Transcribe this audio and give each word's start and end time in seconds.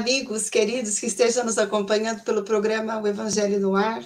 Amigos 0.00 0.48
queridos 0.48 0.98
que 0.98 1.04
estejam 1.04 1.44
nos 1.44 1.58
acompanhando 1.58 2.22
pelo 2.22 2.42
programa 2.42 2.98
O 2.98 3.06
Evangelho 3.06 3.60
no 3.60 3.76
Ar. 3.76 4.02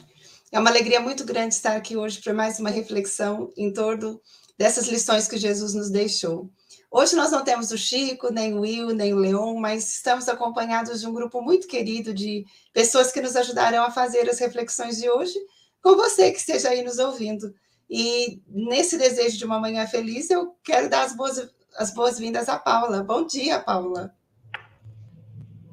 É 0.50 0.58
uma 0.58 0.68
alegria 0.68 0.98
muito 0.98 1.24
grande 1.24 1.54
estar 1.54 1.76
aqui 1.76 1.96
hoje 1.96 2.20
para 2.20 2.34
mais 2.34 2.58
uma 2.58 2.68
reflexão 2.68 3.52
em 3.56 3.72
torno 3.72 4.20
dessas 4.58 4.88
lições 4.88 5.28
que 5.28 5.36
Jesus 5.36 5.72
nos 5.72 5.88
deixou. 5.90 6.50
Hoje 6.90 7.14
nós 7.14 7.30
não 7.30 7.44
temos 7.44 7.70
o 7.70 7.78
Chico, 7.78 8.32
nem 8.32 8.54
o 8.54 8.62
Will, 8.62 8.88
nem 8.88 9.14
o 9.14 9.18
Leon, 9.18 9.56
mas 9.60 9.94
estamos 9.94 10.28
acompanhados 10.28 11.00
de 11.00 11.06
um 11.06 11.14
grupo 11.14 11.40
muito 11.40 11.68
querido 11.68 12.12
de 12.12 12.44
pessoas 12.72 13.12
que 13.12 13.20
nos 13.20 13.36
ajudarão 13.36 13.84
a 13.84 13.90
fazer 13.92 14.28
as 14.28 14.40
reflexões 14.40 14.96
de 14.96 15.08
hoje 15.08 15.38
com 15.80 15.94
você 15.94 16.32
que 16.32 16.38
esteja 16.38 16.70
aí 16.70 16.82
nos 16.82 16.98
ouvindo. 16.98 17.54
E 17.88 18.42
nesse 18.48 18.98
desejo 18.98 19.38
de 19.38 19.44
uma 19.44 19.60
manhã 19.60 19.86
feliz, 19.86 20.28
eu 20.28 20.56
quero 20.64 20.90
dar 20.90 21.04
as 21.04 21.14
boas 21.14 21.48
as 21.76 21.94
boas-vindas 21.94 22.48
à 22.48 22.58
Paula. 22.58 23.04
Bom 23.04 23.24
dia, 23.24 23.60
Paula. 23.60 24.12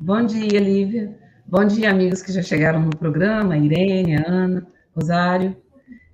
Bom 0.04 0.26
dia, 0.26 0.60
Lívia. 0.60 1.16
Bom 1.46 1.64
dia, 1.64 1.92
amigos 1.92 2.24
que 2.24 2.32
já 2.32 2.42
chegaram 2.42 2.80
no 2.80 2.90
programa, 2.90 3.56
Irene, 3.56 4.16
Ana, 4.16 4.66
Rosário. 4.96 5.56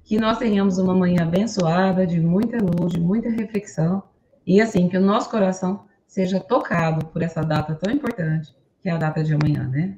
Que 0.03 0.19
nós 0.19 0.37
tenhamos 0.37 0.77
uma 0.77 0.93
manhã 0.93 1.23
abençoada, 1.23 2.05
de 2.05 2.19
muita 2.19 2.57
luz, 2.57 2.91
de 2.91 2.99
muita 2.99 3.29
reflexão, 3.29 4.03
e 4.45 4.59
assim, 4.59 4.89
que 4.89 4.97
o 4.97 5.01
nosso 5.01 5.29
coração 5.29 5.85
seja 6.05 6.37
tocado 6.37 7.05
por 7.05 7.21
essa 7.21 7.41
data 7.41 7.75
tão 7.75 7.93
importante, 7.93 8.53
que 8.81 8.89
é 8.89 8.91
a 8.91 8.97
data 8.97 9.23
de 9.23 9.33
amanhã, 9.33 9.65
né? 9.69 9.97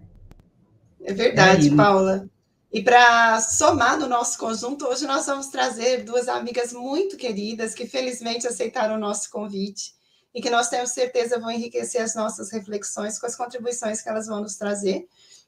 É 1.03 1.11
verdade, 1.11 1.71
Paula. 1.71 2.29
E 2.71 2.83
para 2.83 3.41
somar 3.41 3.97
no 3.97 4.07
nosso 4.07 4.37
conjunto, 4.37 4.85
hoje 4.85 5.07
nós 5.07 5.25
vamos 5.25 5.47
trazer 5.47 6.03
duas 6.03 6.27
amigas 6.27 6.71
muito 6.73 7.17
queridas 7.17 7.73
que 7.73 7.87
felizmente 7.87 8.45
aceitaram 8.45 8.97
o 8.97 8.99
nosso 8.99 9.31
convite 9.31 9.97
e 10.33 10.41
que 10.41 10.49
nós 10.49 10.69
temos 10.69 10.91
certeza 10.91 11.39
vão 11.39 11.51
enriquecer 11.51 12.01
as 12.01 12.15
nossas 12.15 12.51
reflexões 12.51 13.19
com 13.19 13.25
as 13.25 13.35
contribuições 13.35 14.01
que 14.01 14.09
elas 14.09 14.27
vão 14.27 14.41
nos 14.41 14.55
trazer. 14.55 15.07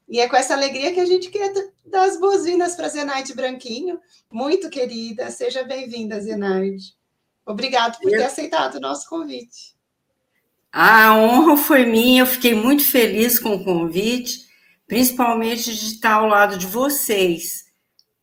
E 0.10 0.20
é 0.20 0.28
com 0.28 0.36
essa 0.36 0.54
alegria 0.54 0.94
que 0.94 1.00
a 1.00 1.06
gente 1.06 1.30
quer 1.30 1.54
dar 1.86 2.04
as 2.04 2.20
boas-vindas 2.20 2.76
para 2.76 2.90
Zenaide 2.90 3.34
Branquinho, 3.34 4.00
muito 4.30 4.70
querida. 4.70 5.30
Seja 5.32 5.64
bem-vinda, 5.64 6.20
Zenaide. 6.20 6.96
Obrigado 7.46 8.00
por 8.00 8.10
ter 8.10 8.24
aceitado 8.24 8.76
o 8.76 8.80
nosso 8.80 9.08
convite. 9.08 9.76
A 10.72 11.16
honra 11.16 11.58
foi 11.58 11.86
minha, 11.86 12.22
eu 12.22 12.26
fiquei 12.26 12.54
muito 12.54 12.84
feliz 12.84 13.38
com 13.38 13.56
o 13.56 13.64
convite, 13.64 14.48
principalmente 14.88 15.74
de 15.74 15.86
estar 15.94 16.14
ao 16.14 16.28
lado 16.28 16.58
de 16.58 16.66
vocês, 16.66 17.66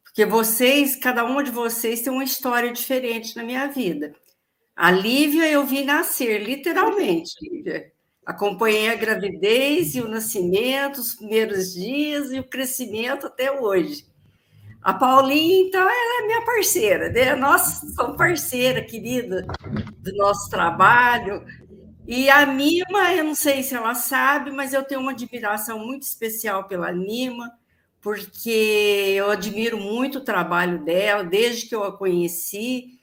porque 0.02 0.24
vocês, 0.24 0.96
cada 0.96 1.24
uma 1.24 1.44
de 1.44 1.50
vocês 1.50 2.00
tem 2.00 2.12
uma 2.12 2.24
história 2.24 2.72
diferente 2.72 3.36
na 3.36 3.44
minha 3.44 3.66
vida. 3.68 4.14
A 4.78 4.92
Lívia 4.92 5.50
eu 5.50 5.66
vi 5.66 5.84
nascer, 5.84 6.40
literalmente, 6.40 7.32
Lívia. 7.42 7.90
Acompanhei 8.24 8.88
a 8.88 8.94
gravidez 8.94 9.96
e 9.96 10.00
o 10.00 10.06
nascimento, 10.06 11.00
os 11.00 11.16
primeiros 11.16 11.74
dias 11.74 12.30
e 12.30 12.38
o 12.38 12.48
crescimento 12.48 13.26
até 13.26 13.50
hoje. 13.50 14.06
A 14.80 14.94
Paulinha, 14.94 15.66
então, 15.66 15.80
ela 15.80 16.22
é 16.22 16.26
minha 16.26 16.44
parceira, 16.44 17.08
né? 17.08 17.34
Nós 17.34 17.80
somos 17.96 18.16
parceira 18.16 18.80
querida 18.80 19.44
do 19.98 20.16
nosso 20.16 20.48
trabalho. 20.48 21.44
E 22.06 22.30
a 22.30 22.46
Nima, 22.46 23.12
eu 23.14 23.24
não 23.24 23.34
sei 23.34 23.64
se 23.64 23.74
ela 23.74 23.96
sabe, 23.96 24.52
mas 24.52 24.72
eu 24.72 24.84
tenho 24.84 25.00
uma 25.00 25.10
admiração 25.10 25.80
muito 25.80 26.04
especial 26.04 26.68
pela 26.68 26.92
Nima, 26.92 27.50
porque 28.00 29.12
eu 29.16 29.28
admiro 29.28 29.76
muito 29.76 30.18
o 30.18 30.24
trabalho 30.24 30.84
dela, 30.84 31.24
desde 31.24 31.66
que 31.66 31.74
eu 31.74 31.82
a 31.82 31.98
conheci, 31.98 32.97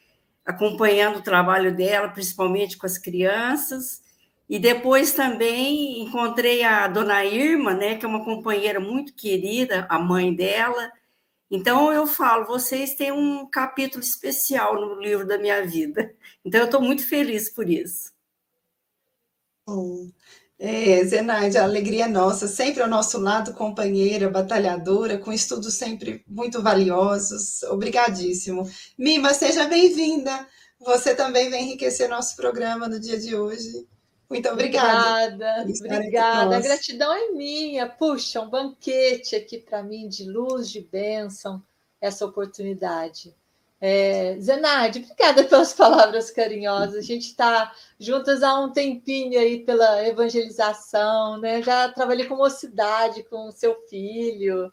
acompanhando 0.46 1.18
o 1.18 1.24
trabalho 1.24 1.76
dela, 1.76 2.10
principalmente 2.10 2.78
com 2.78 2.86
as 2.86 2.98
crianças. 2.98 4.04
E 4.48 4.60
depois 4.60 5.14
também 5.14 6.04
encontrei 6.04 6.64
a 6.64 6.88
dona 6.88 7.26
Irma, 7.26 7.74
né, 7.74 7.96
que 7.96 8.06
é 8.06 8.08
uma 8.08 8.24
companheira 8.24 8.80
muito 8.80 9.14
querida, 9.16 9.88
a 9.90 9.98
mãe 9.98 10.34
dela. 10.36 10.92
Então 11.50 11.92
eu 11.92 12.06
falo, 12.08 12.46
vocês 12.46 12.96
têm 12.96 13.12
um 13.12 13.50
capítulo 13.50 14.04
especial 14.04 14.76
no 14.80 15.02
livro 15.02 15.26
da 15.28 15.38
minha 15.38 15.66
vida. 15.66 16.14
Então 16.44 16.62
eu 16.62 16.66
estou 16.66 16.82
muito 16.82 17.08
feliz 17.08 17.50
por 17.50 17.70
isso. 17.70 18.14
Bom, 19.68 20.12
é, 20.58 21.04
Zenaide, 21.04 21.58
a 21.58 21.64
alegria 21.64 22.06
é 22.06 22.08
nossa, 22.08 22.48
sempre 22.48 22.82
ao 22.82 22.88
nosso 22.88 23.20
lado, 23.20 23.54
companheira, 23.54 24.30
batalhadora, 24.30 25.18
com 25.18 25.34
estudos 25.34 25.74
sempre 25.74 26.24
muito 26.28 26.62
valiosos. 26.62 27.62
Obrigadíssimo. 27.64 28.70
Mima, 28.98 29.34
seja 29.34 29.68
bem-vinda. 29.68 30.48
Você 30.80 31.14
também 31.14 31.50
vem 31.50 31.64
enriquecer 31.66 32.10
nosso 32.10 32.36
programa 32.36 32.88
no 32.88 33.00
dia 33.00 33.20
de 33.20 33.36
hoje. 33.36 33.86
Muito 34.30 34.50
obrigada. 34.50 35.62
Obrigada, 35.62 35.96
obrigada. 35.96 36.58
A 36.58 36.60
gratidão 36.62 37.14
é 37.14 37.32
minha. 37.32 37.88
Puxa, 37.88 38.42
um 38.42 38.50
banquete 38.50 39.36
aqui 39.36 39.60
para 39.60 39.84
mim 39.84 40.08
de 40.08 40.24
luz, 40.24 40.70
de 40.70 40.82
bênção, 40.82 41.62
essa 42.00 42.26
oportunidade. 42.26 43.36
É, 43.82 44.38
Zenaide, 44.40 45.00
obrigada 45.00 45.44
pelas 45.44 45.74
palavras 45.74 46.32
carinhosas. 46.32 46.96
A 46.96 47.02
gente 47.02 47.28
está 47.28 47.74
juntas 48.00 48.42
há 48.44 48.60
um 48.60 48.72
tempinho 48.72 49.40
aí 49.40 49.64
pela 49.64 50.08
evangelização, 50.08 51.38
né? 51.38 51.62
Já 51.62 51.92
trabalhei 51.92 52.26
com 52.26 52.36
mocidade, 52.36 53.24
com 53.24 53.52
seu 53.52 53.76
filho, 53.88 54.72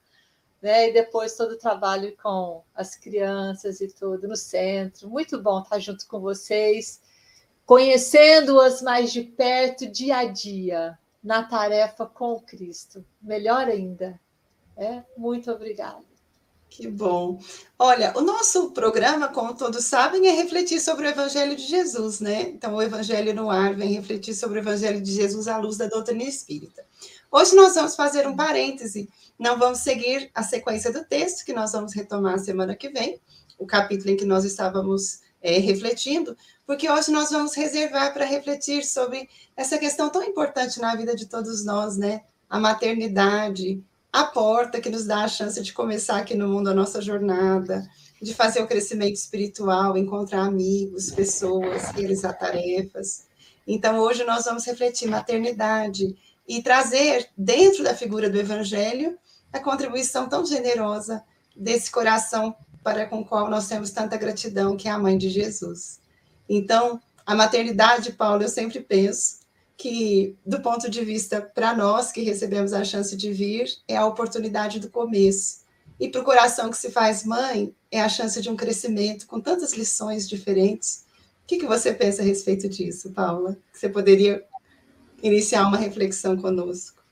né? 0.62 0.88
E 0.88 0.92
depois 0.92 1.36
todo 1.36 1.52
o 1.52 1.58
trabalho 1.58 2.16
com 2.22 2.62
as 2.74 2.96
crianças 2.96 3.80
e 3.80 3.88
tudo 3.88 4.28
no 4.28 4.36
centro. 4.36 5.08
Muito 5.08 5.40
bom 5.42 5.60
estar 5.60 5.78
junto 5.78 6.06
com 6.06 6.20
vocês 6.20 7.00
conhecendo-as 7.72 8.82
mais 8.82 9.12
de 9.12 9.22
perto, 9.22 9.88
dia 9.88 10.18
a 10.18 10.24
dia, 10.24 10.98
na 11.22 11.42
tarefa 11.42 12.06
com 12.06 12.40
Cristo. 12.40 13.04
Melhor 13.20 13.66
ainda. 13.66 14.20
É? 14.76 15.02
Muito 15.16 15.50
obrigada. 15.50 16.11
Que 16.74 16.88
bom. 16.88 17.38
Olha, 17.78 18.14
o 18.16 18.22
nosso 18.22 18.70
programa, 18.70 19.28
como 19.28 19.54
todos 19.54 19.84
sabem, 19.84 20.26
é 20.26 20.30
refletir 20.30 20.80
sobre 20.80 21.06
o 21.06 21.10
Evangelho 21.10 21.54
de 21.54 21.64
Jesus, 21.64 22.18
né? 22.18 22.48
Então, 22.48 22.74
o 22.74 22.80
Evangelho 22.80 23.34
no 23.34 23.50
ar 23.50 23.74
vem 23.74 23.92
refletir 23.92 24.34
sobre 24.34 24.58
o 24.58 24.62
Evangelho 24.62 24.98
de 25.02 25.12
Jesus 25.12 25.48
à 25.48 25.58
luz 25.58 25.76
da 25.76 25.86
doutrina 25.86 26.22
espírita. 26.22 26.82
Hoje 27.30 27.54
nós 27.54 27.74
vamos 27.74 27.94
fazer 27.94 28.26
um 28.26 28.34
parêntese, 28.34 29.06
não 29.38 29.58
vamos 29.58 29.80
seguir 29.80 30.30
a 30.34 30.42
sequência 30.42 30.90
do 30.90 31.04
texto, 31.04 31.44
que 31.44 31.52
nós 31.52 31.72
vamos 31.72 31.92
retomar 31.92 32.38
semana 32.38 32.74
que 32.74 32.88
vem, 32.88 33.20
o 33.58 33.66
capítulo 33.66 34.08
em 34.08 34.16
que 34.16 34.24
nós 34.24 34.46
estávamos 34.46 35.20
é, 35.42 35.58
refletindo, 35.58 36.34
porque 36.66 36.90
hoje 36.90 37.12
nós 37.12 37.28
vamos 37.28 37.54
reservar 37.54 38.14
para 38.14 38.24
refletir 38.24 38.82
sobre 38.82 39.28
essa 39.54 39.76
questão 39.76 40.08
tão 40.08 40.24
importante 40.24 40.80
na 40.80 40.94
vida 40.94 41.14
de 41.14 41.26
todos 41.26 41.66
nós, 41.66 41.98
né? 41.98 42.22
A 42.48 42.58
maternidade, 42.58 43.84
a 44.12 44.24
porta 44.24 44.80
que 44.80 44.90
nos 44.90 45.06
dá 45.06 45.24
a 45.24 45.28
chance 45.28 45.60
de 45.62 45.72
começar 45.72 46.18
aqui 46.18 46.34
no 46.34 46.46
mundo 46.46 46.68
a 46.68 46.74
nossa 46.74 47.00
jornada, 47.00 47.88
de 48.20 48.34
fazer 48.34 48.62
o 48.62 48.66
crescimento 48.66 49.14
espiritual, 49.14 49.96
encontrar 49.96 50.42
amigos, 50.42 51.10
pessoas, 51.10 51.90
realizar 51.92 52.34
tarefas. 52.34 53.26
Então, 53.66 53.98
hoje 53.98 54.22
nós 54.24 54.44
vamos 54.44 54.66
refletir 54.66 55.08
maternidade 55.08 56.14
e 56.46 56.62
trazer 56.62 57.30
dentro 57.36 57.82
da 57.82 57.94
figura 57.94 58.28
do 58.28 58.38
Evangelho 58.38 59.18
a 59.50 59.58
contribuição 59.58 60.28
tão 60.28 60.44
generosa 60.44 61.24
desse 61.56 61.90
coração 61.90 62.54
para 62.82 63.06
com 63.06 63.20
o 63.20 63.24
qual 63.24 63.48
nós 63.48 63.66
temos 63.66 63.90
tanta 63.90 64.16
gratidão, 64.16 64.76
que 64.76 64.88
é 64.88 64.90
a 64.90 64.98
mãe 64.98 65.16
de 65.16 65.30
Jesus. 65.30 66.00
Então, 66.48 67.00
a 67.24 67.34
maternidade, 67.34 68.12
Paulo, 68.12 68.42
eu 68.42 68.48
sempre 68.48 68.80
penso 68.80 69.41
que, 69.82 70.36
do 70.46 70.60
ponto 70.60 70.88
de 70.88 71.04
vista 71.04 71.40
para 71.40 71.74
nós 71.74 72.12
que 72.12 72.22
recebemos 72.22 72.72
a 72.72 72.84
chance 72.84 73.16
de 73.16 73.32
vir, 73.32 73.66
é 73.88 73.96
a 73.96 74.06
oportunidade 74.06 74.78
do 74.78 74.88
começo. 74.88 75.62
E 75.98 76.08
para 76.08 76.20
o 76.20 76.24
coração 76.24 76.70
que 76.70 76.76
se 76.76 76.88
faz 76.92 77.24
mãe, 77.24 77.74
é 77.90 78.00
a 78.00 78.08
chance 78.08 78.40
de 78.40 78.48
um 78.48 78.54
crescimento 78.54 79.26
com 79.26 79.40
tantas 79.40 79.72
lições 79.72 80.28
diferentes. 80.28 81.04
O 81.42 81.48
que, 81.48 81.58
que 81.58 81.66
você 81.66 81.92
pensa 81.92 82.22
a 82.22 82.24
respeito 82.24 82.68
disso, 82.68 83.10
Paula? 83.10 83.58
Você 83.72 83.88
poderia 83.88 84.44
iniciar 85.20 85.66
uma 85.66 85.78
reflexão 85.78 86.36
conosco? 86.36 87.02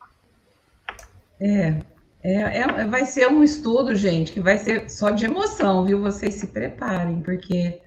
É, 1.40 1.82
é, 2.22 2.60
é, 2.60 2.86
vai 2.86 3.04
ser 3.04 3.26
um 3.26 3.42
estudo, 3.42 3.96
gente, 3.96 4.30
que 4.30 4.40
vai 4.40 4.58
ser 4.58 4.88
só 4.88 5.10
de 5.10 5.24
emoção, 5.24 5.84
viu? 5.84 6.00
Vocês 6.00 6.34
se 6.34 6.46
preparem, 6.46 7.20
porque 7.20 7.80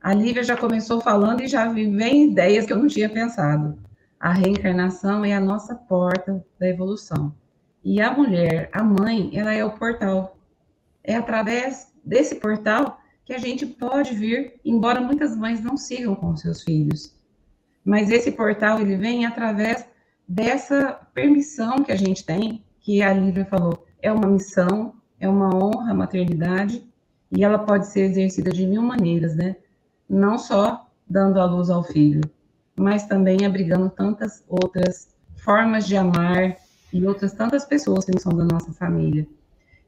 a 0.00 0.14
Lívia 0.14 0.44
já 0.44 0.56
começou 0.56 1.00
falando 1.00 1.40
e 1.40 1.48
já 1.48 1.68
vem 1.72 2.30
ideias 2.30 2.66
que 2.66 2.72
eu 2.72 2.78
não 2.78 2.86
tinha 2.86 3.08
pensado. 3.08 3.87
A 4.20 4.32
reencarnação 4.32 5.24
é 5.24 5.32
a 5.32 5.40
nossa 5.40 5.76
porta 5.76 6.44
da 6.58 6.68
evolução. 6.68 7.32
E 7.84 8.00
a 8.00 8.12
mulher, 8.12 8.68
a 8.72 8.82
mãe, 8.82 9.30
ela 9.32 9.54
é 9.54 9.64
o 9.64 9.78
portal. 9.78 10.36
É 11.04 11.14
através 11.14 11.92
desse 12.04 12.34
portal 12.34 12.98
que 13.24 13.32
a 13.32 13.38
gente 13.38 13.64
pode 13.64 14.14
vir, 14.14 14.60
embora 14.64 15.00
muitas 15.00 15.36
mães 15.36 15.62
não 15.62 15.76
sigam 15.76 16.16
com 16.16 16.36
seus 16.36 16.64
filhos. 16.64 17.14
Mas 17.84 18.10
esse 18.10 18.32
portal 18.32 18.80
ele 18.80 18.96
vem 18.96 19.24
através 19.24 19.86
dessa 20.26 21.00
permissão 21.14 21.84
que 21.84 21.92
a 21.92 21.96
gente 21.96 22.24
tem, 22.24 22.64
que 22.80 23.02
a 23.02 23.12
Lívia 23.12 23.44
falou, 23.44 23.86
é 24.02 24.10
uma 24.10 24.26
missão, 24.26 24.94
é 25.20 25.28
uma 25.28 25.54
honra 25.54 25.92
a 25.92 25.94
maternidade, 25.94 26.84
e 27.30 27.44
ela 27.44 27.58
pode 27.58 27.86
ser 27.86 28.00
exercida 28.00 28.50
de 28.50 28.66
mil 28.66 28.82
maneiras, 28.82 29.36
né? 29.36 29.56
Não 30.08 30.38
só 30.38 30.90
dando 31.08 31.40
a 31.40 31.44
luz 31.44 31.70
ao 31.70 31.84
filho, 31.84 32.22
mas 32.78 33.06
também 33.06 33.44
abrigando 33.44 33.90
tantas 33.90 34.44
outras 34.48 35.08
formas 35.36 35.86
de 35.86 35.96
amar 35.96 36.56
e 36.92 37.06
outras 37.06 37.32
tantas 37.32 37.64
pessoas 37.64 38.04
que 38.04 38.12
não 38.12 38.20
são 38.20 38.32
da 38.32 38.44
nossa 38.44 38.72
família. 38.72 39.26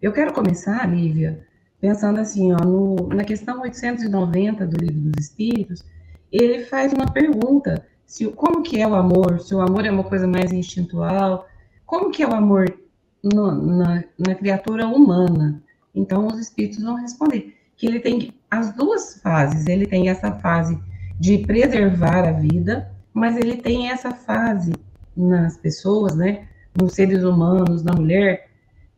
Eu 0.01 0.13
quero 0.13 0.33
começar, 0.33 0.87
Lívia, 0.87 1.47
pensando 1.81 2.21
assim, 2.21 2.53
ó, 2.53 2.59
no, 2.59 3.09
na 3.09 3.25
questão 3.25 3.63
890 3.63 4.67
do 4.67 4.77
Livro 4.77 5.11
dos 5.11 5.27
Espíritos, 5.27 5.85
ele 6.31 6.65
faz 6.65 6.93
uma 6.93 7.07
pergunta, 7.07 7.87
se, 8.07 8.27
como 8.29 8.63
que 8.63 8.81
é 8.81 8.87
o 8.87 8.95
amor, 8.95 9.41
se 9.41 9.55
o 9.55 9.61
amor 9.61 9.85
é 9.85 9.91
uma 9.91 10.05
coisa 10.05 10.27
mais 10.27 10.53
instintual, 10.53 11.47
como 11.87 12.11
que 12.11 12.23
é 12.23 12.29
o 12.29 12.35
amor 12.35 12.73
no, 13.23 13.51
na, 13.53 14.05
na 14.19 14.35
criatura 14.35 14.87
humana? 14.87 15.63
Então, 15.95 16.27
os 16.27 16.39
espíritos 16.39 16.83
vão 16.83 16.95
responder 16.97 17.57
que 17.77 17.87
ele 17.87 17.99
tem 17.99 18.33
as 18.51 18.75
duas 18.75 19.21
fases, 19.21 19.67
ele 19.67 19.87
tem 19.87 20.09
essa 20.09 20.33
fase 20.33 20.79
de 21.21 21.37
preservar 21.37 22.27
a 22.27 22.33
vida, 22.33 22.91
mas 23.13 23.37
ele 23.37 23.59
tem 23.59 23.91
essa 23.91 24.11
fase 24.11 24.73
nas 25.15 25.59
pessoas, 25.59 26.17
né, 26.17 26.49
nos 26.75 26.95
seres 26.95 27.23
humanos, 27.23 27.83
na 27.83 27.93
mulher, 27.93 28.49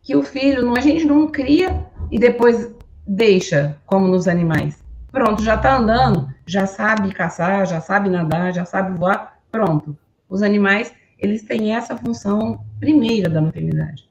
que 0.00 0.14
o 0.14 0.22
filho, 0.22 0.72
a 0.76 0.80
gente 0.80 1.04
não 1.04 1.26
cria 1.26 1.84
e 2.12 2.20
depois 2.20 2.72
deixa, 3.04 3.76
como 3.84 4.06
nos 4.06 4.28
animais. 4.28 4.80
Pronto, 5.10 5.42
já 5.42 5.56
está 5.56 5.76
andando, 5.76 6.32
já 6.46 6.64
sabe 6.64 7.12
caçar, 7.12 7.66
já 7.66 7.80
sabe 7.80 8.08
nadar, 8.08 8.54
já 8.54 8.64
sabe 8.64 8.96
voar, 8.96 9.40
pronto. 9.50 9.98
Os 10.28 10.42
animais, 10.42 10.94
eles 11.18 11.42
têm 11.42 11.74
essa 11.74 11.96
função 11.96 12.64
primeira 12.78 13.28
da 13.28 13.42
maternidade. 13.42 14.08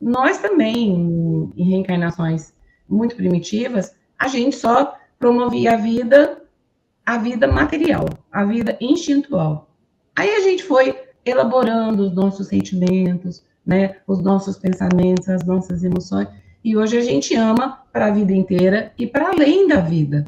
Nós 0.00 0.38
também, 0.38 1.52
em 1.54 1.70
reencarnações 1.70 2.54
muito 2.88 3.16
primitivas, 3.16 3.94
a 4.18 4.28
gente 4.28 4.56
só 4.56 4.96
promovia 5.18 5.74
a 5.74 5.76
vida, 5.76 6.43
a 7.04 7.18
vida 7.18 7.46
material, 7.46 8.06
a 8.32 8.44
vida 8.44 8.76
instintual. 8.80 9.70
Aí 10.16 10.30
a 10.30 10.40
gente 10.40 10.64
foi 10.64 10.96
elaborando 11.24 12.06
os 12.06 12.14
nossos 12.14 12.48
sentimentos, 12.48 13.44
né, 13.66 13.96
os 14.06 14.22
nossos 14.22 14.56
pensamentos, 14.56 15.28
as 15.28 15.44
nossas 15.44 15.82
emoções, 15.82 16.28
e 16.62 16.76
hoje 16.76 16.96
a 16.96 17.02
gente 17.02 17.34
ama 17.34 17.82
para 17.92 18.06
a 18.06 18.10
vida 18.10 18.32
inteira 18.32 18.92
e 18.98 19.06
para 19.06 19.28
além 19.28 19.68
da 19.68 19.80
vida. 19.80 20.24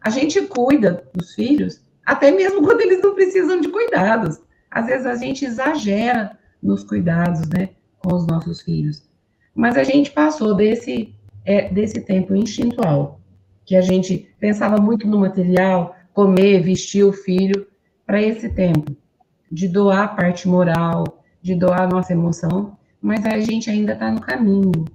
A 0.00 0.10
gente 0.10 0.40
cuida 0.42 1.04
dos 1.12 1.34
filhos, 1.34 1.80
até 2.04 2.30
mesmo 2.30 2.62
quando 2.66 2.80
eles 2.80 3.02
não 3.02 3.14
precisam 3.14 3.60
de 3.60 3.68
cuidados. 3.68 4.40
Às 4.70 4.86
vezes 4.86 5.06
a 5.06 5.14
gente 5.14 5.44
exagera 5.44 6.38
nos 6.62 6.84
cuidados, 6.84 7.48
né, 7.48 7.70
com 7.98 8.14
os 8.14 8.26
nossos 8.26 8.60
filhos. 8.60 9.08
Mas 9.54 9.76
a 9.76 9.84
gente 9.84 10.10
passou 10.10 10.54
desse, 10.54 11.14
é, 11.44 11.68
desse 11.68 12.00
tempo 12.00 12.34
instintual, 12.34 13.20
que 13.64 13.74
a 13.74 13.80
gente 13.80 14.28
pensava 14.38 14.76
muito 14.78 15.06
no 15.06 15.18
material, 15.18 15.95
comer, 16.16 16.62
vestir 16.62 17.04
o 17.04 17.12
filho, 17.12 17.66
para 18.06 18.22
esse 18.22 18.48
tempo 18.48 18.96
de 19.52 19.68
doar 19.68 20.04
a 20.04 20.08
parte 20.08 20.48
moral, 20.48 21.22
de 21.42 21.54
doar 21.54 21.82
a 21.82 21.86
nossa 21.86 22.14
emoção, 22.14 22.78
mas 23.02 23.26
a 23.26 23.38
gente 23.38 23.68
ainda 23.68 23.92
está 23.92 24.10
no 24.10 24.22
caminho 24.22 24.86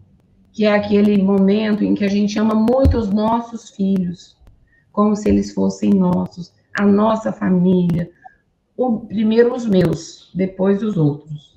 que 0.51 0.65
é 0.65 0.73
aquele 0.73 1.21
momento 1.21 1.83
em 1.83 1.93
que 1.93 2.03
a 2.03 2.07
gente 2.07 2.39
ama 2.39 2.55
muito 2.55 2.97
os 2.97 3.11
nossos 3.11 3.69
filhos, 3.69 4.35
como 4.91 5.15
se 5.15 5.29
eles 5.29 5.53
fossem 5.53 5.91
nossos, 5.91 6.51
a 6.73 6.87
nossa 6.87 7.31
família, 7.31 8.09
o, 8.75 9.01
primeiro 9.01 9.53
os 9.53 9.67
meus, 9.67 10.31
depois 10.33 10.81
os 10.81 10.97
outros. 10.97 11.55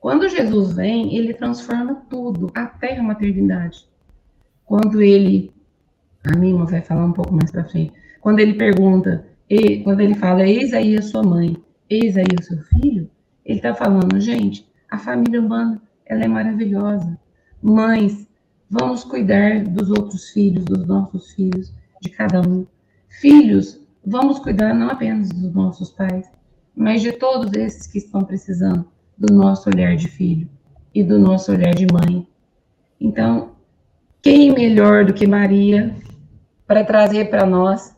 Quando 0.00 0.28
Jesus 0.28 0.72
vem, 0.74 1.16
ele 1.16 1.32
transforma 1.32 2.02
tudo, 2.10 2.50
até 2.52 2.98
a 2.98 3.02
maternidade. 3.02 3.88
Quando 4.64 5.00
ele, 5.00 5.52
a 6.24 6.36
Mima 6.36 6.66
vai 6.66 6.82
falar 6.82 7.04
um 7.04 7.12
pouco 7.12 7.32
mais 7.32 7.50
para 7.52 7.64
frente, 7.64 8.02
quando 8.22 8.38
ele 8.38 8.54
pergunta, 8.54 9.26
quando 9.84 10.00
ele 10.00 10.14
fala, 10.14 10.44
eis 10.46 10.72
aí 10.72 10.96
a 10.96 11.02
sua 11.02 11.22
mãe, 11.22 11.56
eis 11.90 12.16
aí 12.16 12.24
o 12.40 12.42
seu 12.42 12.56
filho, 12.62 13.10
ele 13.44 13.58
está 13.58 13.74
falando, 13.74 14.18
gente, 14.20 14.66
a 14.88 14.96
família 14.96 15.40
humana, 15.40 15.82
ela 16.06 16.24
é 16.24 16.28
maravilhosa. 16.28 17.18
Mães, 17.60 18.26
vamos 18.70 19.02
cuidar 19.02 19.64
dos 19.64 19.90
outros 19.90 20.30
filhos, 20.30 20.64
dos 20.64 20.86
nossos 20.86 21.32
filhos, 21.32 21.74
de 22.00 22.08
cada 22.10 22.40
um. 22.40 22.64
Filhos, 23.20 23.80
vamos 24.06 24.38
cuidar 24.38 24.72
não 24.72 24.88
apenas 24.88 25.28
dos 25.28 25.52
nossos 25.52 25.90
pais, 25.90 26.30
mas 26.74 27.02
de 27.02 27.12
todos 27.12 27.52
esses 27.54 27.88
que 27.88 27.98
estão 27.98 28.22
precisando 28.22 28.86
do 29.18 29.34
nosso 29.34 29.68
olhar 29.68 29.96
de 29.96 30.06
filho 30.06 30.48
e 30.94 31.02
do 31.02 31.18
nosso 31.18 31.50
olhar 31.50 31.74
de 31.74 31.86
mãe. 31.92 32.26
Então, 33.00 33.50
quem 34.22 34.52
melhor 34.52 35.04
do 35.04 35.12
que 35.12 35.26
Maria 35.26 35.94
para 36.66 36.84
trazer 36.84 37.28
para 37.28 37.44
nós 37.44 37.94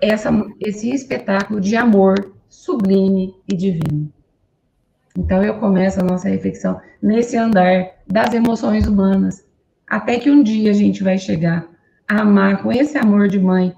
essa, 0.00 0.30
esse 0.60 0.90
espetáculo 0.90 1.60
de 1.60 1.76
amor 1.76 2.32
sublime 2.48 3.34
e 3.48 3.56
divino? 3.56 4.12
Então, 5.16 5.42
eu 5.42 5.54
começo 5.54 6.00
a 6.00 6.04
nossa 6.04 6.28
reflexão 6.28 6.80
nesse 7.02 7.36
andar 7.36 7.90
das 8.06 8.32
emoções 8.32 8.86
humanas, 8.86 9.44
até 9.86 10.18
que 10.18 10.30
um 10.30 10.42
dia 10.42 10.70
a 10.70 10.74
gente 10.74 11.02
vai 11.02 11.18
chegar 11.18 11.66
a 12.06 12.20
amar 12.20 12.62
com 12.62 12.70
esse 12.70 12.96
amor 12.96 13.28
de 13.28 13.38
mãe 13.38 13.74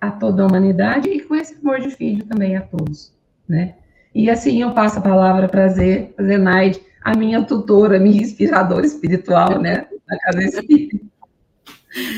a 0.00 0.10
toda 0.10 0.42
a 0.42 0.46
humanidade 0.46 1.08
e 1.08 1.20
com 1.20 1.34
esse 1.34 1.54
amor 1.54 1.80
de 1.80 1.90
filho 1.90 2.24
também 2.24 2.56
a 2.56 2.62
todos, 2.62 3.12
né? 3.48 3.74
E 4.14 4.28
assim 4.28 4.62
eu 4.62 4.72
passo 4.72 4.98
a 4.98 5.02
palavra 5.02 5.48
para 5.48 5.68
Zenaide, 5.68 6.80
a 7.02 7.16
minha 7.16 7.42
tutora, 7.44 8.00
minha 8.00 8.20
inspiradora 8.20 8.84
espiritual, 8.84 9.60
né? 9.60 9.86
Na 10.08 10.18
Casa 10.18 10.42
Espírita. 10.42 11.06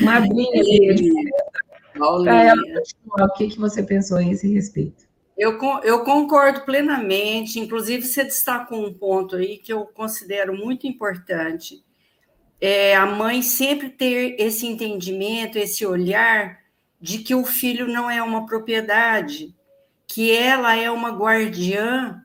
Madrinha. 0.02 0.94
Para 1.98 2.42
ela 2.42 2.62
continuar, 2.62 3.26
o 3.26 3.32
que, 3.34 3.48
que 3.48 3.58
você 3.58 3.82
pensou 3.82 4.18
a 4.18 4.24
esse 4.24 4.52
respeito? 4.52 5.04
Eu, 5.36 5.58
eu 5.82 6.04
concordo 6.04 6.60
plenamente, 6.60 7.58
inclusive 7.58 8.02
você 8.02 8.24
destacou 8.24 8.86
um 8.86 8.94
ponto 8.94 9.36
aí 9.36 9.58
que 9.58 9.72
eu 9.72 9.86
considero 9.86 10.56
muito 10.56 10.86
importante. 10.86 11.84
É 12.60 12.94
a 12.94 13.04
mãe 13.04 13.42
sempre 13.42 13.90
ter 13.90 14.36
esse 14.38 14.66
entendimento, 14.66 15.58
esse 15.58 15.84
olhar 15.84 16.60
de 17.00 17.18
que 17.18 17.34
o 17.34 17.44
filho 17.44 17.88
não 17.88 18.08
é 18.08 18.22
uma 18.22 18.46
propriedade, 18.46 19.54
que 20.06 20.30
ela 20.30 20.76
é 20.76 20.90
uma 20.90 21.10
guardiã 21.10 22.22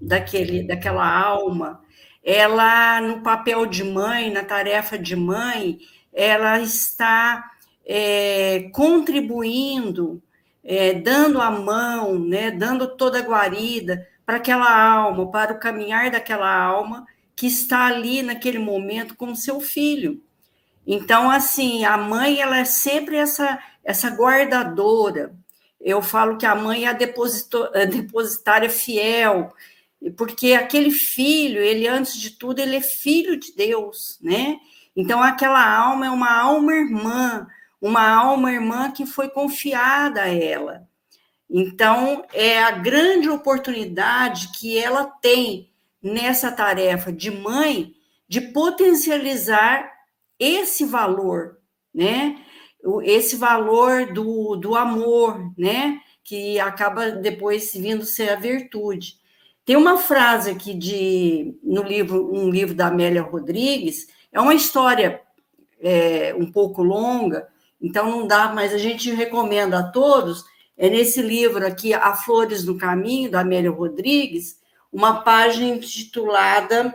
daquele, 0.00 0.62
daquela 0.62 1.06
alma. 1.06 1.82
Ela, 2.24 3.00
no 3.00 3.22
papel 3.22 3.66
de 3.66 3.84
mãe, 3.84 4.30
na 4.30 4.42
tarefa 4.42 4.98
de 4.98 5.14
mãe, 5.14 5.78
ela 6.12 6.60
está 6.60 7.44
é, 7.88 8.68
contribuindo 8.72 10.22
é, 10.62 10.92
dando 10.92 11.40
a 11.40 11.50
mão, 11.50 12.18
né, 12.18 12.50
dando 12.50 12.94
toda 12.94 13.18
a 13.18 13.22
guarida 13.22 14.06
para 14.26 14.36
aquela 14.36 14.70
alma, 14.70 15.30
para 15.30 15.54
o 15.54 15.58
caminhar 15.58 16.10
daquela 16.10 16.54
alma 16.54 17.06
que 17.34 17.46
está 17.46 17.86
ali 17.86 18.22
naquele 18.22 18.58
momento 18.58 19.16
com 19.16 19.34
seu 19.34 19.60
filho. 19.60 20.22
Então, 20.86 21.30
assim, 21.30 21.86
a 21.86 21.96
mãe 21.96 22.40
ela 22.40 22.58
é 22.58 22.64
sempre 22.66 23.16
essa 23.16 23.58
essa 23.82 24.10
guardadora. 24.10 25.34
Eu 25.80 26.02
falo 26.02 26.36
que 26.36 26.44
a 26.44 26.54
mãe 26.54 26.84
é 26.84 26.88
a 26.88 27.84
depositária 27.86 28.68
fiel, 28.68 29.54
porque 30.14 30.52
aquele 30.52 30.90
filho, 30.90 31.62
ele 31.62 31.88
antes 31.88 32.20
de 32.20 32.30
tudo, 32.32 32.58
ele 32.58 32.76
é 32.76 32.82
filho 32.82 33.38
de 33.38 33.54
Deus, 33.56 34.18
né? 34.20 34.58
Então 34.94 35.22
aquela 35.22 35.64
alma 35.74 36.06
é 36.06 36.10
uma 36.10 36.30
alma 36.30 36.74
irmã, 36.74 37.46
uma 37.80 38.08
alma 38.08 38.52
irmã 38.52 38.90
que 38.90 39.06
foi 39.06 39.28
confiada 39.28 40.22
a 40.22 40.28
ela. 40.28 40.88
Então, 41.50 42.24
é 42.32 42.62
a 42.62 42.72
grande 42.72 43.28
oportunidade 43.28 44.48
que 44.58 44.76
ela 44.76 45.04
tem 45.04 45.70
nessa 46.02 46.52
tarefa 46.52 47.12
de 47.12 47.30
mãe 47.30 47.94
de 48.28 48.40
potencializar 48.40 49.90
esse 50.38 50.84
valor, 50.84 51.58
né? 51.94 52.38
Esse 53.02 53.36
valor 53.36 54.12
do, 54.12 54.56
do 54.56 54.74
amor, 54.76 55.52
né? 55.56 56.00
Que 56.22 56.60
acaba 56.60 57.10
depois 57.10 57.72
vindo 57.72 58.04
ser 58.04 58.30
a 58.30 58.36
virtude. 58.36 59.16
Tem 59.64 59.76
uma 59.76 59.96
frase 59.96 60.50
aqui 60.50 60.74
de 60.74 61.58
no 61.62 61.82
livro, 61.82 62.32
um 62.34 62.50
livro 62.50 62.74
da 62.74 62.88
Amélia 62.88 63.22
Rodrigues, 63.22 64.06
é 64.32 64.40
uma 64.40 64.54
história 64.54 65.20
é, 65.80 66.34
um 66.38 66.50
pouco 66.50 66.82
longa, 66.82 67.48
então 67.80 68.10
não 68.10 68.26
dá, 68.26 68.48
mas 68.48 68.74
a 68.74 68.78
gente 68.78 69.10
recomenda 69.12 69.78
a 69.78 69.90
todos, 69.90 70.44
é 70.76 70.88
nesse 70.88 71.20
livro 71.20 71.66
aqui, 71.66 71.92
A 71.92 72.14
Flores 72.14 72.64
no 72.64 72.78
Caminho, 72.78 73.30
da 73.30 73.40
Amélia 73.40 73.70
Rodrigues, 73.70 74.58
uma 74.92 75.22
página 75.22 75.74
intitulada 75.74 76.94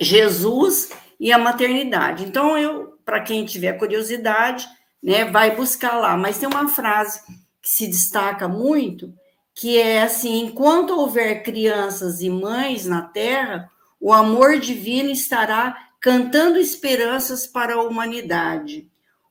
Jesus 0.00 0.90
e 1.18 1.32
a 1.32 1.38
maternidade. 1.38 2.24
Então, 2.24 2.56
eu, 2.56 2.98
para 3.04 3.20
quem 3.20 3.44
tiver 3.44 3.74
curiosidade, 3.74 4.66
né, 5.02 5.24
vai 5.26 5.54
buscar 5.54 5.98
lá. 5.98 6.16
Mas 6.16 6.38
tem 6.38 6.48
uma 6.48 6.68
frase 6.68 7.20
que 7.62 7.68
se 7.68 7.86
destaca 7.86 8.48
muito, 8.48 9.12
que 9.54 9.78
é 9.78 10.02
assim: 10.02 10.44
enquanto 10.44 10.98
houver 10.98 11.42
crianças 11.42 12.20
e 12.20 12.30
mães 12.30 12.86
na 12.86 13.02
terra, 13.02 13.70
o 14.00 14.12
amor 14.12 14.58
divino 14.58 15.10
estará 15.10 15.90
cantando 16.00 16.58
esperanças 16.58 17.46
para 17.46 17.74
a 17.74 17.82
humanidade. 17.82 18.88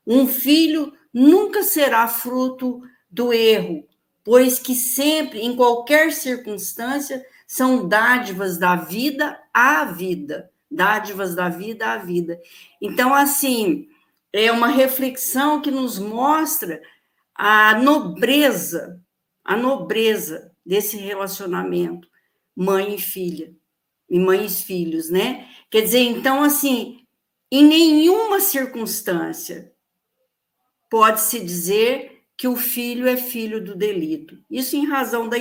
Um 0.10 0.28
filho 0.28 0.92
nunca 1.14 1.62
será 1.62 2.08
fruto 2.08 2.82
do 3.08 3.32
erro, 3.32 3.88
pois 4.24 4.58
que 4.58 4.74
sempre, 4.74 5.40
em 5.40 5.56
qualquer 5.56 6.12
circunstância, 6.12 7.24
são 7.46 7.88
dádivas 7.88 8.58
da 8.58 8.76
vida 8.76 9.40
à 9.54 9.86
vida, 9.86 10.50
dádivas 10.70 11.36
da 11.36 11.48
vida 11.48 11.94
à 11.94 11.98
vida. 11.98 12.40
Então, 12.82 13.14
assim, 13.14 13.88
é 14.34 14.52
uma 14.52 14.68
reflexão 14.68 15.62
que 15.62 15.70
nos 15.70 16.00
mostra 16.00 16.82
a 17.36 17.78
nobreza, 17.80 19.00
a 19.44 19.56
nobreza 19.56 20.52
desse 20.66 20.98
relacionamento 20.98 22.10
mãe 22.56 22.96
e 22.96 23.00
filha, 23.00 23.56
e 24.10 24.20
mãe 24.20 24.46
e 24.46 24.50
filhos, 24.50 25.10
né? 25.10 25.48
Quer 25.70 25.82
dizer, 25.82 26.00
então, 26.00 26.44
assim, 26.44 27.06
em 27.52 27.64
nenhuma 27.64 28.40
circunstância 28.40 29.72
pode-se 30.90 31.40
dizer 31.40 32.24
que 32.38 32.48
o 32.48 32.56
filho 32.56 33.08
é 33.08 33.18
filho 33.18 33.64
do 33.64 33.76
delito. 33.76 34.38
Isso 34.50 34.76
em 34.76 34.86
razão 34.86 35.28
da, 35.28 35.38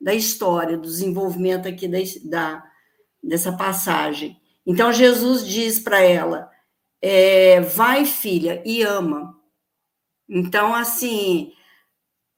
da 0.00 0.14
história, 0.14 0.76
do 0.76 0.82
desenvolvimento 0.82 1.66
aqui 1.66 1.88
da, 1.88 1.98
da 2.24 2.72
dessa 3.22 3.52
passagem. 3.52 4.40
Então, 4.66 4.92
Jesus 4.92 5.46
diz 5.46 5.78
para 5.78 6.00
ela: 6.00 6.50
é, 7.00 7.60
vai, 7.60 8.04
filha, 8.04 8.62
e 8.64 8.82
ama. 8.82 9.38
Então, 10.28 10.74
assim, 10.74 11.52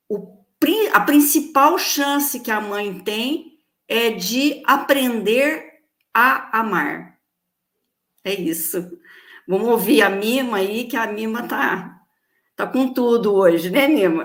o, 0.09 0.44
a 0.92 1.00
principal 1.00 1.78
chance 1.78 2.40
que 2.40 2.50
a 2.50 2.61
mãe 2.61 3.00
tem 3.00 3.59
é 3.88 4.11
de 4.11 4.62
aprender 4.66 5.64
a 6.12 6.61
amar. 6.61 7.18
É 8.25 8.33
isso. 8.33 8.99
Vamos 9.47 9.68
ouvir 9.68 10.02
a 10.02 10.09
Mima 10.09 10.59
aí, 10.59 10.85
que 10.85 10.97
a 10.97 11.06
Mima 11.06 11.47
tá, 11.47 11.93
tá 12.56 12.66
com 12.66 12.92
tudo 12.92 13.34
hoje, 13.34 13.70
né, 13.70 13.88
Mima? 13.88 14.25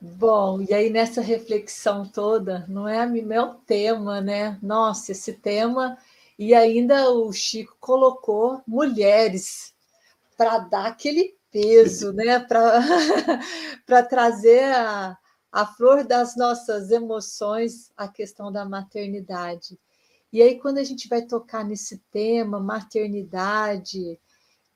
Bom, 0.00 0.60
e 0.62 0.74
aí 0.74 0.90
nessa 0.90 1.20
reflexão 1.20 2.04
toda, 2.04 2.66
não 2.68 2.88
é, 2.88 2.96
é 2.98 3.40
o 3.40 3.54
tema, 3.54 4.20
né? 4.20 4.58
Nossa, 4.60 5.12
esse 5.12 5.34
tema, 5.34 5.96
e 6.36 6.54
ainda 6.54 7.08
o 7.10 7.32
Chico 7.32 7.76
colocou 7.78 8.60
mulheres 8.66 9.72
para 10.36 10.58
dar 10.58 10.86
aquele 10.86 11.36
peso, 11.52 12.12
né? 12.12 12.40
Para 12.40 14.02
trazer 14.08 14.74
a, 14.74 15.16
a 15.52 15.66
flor 15.66 16.02
das 16.04 16.36
nossas 16.36 16.90
emoções 16.90 17.92
a 17.96 18.08
questão 18.08 18.50
da 18.50 18.64
maternidade. 18.64 19.78
E 20.32 20.42
aí, 20.42 20.58
quando 20.58 20.78
a 20.78 20.84
gente 20.84 21.08
vai 21.08 21.22
tocar 21.22 21.64
nesse 21.64 21.98
tema, 22.10 22.58
maternidade, 22.58 24.18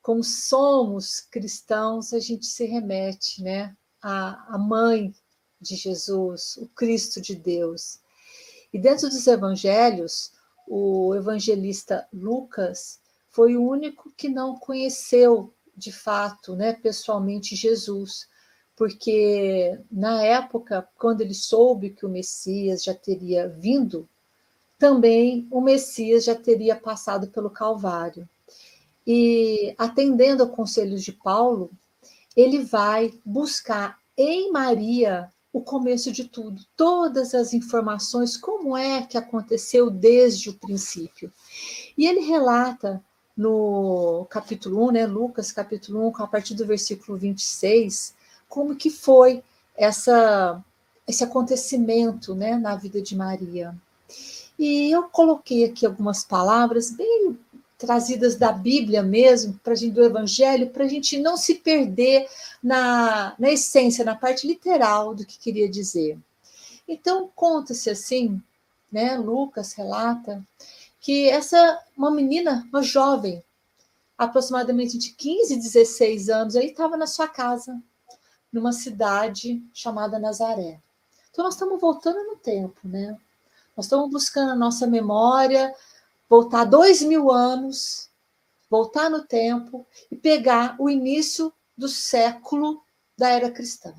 como 0.02 0.22
somos 0.22 1.20
cristãos, 1.20 2.12
a 2.12 2.20
gente 2.20 2.46
se 2.46 2.66
remete, 2.66 3.42
né? 3.42 3.74
a, 4.06 4.54
a 4.54 4.58
mãe 4.58 5.12
de 5.60 5.74
Jesus, 5.74 6.56
o 6.58 6.68
Cristo 6.68 7.20
de 7.20 7.34
Deus. 7.34 7.98
E 8.72 8.78
dentro 8.78 9.08
dos 9.08 9.26
evangelhos, 9.26 10.32
o 10.68 11.12
evangelista 11.14 12.06
Lucas 12.12 13.00
foi 13.30 13.56
o 13.56 13.68
único 13.68 14.12
que 14.16 14.28
não 14.28 14.56
conheceu 14.56 15.52
de 15.76 15.90
fato, 15.90 16.54
né, 16.54 16.72
pessoalmente 16.72 17.56
Jesus, 17.56 18.28
porque 18.76 19.78
na 19.90 20.22
época, 20.22 20.88
quando 20.96 21.20
ele 21.20 21.34
soube 21.34 21.90
que 21.90 22.06
o 22.06 22.08
Messias 22.08 22.84
já 22.84 22.94
teria 22.94 23.48
vindo, 23.48 24.08
também 24.78 25.46
o 25.50 25.60
Messias 25.60 26.24
já 26.24 26.34
teria 26.34 26.76
passado 26.76 27.28
pelo 27.28 27.50
Calvário. 27.50 28.28
E 29.06 29.74
atendendo 29.78 30.42
a 30.42 30.48
conselhos 30.48 31.02
de 31.02 31.12
Paulo, 31.12 31.70
ele 32.36 32.62
vai 32.64 33.14
buscar 33.24 33.98
em 34.16 34.50
Maria 34.50 35.30
o 35.52 35.60
começo 35.60 36.12
de 36.12 36.24
tudo, 36.24 36.62
todas 36.76 37.34
as 37.34 37.54
informações, 37.54 38.36
como 38.36 38.76
é 38.76 39.02
que 39.02 39.16
aconteceu 39.16 39.88
desde 39.88 40.50
o 40.50 40.54
princípio. 40.54 41.32
E 41.96 42.06
ele 42.06 42.20
relata 42.20 43.02
no 43.34 44.26
capítulo 44.28 44.86
1, 44.88 44.90
né, 44.92 45.06
Lucas 45.06 45.52
capítulo 45.52 46.08
1, 46.08 46.22
a 46.22 46.26
partir 46.26 46.54
do 46.54 46.66
versículo 46.66 47.16
26, 47.16 48.14
como 48.48 48.76
que 48.76 48.90
foi 48.90 49.42
essa 49.74 50.62
esse 51.06 51.22
acontecimento, 51.22 52.34
né, 52.34 52.56
na 52.56 52.74
vida 52.74 53.00
de 53.00 53.14
Maria. 53.14 53.72
E 54.58 54.90
eu 54.90 55.04
coloquei 55.04 55.64
aqui 55.64 55.84
algumas 55.84 56.24
palavras 56.24 56.90
bem 56.90 57.38
trazidas 57.78 58.36
da 58.36 58.52
Bíblia 58.52 59.02
mesmo, 59.02 59.60
para 59.62 59.74
gente 59.74 59.92
do 59.92 60.02
Evangelho, 60.02 60.70
para 60.70 60.84
a 60.84 60.88
gente 60.88 61.18
não 61.18 61.36
se 61.36 61.56
perder 61.56 62.26
na, 62.62 63.34
na 63.38 63.50
essência, 63.50 64.04
na 64.04 64.14
parte 64.14 64.46
literal 64.46 65.14
do 65.14 65.26
que 65.26 65.38
queria 65.38 65.68
dizer. 65.68 66.18
Então 66.88 67.30
conta-se 67.34 67.90
assim, 67.90 68.40
né? 68.90 69.18
Lucas 69.18 69.74
relata 69.74 70.42
que 71.00 71.28
essa 71.28 71.80
uma 71.96 72.10
menina, 72.10 72.66
uma 72.72 72.82
jovem, 72.82 73.42
aproximadamente 74.16 74.96
de 74.96 75.10
15, 75.12 75.56
16 75.56 76.28
anos, 76.30 76.56
aí 76.56 76.68
estava 76.68 76.96
na 76.96 77.06
sua 77.06 77.28
casa, 77.28 77.78
numa 78.50 78.72
cidade 78.72 79.62
chamada 79.74 80.18
Nazaré. 80.18 80.80
Então 81.30 81.44
nós 81.44 81.54
estamos 81.54 81.78
voltando 81.78 82.24
no 82.24 82.36
tempo, 82.36 82.80
né? 82.84 83.16
Nós 83.76 83.86
estamos 83.86 84.10
buscando 84.10 84.52
a 84.52 84.56
nossa 84.56 84.86
memória, 84.86 85.74
voltar 86.28 86.64
dois 86.64 87.02
mil 87.02 87.30
anos, 87.30 88.08
voltar 88.70 89.10
no 89.10 89.22
tempo 89.22 89.86
e 90.10 90.16
pegar 90.16 90.76
o 90.78 90.88
início 90.88 91.52
do 91.76 91.88
século 91.88 92.82
da 93.18 93.28
era 93.28 93.50
cristã, 93.50 93.94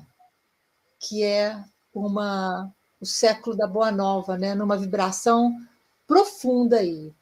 que 0.98 1.22
é 1.22 1.62
uma 1.94 2.72
o 3.00 3.06
século 3.06 3.56
da 3.56 3.66
Boa 3.66 3.92
Nova, 3.92 4.36
né, 4.36 4.56
numa 4.56 4.76
vibração 4.76 5.56
profunda 6.04 6.78
aí. 6.78 7.14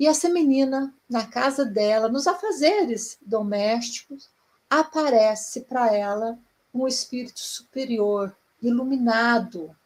E 0.00 0.06
essa 0.06 0.28
menina, 0.28 0.92
na 1.08 1.26
casa 1.26 1.64
dela, 1.64 2.08
nos 2.08 2.26
afazeres 2.26 3.16
domésticos, 3.20 4.28
aparece 4.68 5.60
para 5.60 5.94
ela 5.94 6.36
um 6.74 6.88
espírito 6.88 7.38
superior, 7.38 8.36
iluminado, 8.60 9.76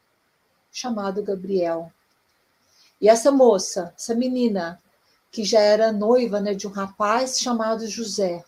chamado 0.74 1.22
Gabriel. 1.22 1.92
E 3.00 3.08
essa 3.08 3.30
moça, 3.30 3.94
essa 3.96 4.12
menina, 4.12 4.82
que 5.30 5.44
já 5.44 5.60
era 5.60 5.92
noiva 5.92 6.40
né, 6.40 6.52
de 6.52 6.66
um 6.66 6.70
rapaz 6.70 7.38
chamado 7.38 7.86
José. 7.86 8.44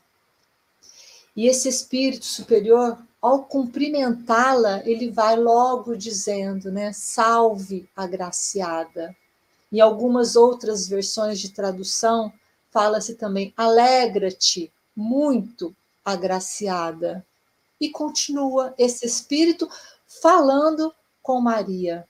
E 1.36 1.46
esse 1.46 1.68
espírito 1.68 2.26
superior, 2.26 2.98
ao 3.22 3.44
cumprimentá-la, 3.44 4.82
ele 4.84 5.08
vai 5.08 5.36
logo 5.36 5.96
dizendo, 5.96 6.72
né, 6.72 6.92
salve 6.92 7.88
agraciada. 7.94 9.14
Em 9.70 9.78
algumas 9.78 10.34
outras 10.34 10.88
versões 10.88 11.38
de 11.38 11.52
tradução, 11.52 12.32
fala-se 12.72 13.14
também 13.14 13.54
alegra-te 13.56 14.72
muito 14.96 15.74
agraciada. 16.04 17.24
E 17.80 17.88
continua 17.88 18.74
esse 18.76 19.06
espírito 19.06 19.68
falando 20.20 20.92
com 21.22 21.40
Maria. 21.40 22.06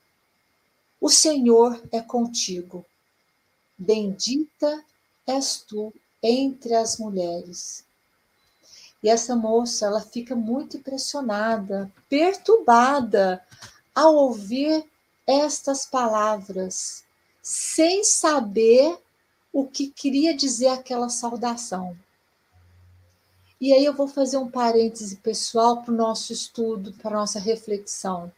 O 0.99 1.09
Senhor 1.09 1.79
é 1.91 2.01
contigo. 2.01 2.83
Bendita 3.77 4.83
és 5.27 5.61
tu 5.61 5.93
entre 6.23 6.73
as 6.73 6.97
mulheres. 6.97 7.85
E 9.03 9.09
essa 9.09 9.35
moça, 9.35 9.85
ela 9.85 10.01
fica 10.01 10.35
muito 10.35 10.77
impressionada, 10.77 11.91
perturbada 12.09 13.45
ao 13.93 14.15
ouvir 14.15 14.83
estas 15.27 15.85
palavras, 15.85 17.03
sem 17.43 18.03
saber 18.03 18.97
o 19.53 19.67
que 19.67 19.87
queria 19.87 20.35
dizer 20.35 20.69
aquela 20.69 21.09
saudação. 21.09 21.95
E 23.61 23.71
aí 23.71 23.85
eu 23.85 23.93
vou 23.93 24.07
fazer 24.07 24.37
um 24.37 24.49
parêntese 24.49 25.17
pessoal 25.17 25.83
para 25.83 25.93
o 25.93 25.97
nosso 25.97 26.33
estudo, 26.33 26.93
para 26.93 27.15
a 27.15 27.19
nossa 27.19 27.39
reflexão 27.39 28.31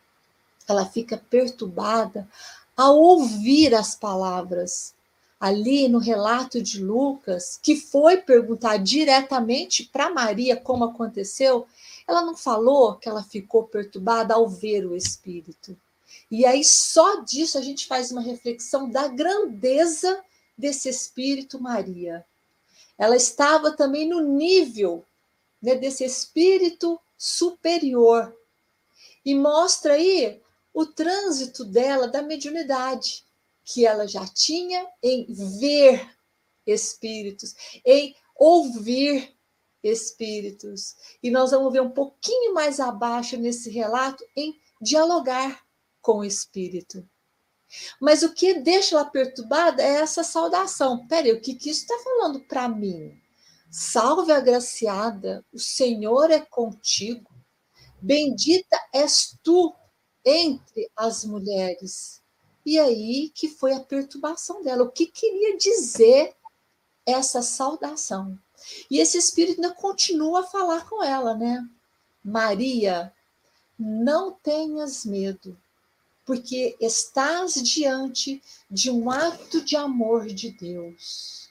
ela 0.72 0.86
fica 0.86 1.18
perturbada 1.30 2.28
ao 2.76 2.98
ouvir 2.98 3.76
as 3.76 3.96
palavras. 3.96 4.94
Ali 5.40 5.88
no 5.88 6.00
relato 6.00 6.62
de 6.62 6.84
Lucas, 6.84 7.60
que 7.62 7.76
foi 7.76 8.18
perguntar 8.18 8.78
diretamente 8.78 9.86
para 9.86 10.10
Maria 10.10 10.58
como 10.58 10.84
aconteceu, 10.84 11.66
ela 12.08 12.22
não 12.22 12.36
falou 12.36 12.96
que 12.96 13.08
ela 13.08 13.24
ficou 13.24 13.64
perturbada 13.64 14.34
ao 14.34 14.50
ver 14.50 14.86
o 14.86 14.96
Espírito. 14.96 15.78
E 16.32 16.46
aí, 16.46 16.64
só 16.64 17.22
disso, 17.22 17.58
a 17.58 17.62
gente 17.62 17.88
faz 17.88 18.12
uma 18.12 18.22
reflexão 18.22 18.90
da 18.90 19.08
grandeza 19.08 20.22
desse 20.58 20.90
Espírito 20.90 21.62
Maria. 21.62 22.26
Ela 22.98 23.16
estava 23.16 23.72
também 23.72 24.08
no 24.08 24.22
nível 24.22 25.06
né, 25.62 25.76
desse 25.76 26.04
Espírito 26.04 27.00
superior. 27.18 28.36
E 29.26 29.34
mostra 29.34 29.94
aí 29.94 30.42
o 30.74 30.86
trânsito 30.86 31.66
dela 31.66 32.08
da 32.08 32.22
mediunidade, 32.22 33.24
que 33.64 33.86
ela 33.86 34.08
já 34.08 34.26
tinha 34.28 34.88
em 35.02 35.26
ver 35.60 36.10
espíritos, 36.66 37.56
em 37.86 38.16
ouvir 38.36 39.36
espíritos. 39.84 40.96
E 41.22 41.30
nós 41.30 41.52
vamos 41.52 41.72
ver 41.72 41.82
um 41.82 41.92
pouquinho 41.92 42.54
mais 42.54 42.80
abaixo 42.80 43.38
nesse 43.38 43.70
relato 43.70 44.24
em 44.36 44.60
dialogar 44.82 45.64
com 46.02 46.20
o 46.20 46.26
espírito. 46.26 47.08
Mas 48.00 48.24
o 48.24 48.34
que 48.34 48.56
deixa 48.56 48.96
ela 48.96 49.06
perturbada 49.06 49.84
é 49.84 49.98
essa 49.98 50.24
saudação. 50.24 51.06
Peraí, 51.08 51.32
o 51.32 51.42
que, 51.42 51.54
que 51.54 51.70
isso 51.70 51.82
está 51.82 51.98
falando 52.04 52.40
para 52.42 52.68
mim? 52.68 53.20
Salve 53.70 54.32
agraciada, 54.32 55.46
o 55.54 55.60
Senhor 55.60 56.32
é 56.32 56.40
contigo. 56.40 57.30
Bendita 58.02 58.80
és 58.94 59.38
tu 59.44 59.76
entre 60.26 60.90
as 60.96 61.24
mulheres. 61.26 62.22
E 62.66 62.78
aí 62.78 63.32
que 63.34 63.48
foi 63.48 63.74
a 63.74 63.80
perturbação 63.80 64.64
dela. 64.64 64.84
O 64.84 64.92
que 64.92 65.06
queria 65.06 65.58
dizer 65.58 66.36
essa 67.06 67.42
saudação? 67.42 68.38
E 68.90 69.00
esse 69.00 69.18
espírito 69.18 69.62
ainda 69.62 69.74
continua 69.74 70.42
a 70.42 70.48
falar 70.48 70.88
com 70.88 71.04
ela, 71.04 71.34
né? 71.34 71.68
Maria, 72.24 73.14
não 73.78 74.32
tenhas 74.32 75.06
medo, 75.06 75.58
porque 76.26 76.76
estás 76.80 77.54
diante 77.56 78.42
de 78.70 78.92
um 78.92 79.10
ato 79.10 79.62
de 79.62 79.76
amor 79.76 80.28
de 80.28 80.52
Deus. 80.52 81.50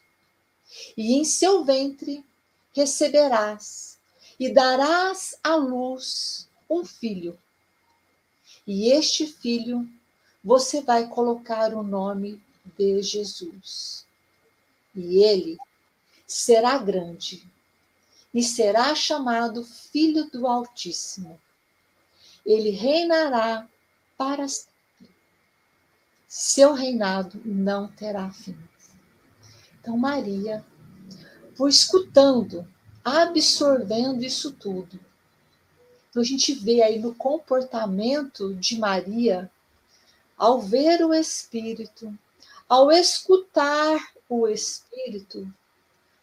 E 0.96 1.14
em 1.14 1.24
seu 1.24 1.64
ventre 1.64 2.24
receberás 2.72 3.98
e 4.38 4.52
darás 4.52 5.36
à 5.42 5.56
luz 5.56 6.48
um 6.68 6.84
filho. 6.84 7.36
E 8.68 8.92
este 8.92 9.26
filho 9.26 9.88
você 10.44 10.82
vai 10.82 11.06
colocar 11.06 11.72
o 11.72 11.82
nome 11.82 12.38
de 12.76 13.00
Jesus. 13.00 14.06
E 14.94 15.24
ele 15.24 15.56
será 16.26 16.76
grande 16.76 17.50
e 18.34 18.42
será 18.42 18.94
chamado 18.94 19.64
Filho 19.64 20.28
do 20.30 20.46
Altíssimo. 20.46 21.40
Ele 22.44 22.68
reinará 22.68 23.66
para 24.18 24.46
sempre. 24.46 24.68
Seu 26.28 26.74
reinado 26.74 27.40
não 27.46 27.88
terá 27.88 28.30
fim. 28.30 28.58
Então, 29.80 29.96
Maria 29.96 30.62
foi 31.54 31.70
escutando, 31.70 32.68
absorvendo 33.02 34.22
isso 34.22 34.52
tudo. 34.52 35.07
Então, 36.08 36.22
a 36.22 36.24
gente 36.24 36.54
vê 36.54 36.82
aí 36.82 36.98
no 36.98 37.14
comportamento 37.14 38.54
de 38.54 38.78
Maria, 38.78 39.50
ao 40.36 40.60
ver 40.60 41.04
o 41.04 41.12
Espírito, 41.12 42.16
ao 42.68 42.90
escutar 42.92 44.12
o 44.28 44.46
Espírito, 44.46 45.52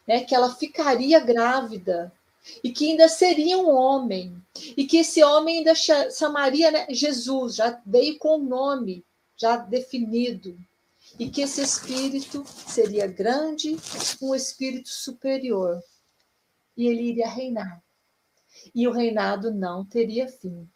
né, 0.08 0.24
que 0.24 0.36
ela 0.36 0.54
ficaria 0.54 1.20
grávida 1.20 2.12
e 2.64 2.72
que 2.72 2.92
ainda 2.92 3.10
seria 3.10 3.58
um 3.58 3.70
homem, 3.70 4.42
e 4.78 4.86
que 4.86 4.98
esse 4.98 5.24
homem 5.24 5.60
ainda 5.60 5.74
chamaria 6.12 6.70
né, 6.72 6.86
Jesus, 6.90 7.56
já 7.56 7.82
veio 7.86 8.18
com 8.20 8.36
o 8.36 8.44
nome 8.44 9.04
já 9.36 9.58
definido, 9.58 10.58
e 11.20 11.30
que 11.30 11.42
esse 11.42 11.62
espírito 11.62 12.46
seria 12.48 13.08
grande, 13.08 13.78
um 14.22 14.34
espírito 14.34 14.90
superior, 14.90 15.82
e 16.78 16.88
ele 16.88 17.04
iria 17.04 17.30
reinar. 17.30 17.85
E 18.76 18.88
o 18.88 18.92
reinado 18.92 19.52
não 19.52 19.86
teria 19.86 20.28
fim. 20.28 20.70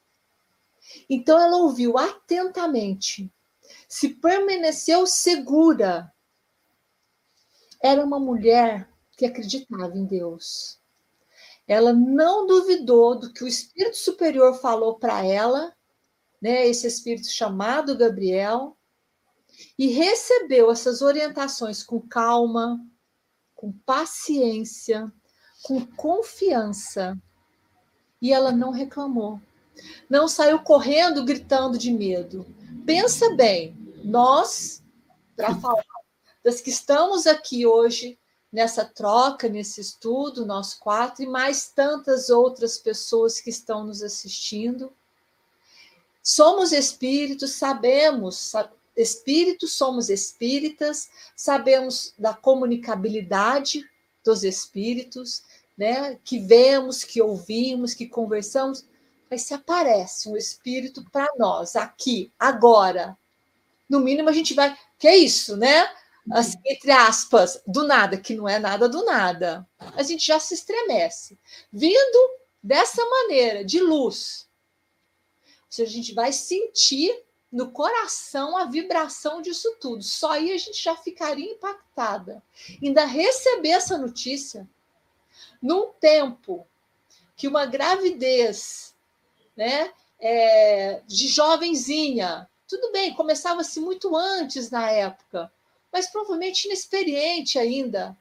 Então 1.10 1.38
ela 1.38 1.58
ouviu 1.58 1.98
atentamente, 1.98 3.32
se 3.88 4.10
permaneceu 4.10 5.06
segura. 5.06 6.12
Era 7.84 8.04
uma 8.04 8.20
mulher 8.20 8.90
que 9.16 9.26
acreditava 9.26 9.96
em 9.96 10.06
Deus 10.06 10.80
ela 11.70 11.94
não 11.94 12.48
duvidou 12.48 13.14
do 13.20 13.32
que 13.32 13.44
o 13.44 13.48
espírito 13.48 13.96
superior 13.96 14.56
falou 14.60 14.98
para 14.98 15.24
ela, 15.24 15.72
né, 16.42 16.68
esse 16.68 16.88
espírito 16.88 17.30
chamado 17.30 17.96
Gabriel, 17.96 18.76
e 19.78 19.86
recebeu 19.86 20.72
essas 20.72 21.04
orientações 21.04 21.84
com 21.84 22.02
calma, 22.02 22.84
com 23.54 23.72
paciência, 23.86 25.14
com 25.62 25.86
confiança. 25.86 27.16
E 28.22 28.34
ela 28.34 28.52
não 28.52 28.72
reclamou. 28.72 29.40
Não 30.10 30.28
saiu 30.28 30.60
correndo 30.60 31.24
gritando 31.24 31.78
de 31.78 31.92
medo. 31.92 32.46
Pensa 32.86 33.34
bem, 33.36 33.78
nós, 34.04 34.82
para 35.36 35.56
falar 35.56 35.84
das 36.44 36.62
que 36.62 36.70
estamos 36.70 37.28
aqui 37.28 37.66
hoje, 37.66 38.18
nessa 38.52 38.84
troca, 38.84 39.48
nesse 39.48 39.80
estudo, 39.80 40.46
nós 40.46 40.74
quatro, 40.74 41.24
e 41.24 41.28
mais 41.28 41.70
tantas 41.70 42.30
outras 42.30 42.78
pessoas 42.78 43.40
que 43.40 43.50
estão 43.50 43.84
nos 43.84 44.02
assistindo. 44.02 44.92
Somos 46.24 46.72
espíritos, 46.72 47.52
sabemos, 47.52 48.52
espíritos, 48.96 49.74
somos 49.74 50.10
espíritas, 50.10 51.10
sabemos 51.36 52.14
da 52.18 52.34
comunicabilidade 52.34 53.88
dos 54.24 54.44
espíritos, 54.44 55.44
né? 55.80 56.20
Que 56.26 56.38
vemos, 56.38 57.06
que 57.06 57.22
ouvimos, 57.22 57.94
que 57.94 58.06
conversamos, 58.06 58.86
mas 59.32 59.44
se 59.44 59.54
aparece 59.54 60.28
um 60.28 60.36
espírito 60.36 61.04
para 61.10 61.28
nós 61.38 61.78
aqui, 61.78 62.34
agora, 62.38 63.18
no 63.90 64.02
mínimo 64.02 64.28
a 64.28 64.34
gente 64.34 64.54
vai, 64.54 64.78
que 64.98 65.08
é 65.08 65.16
isso, 65.16 65.56
né? 65.56 65.90
assim, 66.32 66.58
entre 66.66 66.92
aspas, 66.92 67.62
do 67.66 67.88
nada, 67.88 68.18
que 68.18 68.36
não 68.36 68.48
é 68.48 68.60
nada 68.60 68.88
do 68.88 69.04
nada, 69.04 69.68
a 69.80 70.04
gente 70.04 70.28
já 70.28 70.40
se 70.40 70.54
estremece. 70.54 71.40
Vindo 71.72 72.38
dessa 72.62 73.04
maneira, 73.04 73.64
de 73.64 73.80
luz, 73.80 74.48
ou 75.42 75.72
seja, 75.72 75.90
a 75.90 75.94
gente 75.94 76.14
vai 76.14 76.32
sentir 76.32 77.24
no 77.52 77.72
coração 77.72 78.58
a 78.58 78.66
vibração 78.66 79.42
disso 79.42 79.76
tudo. 79.80 80.04
Só 80.04 80.32
aí 80.32 80.52
a 80.52 80.58
gente 80.58 80.84
já 80.84 80.96
ficaria 80.96 81.52
impactada. 81.52 82.44
Ainda 82.82 83.06
receber 83.06 83.70
essa 83.70 83.98
notícia 83.98 84.70
num 85.62 85.92
tempo 86.00 86.66
que 87.36 87.48
uma 87.48 87.66
gravidez, 87.66 88.94
né, 89.56 89.92
é, 90.20 91.02
de 91.08 91.28
jovenzinha, 91.28 92.50
tudo 92.68 92.92
bem, 92.92 93.14
começava-se 93.14 93.80
muito 93.80 94.16
antes 94.16 94.70
na 94.70 94.92
época, 94.92 95.52
mas 95.92 96.08
provavelmente 96.08 96.66
inexperiente 96.66 97.58
ainda. 97.58 98.16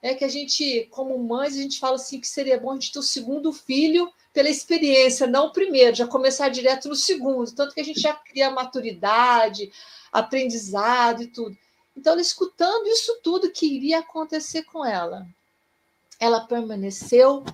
É 0.00 0.14
que 0.14 0.24
a 0.24 0.28
gente, 0.28 0.86
como 0.92 1.18
mães, 1.18 1.54
a 1.54 1.62
gente 1.62 1.80
fala 1.80 1.96
assim 1.96 2.20
que 2.20 2.28
seria 2.28 2.60
bom 2.60 2.70
a 2.70 2.74
gente 2.74 2.92
ter 2.92 3.00
o 3.00 3.02
segundo 3.02 3.52
filho 3.52 4.12
pela 4.32 4.48
experiência, 4.48 5.26
não 5.26 5.46
o 5.46 5.52
primeiro, 5.52 5.96
já 5.96 6.06
começar 6.06 6.48
direto 6.48 6.88
no 6.88 6.94
segundo, 6.94 7.52
tanto 7.52 7.74
que 7.74 7.80
a 7.80 7.84
gente 7.84 7.98
já 8.00 8.14
cria 8.14 8.50
maturidade, 8.50 9.72
aprendizado 10.12 11.22
e 11.22 11.26
tudo. 11.26 11.58
Então, 11.96 12.12
ela 12.12 12.22
escutando 12.22 12.86
isso 12.86 13.18
tudo 13.24 13.50
que 13.50 13.66
iria 13.66 13.98
acontecer 13.98 14.62
com 14.62 14.86
ela, 14.86 15.26
ela 16.18 16.40
permaneceu 16.40 17.44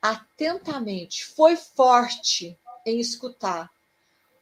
atentamente, 0.00 1.24
foi 1.24 1.56
forte 1.56 2.58
em 2.86 3.00
escutar. 3.00 3.70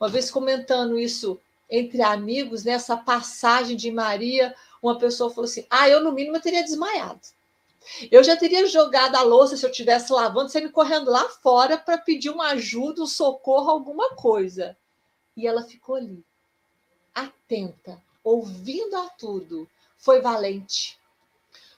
Uma 0.00 0.08
vez 0.08 0.30
comentando 0.30 0.98
isso 0.98 1.40
entre 1.70 2.02
amigos, 2.02 2.64
nessa 2.64 2.96
passagem 2.96 3.76
de 3.76 3.90
Maria, 3.90 4.54
uma 4.82 4.98
pessoa 4.98 5.30
falou 5.30 5.44
assim: 5.44 5.64
ah, 5.70 5.88
eu 5.88 6.02
no 6.02 6.12
mínimo 6.12 6.36
eu 6.36 6.40
teria 6.40 6.62
desmaiado. 6.62 7.20
Eu 8.10 8.22
já 8.22 8.36
teria 8.36 8.66
jogado 8.66 9.16
a 9.16 9.22
louça 9.22 9.56
se 9.56 9.64
eu 9.64 9.70
estivesse 9.70 10.12
lavando, 10.12 10.52
me 10.54 10.68
correndo 10.68 11.10
lá 11.10 11.28
fora 11.28 11.76
para 11.76 11.98
pedir 11.98 12.30
uma 12.30 12.50
ajuda, 12.50 13.02
um 13.02 13.06
socorro, 13.06 13.70
alguma 13.70 14.10
coisa. 14.14 14.76
E 15.36 15.46
ela 15.46 15.62
ficou 15.62 15.96
ali, 15.96 16.24
atenta, 17.14 18.00
ouvindo 18.22 18.96
a 18.96 19.08
tudo. 19.10 19.68
Foi 19.96 20.20
valente, 20.20 20.98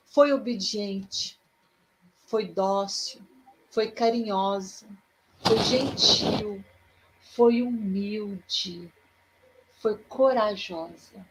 foi 0.07 0.33
obediente, 0.33 1.39
foi 2.35 2.47
dócil, 2.47 3.21
foi 3.71 3.93
carinhosa, 3.93 4.89
foi 5.39 5.57
gentil, 5.59 6.65
foi 7.21 7.63
humilde, 7.63 8.93
foi 9.79 9.97
corajosa. 10.09 11.25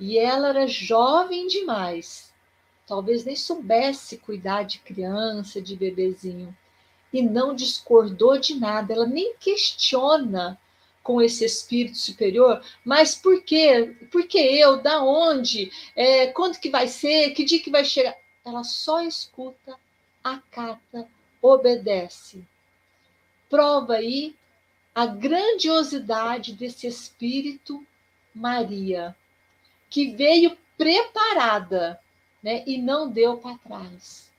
E 0.00 0.16
ela 0.16 0.48
era 0.48 0.66
jovem 0.66 1.46
demais, 1.46 2.32
talvez 2.86 3.26
nem 3.26 3.36
soubesse 3.36 4.16
cuidar 4.16 4.62
de 4.62 4.78
criança, 4.78 5.60
de 5.60 5.76
bebezinho, 5.76 6.56
e 7.12 7.20
não 7.20 7.54
discordou 7.54 8.38
de 8.38 8.58
nada, 8.58 8.94
ela 8.94 9.06
nem 9.06 9.34
questiona 9.36 10.58
com 11.02 11.20
esse 11.20 11.44
espírito 11.44 11.98
superior, 11.98 12.64
mas 12.82 13.14
por 13.14 13.42
quê? 13.42 13.94
Por 14.10 14.26
que 14.26 14.38
eu? 14.38 14.80
Da 14.80 15.04
onde? 15.04 15.70
É, 15.94 16.28
quando 16.28 16.58
que 16.58 16.70
vai 16.70 16.88
ser? 16.88 17.32
Que 17.32 17.44
dia 17.44 17.60
que 17.60 17.70
vai 17.70 17.84
chegar? 17.84 18.16
Ela 18.46 18.64
só 18.64 19.02
escuta, 19.02 19.78
acata, 20.34 21.08
obedece. 21.40 22.44
Prova 23.48 23.94
aí 23.94 24.34
a 24.94 25.06
grandiosidade 25.06 26.52
desse 26.54 26.86
espírito 26.86 27.86
Maria, 28.34 29.16
que 29.88 30.10
veio 30.14 30.56
preparada, 30.76 32.00
né, 32.42 32.62
e 32.66 32.76
não 32.78 33.10
deu 33.10 33.38
para 33.38 33.58
trás. 33.58 34.30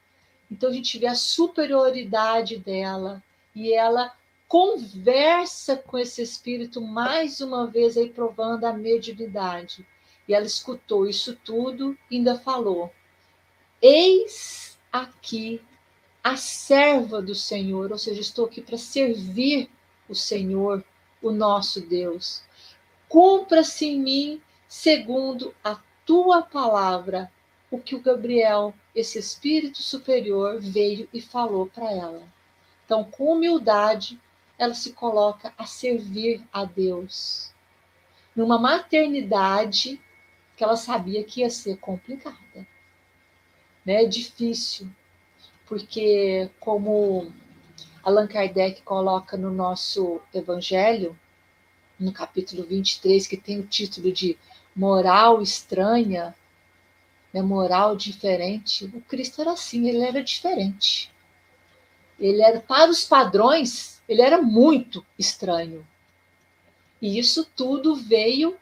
Então 0.51 0.69
a 0.69 0.73
gente 0.73 0.97
vê 0.97 1.07
a 1.07 1.15
superioridade 1.15 2.57
dela 2.57 3.23
e 3.55 3.73
ela 3.73 4.15
conversa 4.47 5.75
com 5.75 5.97
esse 5.97 6.21
espírito 6.21 6.79
mais 6.79 7.41
uma 7.41 7.67
vez 7.67 7.97
aí 7.97 8.09
provando 8.09 8.65
a 8.65 8.73
mediunidade. 8.73 9.85
E 10.27 10.33
ela 10.33 10.45
escutou 10.45 11.07
isso 11.07 11.35
tudo 11.43 11.97
e 12.09 12.17
ainda 12.17 12.37
falou: 12.39 12.93
Eis 13.81 14.77
aqui 14.91 15.61
a 16.27 16.35
serva 16.35 17.21
do 17.21 17.33
Senhor, 17.33 17.89
ou 17.89 17.97
seja, 17.97 18.19
estou 18.19 18.47
aqui 18.47 18.61
para 18.61 18.77
servir 18.77 19.69
o 20.09 20.13
Senhor, 20.13 20.83
o 21.21 21.31
nosso 21.31 21.79
Deus. 21.79 22.43
Cumpra-se 23.07 23.85
em 23.85 23.97
mim 24.01 24.41
segundo 24.67 25.55
a 25.63 25.79
tua 26.05 26.41
palavra, 26.41 27.31
o 27.71 27.79
que 27.79 27.95
o 27.95 28.01
Gabriel, 28.01 28.73
esse 28.93 29.17
espírito 29.17 29.81
superior, 29.81 30.59
veio 30.59 31.07
e 31.13 31.21
falou 31.21 31.67
para 31.67 31.89
ela. 31.93 32.23
Então, 32.83 33.05
com 33.05 33.31
humildade, 33.31 34.19
ela 34.57 34.73
se 34.73 34.91
coloca 34.91 35.53
a 35.57 35.65
servir 35.65 36.45
a 36.51 36.65
Deus. 36.65 37.53
Numa 38.35 38.59
maternidade 38.59 39.97
que 40.57 40.63
ela 40.63 40.75
sabia 40.75 41.23
que 41.23 41.39
ia 41.39 41.49
ser 41.49 41.77
complicada, 41.77 42.67
né? 43.85 44.03
Difícil, 44.03 44.89
porque 45.67 46.49
como 46.59 47.31
Allan 48.03 48.27
Kardec 48.27 48.81
coloca 48.83 49.35
no 49.35 49.51
nosso 49.51 50.21
evangelho, 50.33 51.17
no 51.99 52.11
capítulo 52.11 52.63
23, 52.63 53.27
que 53.27 53.37
tem 53.37 53.59
o 53.59 53.67
título 53.67 54.11
de 54.11 54.37
Moral 54.75 55.41
Estranha, 55.41 56.35
né, 57.33 57.41
moral 57.41 57.95
diferente, 57.95 58.85
o 58.85 59.01
Cristo 59.01 59.41
era 59.41 59.51
assim, 59.51 59.87
ele 59.87 60.01
era 60.01 60.23
diferente. 60.23 61.11
Ele 62.19 62.41
era, 62.41 62.59
para 62.59 62.89
os 62.89 63.03
padrões, 63.03 64.01
ele 64.07 64.21
era 64.21 64.41
muito 64.41 65.05
estranho. 65.19 65.85
E 67.01 67.19
isso 67.19 67.45
tudo 67.55 67.95
veio 67.95 68.57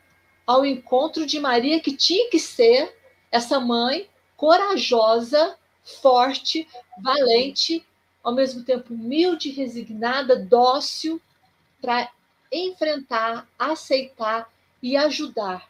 ao 0.46 0.66
encontro 0.66 1.26
de 1.26 1.40
Maria, 1.40 1.80
que 1.80 1.96
tinha 1.96 2.30
que 2.30 2.40
ser 2.40 2.96
essa 3.32 3.60
mãe 3.60 4.10
corajosa, 4.36 5.58
forte, 5.86 6.68
valente, 7.02 7.86
ao 8.24 8.34
mesmo 8.34 8.64
tempo 8.64 8.94
humilde, 8.94 9.52
resignada, 9.52 10.36
dócil, 10.36 11.22
para 11.82 12.10
enfrentar, 12.52 13.48
aceitar 13.58 14.50
e 14.82 14.98
ajudar 14.98 15.70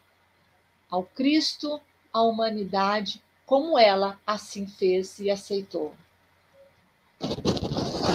ao 0.90 1.02
Cristo, 1.02 1.80
à 2.12 2.22
humanidade, 2.22 3.22
como 3.44 3.78
ela 3.78 4.18
assim 4.26 4.66
fez 4.66 5.18
e 5.18 5.30
aceitou. 5.30 5.94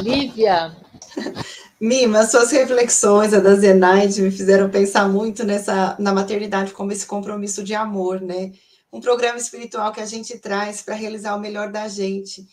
Lívia, 0.02 0.76
Mima, 1.80 2.24
suas 2.26 2.52
reflexões, 2.52 3.34
a 3.34 3.40
da 3.40 3.56
Zenaide, 3.56 4.22
me 4.22 4.32
fizeram 4.32 4.70
pensar 4.70 5.10
muito 5.10 5.44
nessa 5.44 5.96
na 5.98 6.14
maternidade 6.14 6.74
como 6.74 6.92
esse 6.92 7.06
compromisso 7.06 7.64
de 7.64 7.74
amor, 7.74 8.22
né? 8.22 8.52
Um 8.92 9.00
programa 9.00 9.38
espiritual 9.38 9.92
que 9.92 10.02
a 10.02 10.06
gente 10.06 10.38
traz 10.38 10.82
para 10.82 10.96
realizar 10.96 11.36
o 11.36 11.40
melhor 11.40 11.72
da 11.72 11.88
gente. 11.88 12.48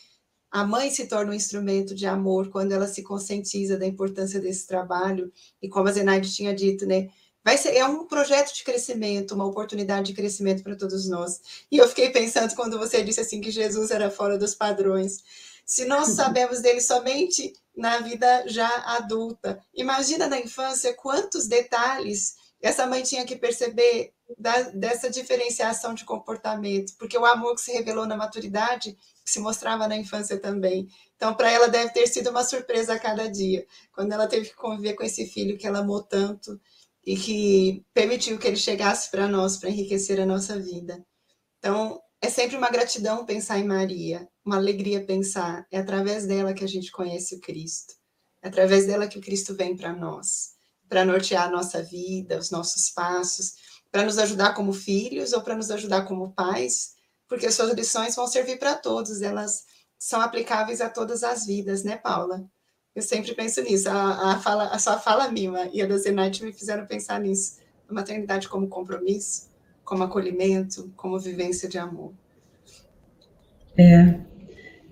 A 0.50 0.64
mãe 0.64 0.90
se 0.90 1.06
torna 1.06 1.32
um 1.32 1.34
instrumento 1.34 1.94
de 1.94 2.06
amor 2.06 2.48
quando 2.48 2.72
ela 2.72 2.86
se 2.86 3.02
conscientiza 3.02 3.76
da 3.76 3.86
importância 3.86 4.40
desse 4.40 4.66
trabalho 4.66 5.32
e 5.60 5.68
como 5.68 5.88
a 5.88 5.92
Zenaide 5.92 6.32
tinha 6.32 6.54
dito, 6.54 6.86
né? 6.86 7.08
Vai 7.44 7.56
ser, 7.56 7.74
é 7.74 7.84
um 7.84 8.06
projeto 8.06 8.54
de 8.54 8.64
crescimento, 8.64 9.34
uma 9.34 9.46
oportunidade 9.46 10.08
de 10.08 10.14
crescimento 10.14 10.62
para 10.62 10.76
todos 10.76 11.08
nós. 11.08 11.40
E 11.70 11.78
eu 11.78 11.88
fiquei 11.88 12.10
pensando 12.10 12.54
quando 12.54 12.78
você 12.78 13.02
disse 13.02 13.20
assim 13.20 13.40
que 13.40 13.50
Jesus 13.50 13.90
era 13.90 14.10
fora 14.10 14.36
dos 14.36 14.54
padrões. 14.54 15.22
Se 15.64 15.84
nós 15.86 16.08
sabemos 16.16 16.60
dele 16.60 16.80
somente 16.80 17.52
na 17.76 18.00
vida 18.00 18.44
já 18.48 18.68
adulta. 18.96 19.58
Imagina 19.72 20.26
na 20.26 20.38
infância 20.38 20.92
quantos 20.94 21.46
detalhes 21.46 22.34
essa 22.60 22.86
mãe 22.86 23.02
tinha 23.02 23.24
que 23.24 23.36
perceber 23.36 24.12
da, 24.36 24.62
dessa 24.70 25.08
diferenciação 25.08 25.94
de 25.94 26.04
comportamento, 26.04 26.94
porque 26.98 27.16
o 27.16 27.24
amor 27.24 27.54
que 27.54 27.60
se 27.60 27.72
revelou 27.72 28.06
na 28.06 28.16
maturidade 28.16 28.96
se 29.24 29.38
mostrava 29.40 29.86
na 29.86 29.96
infância 29.96 30.38
também. 30.38 30.88
Então, 31.16 31.34
para 31.34 31.50
ela 31.50 31.68
deve 31.68 31.92
ter 31.92 32.06
sido 32.06 32.30
uma 32.30 32.44
surpresa 32.44 32.94
a 32.94 32.98
cada 32.98 33.28
dia, 33.28 33.66
quando 33.92 34.12
ela 34.12 34.26
teve 34.26 34.48
que 34.48 34.56
conviver 34.56 34.94
com 34.94 35.04
esse 35.04 35.26
filho 35.26 35.56
que 35.56 35.66
ela 35.66 35.80
amou 35.80 36.02
tanto 36.02 36.60
e 37.06 37.16
que 37.16 37.84
permitiu 37.94 38.38
que 38.38 38.46
ele 38.46 38.56
chegasse 38.56 39.10
para 39.10 39.28
nós, 39.28 39.56
para 39.56 39.70
enriquecer 39.70 40.20
a 40.20 40.26
nossa 40.26 40.58
vida. 40.58 41.04
Então, 41.58 42.00
é 42.20 42.28
sempre 42.28 42.56
uma 42.56 42.70
gratidão 42.70 43.24
pensar 43.24 43.58
em 43.58 43.64
Maria, 43.64 44.28
uma 44.44 44.56
alegria 44.56 45.04
pensar. 45.04 45.66
É 45.70 45.78
através 45.78 46.26
dela 46.26 46.52
que 46.52 46.64
a 46.64 46.68
gente 46.68 46.90
conhece 46.90 47.36
o 47.36 47.40
Cristo. 47.40 47.94
É 48.42 48.48
através 48.48 48.86
dela 48.86 49.06
que 49.06 49.18
o 49.18 49.22
Cristo 49.22 49.54
vem 49.54 49.76
para 49.76 49.92
nós, 49.92 50.54
para 50.88 51.04
nortear 51.04 51.46
a 51.46 51.50
nossa 51.50 51.82
vida, 51.82 52.38
os 52.38 52.50
nossos 52.50 52.90
passos, 52.90 53.54
para 53.90 54.04
nos 54.04 54.18
ajudar 54.18 54.54
como 54.54 54.72
filhos 54.72 55.32
ou 55.32 55.40
para 55.40 55.56
nos 55.56 55.70
ajudar 55.70 56.02
como 56.02 56.32
pais, 56.32 56.94
porque 57.28 57.46
as 57.46 57.54
suas 57.54 57.72
lições 57.72 58.16
vão 58.16 58.26
servir 58.26 58.58
para 58.58 58.74
todos, 58.74 59.22
elas 59.22 59.64
são 59.98 60.20
aplicáveis 60.20 60.80
a 60.80 60.88
todas 60.88 61.22
as 61.22 61.46
vidas, 61.46 61.84
né, 61.84 61.96
Paula? 61.96 62.44
Eu 62.94 63.02
sempre 63.02 63.34
penso 63.34 63.62
nisso. 63.62 63.88
A, 63.88 64.32
a, 64.32 64.38
fala, 64.38 64.68
a 64.68 64.78
sua 64.78 64.98
fala 64.98 65.30
mima 65.30 65.68
e 65.72 65.82
a 65.82 65.86
da 65.86 65.96
Zenite 65.98 66.44
me 66.44 66.52
fizeram 66.52 66.86
pensar 66.86 67.20
nisso. 67.20 67.58
A 67.88 67.92
maternidade 67.92 68.48
como 68.48 68.68
compromisso, 68.68 69.48
como 69.84 70.02
acolhimento, 70.04 70.92
como 70.96 71.18
vivência 71.18 71.68
de 71.68 71.78
amor. 71.78 72.12
É, 73.76 74.18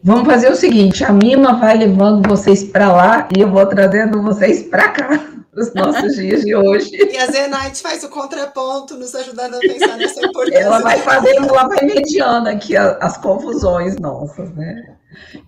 Vamos 0.06 0.26
fazer 0.26 0.48
o 0.52 0.54
seguinte: 0.54 1.02
a 1.02 1.12
Mima 1.12 1.59
vai 1.59 1.76
levando 1.76 2.28
vocês 2.28 2.62
para 2.62 2.92
lá 2.92 3.28
e 3.37 3.40
eu 3.40 3.50
vou 3.50 3.66
trazendo 3.66 4.22
vocês 4.22 4.62
para 4.62 4.90
cá, 4.90 5.20
os 5.57 5.73
nossos 5.73 6.14
dias 6.16 6.42
de 6.42 6.55
hoje. 6.55 6.90
E 6.95 7.16
a 7.16 7.27
Zenaite 7.27 7.81
faz 7.81 8.05
o 8.05 8.11
contraponto, 8.11 8.97
nos 8.97 9.14
ajudando 9.14 9.55
a 9.55 9.59
pensar 9.59 9.97
nessa 9.97 10.25
importância. 10.25 10.59
Ela 10.59 10.81
vai 10.81 10.99
fazendo, 10.99 11.49
ela 11.49 11.66
vai 11.66 11.85
mediando 11.85 12.49
aqui 12.49 12.77
as 12.77 13.16
confusões 13.16 13.97
nossas, 13.97 14.53
né? 14.55 14.97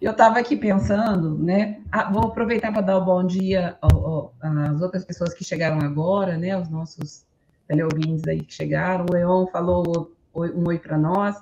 Eu 0.00 0.12
estava 0.12 0.38
aqui 0.38 0.56
pensando, 0.56 1.36
né? 1.38 1.80
Ah, 1.92 2.10
vou 2.10 2.24
aproveitar 2.24 2.72
para 2.72 2.80
dar 2.80 2.98
o 2.98 3.02
um 3.02 3.04
bom 3.04 3.26
dia 3.26 3.76
às 3.82 4.80
outras 4.80 5.04
pessoas 5.04 5.34
que 5.34 5.44
chegaram 5.44 5.78
agora, 5.80 6.38
né? 6.38 6.56
Os 6.58 6.70
nossos 6.70 7.26
teleouvintes 7.66 8.26
aí 8.26 8.40
que 8.40 8.54
chegaram. 8.54 9.04
O 9.04 9.12
Leon 9.12 9.46
falou 9.48 10.10
um 10.34 10.68
oi 10.68 10.78
para 10.78 10.96
nós. 10.96 11.36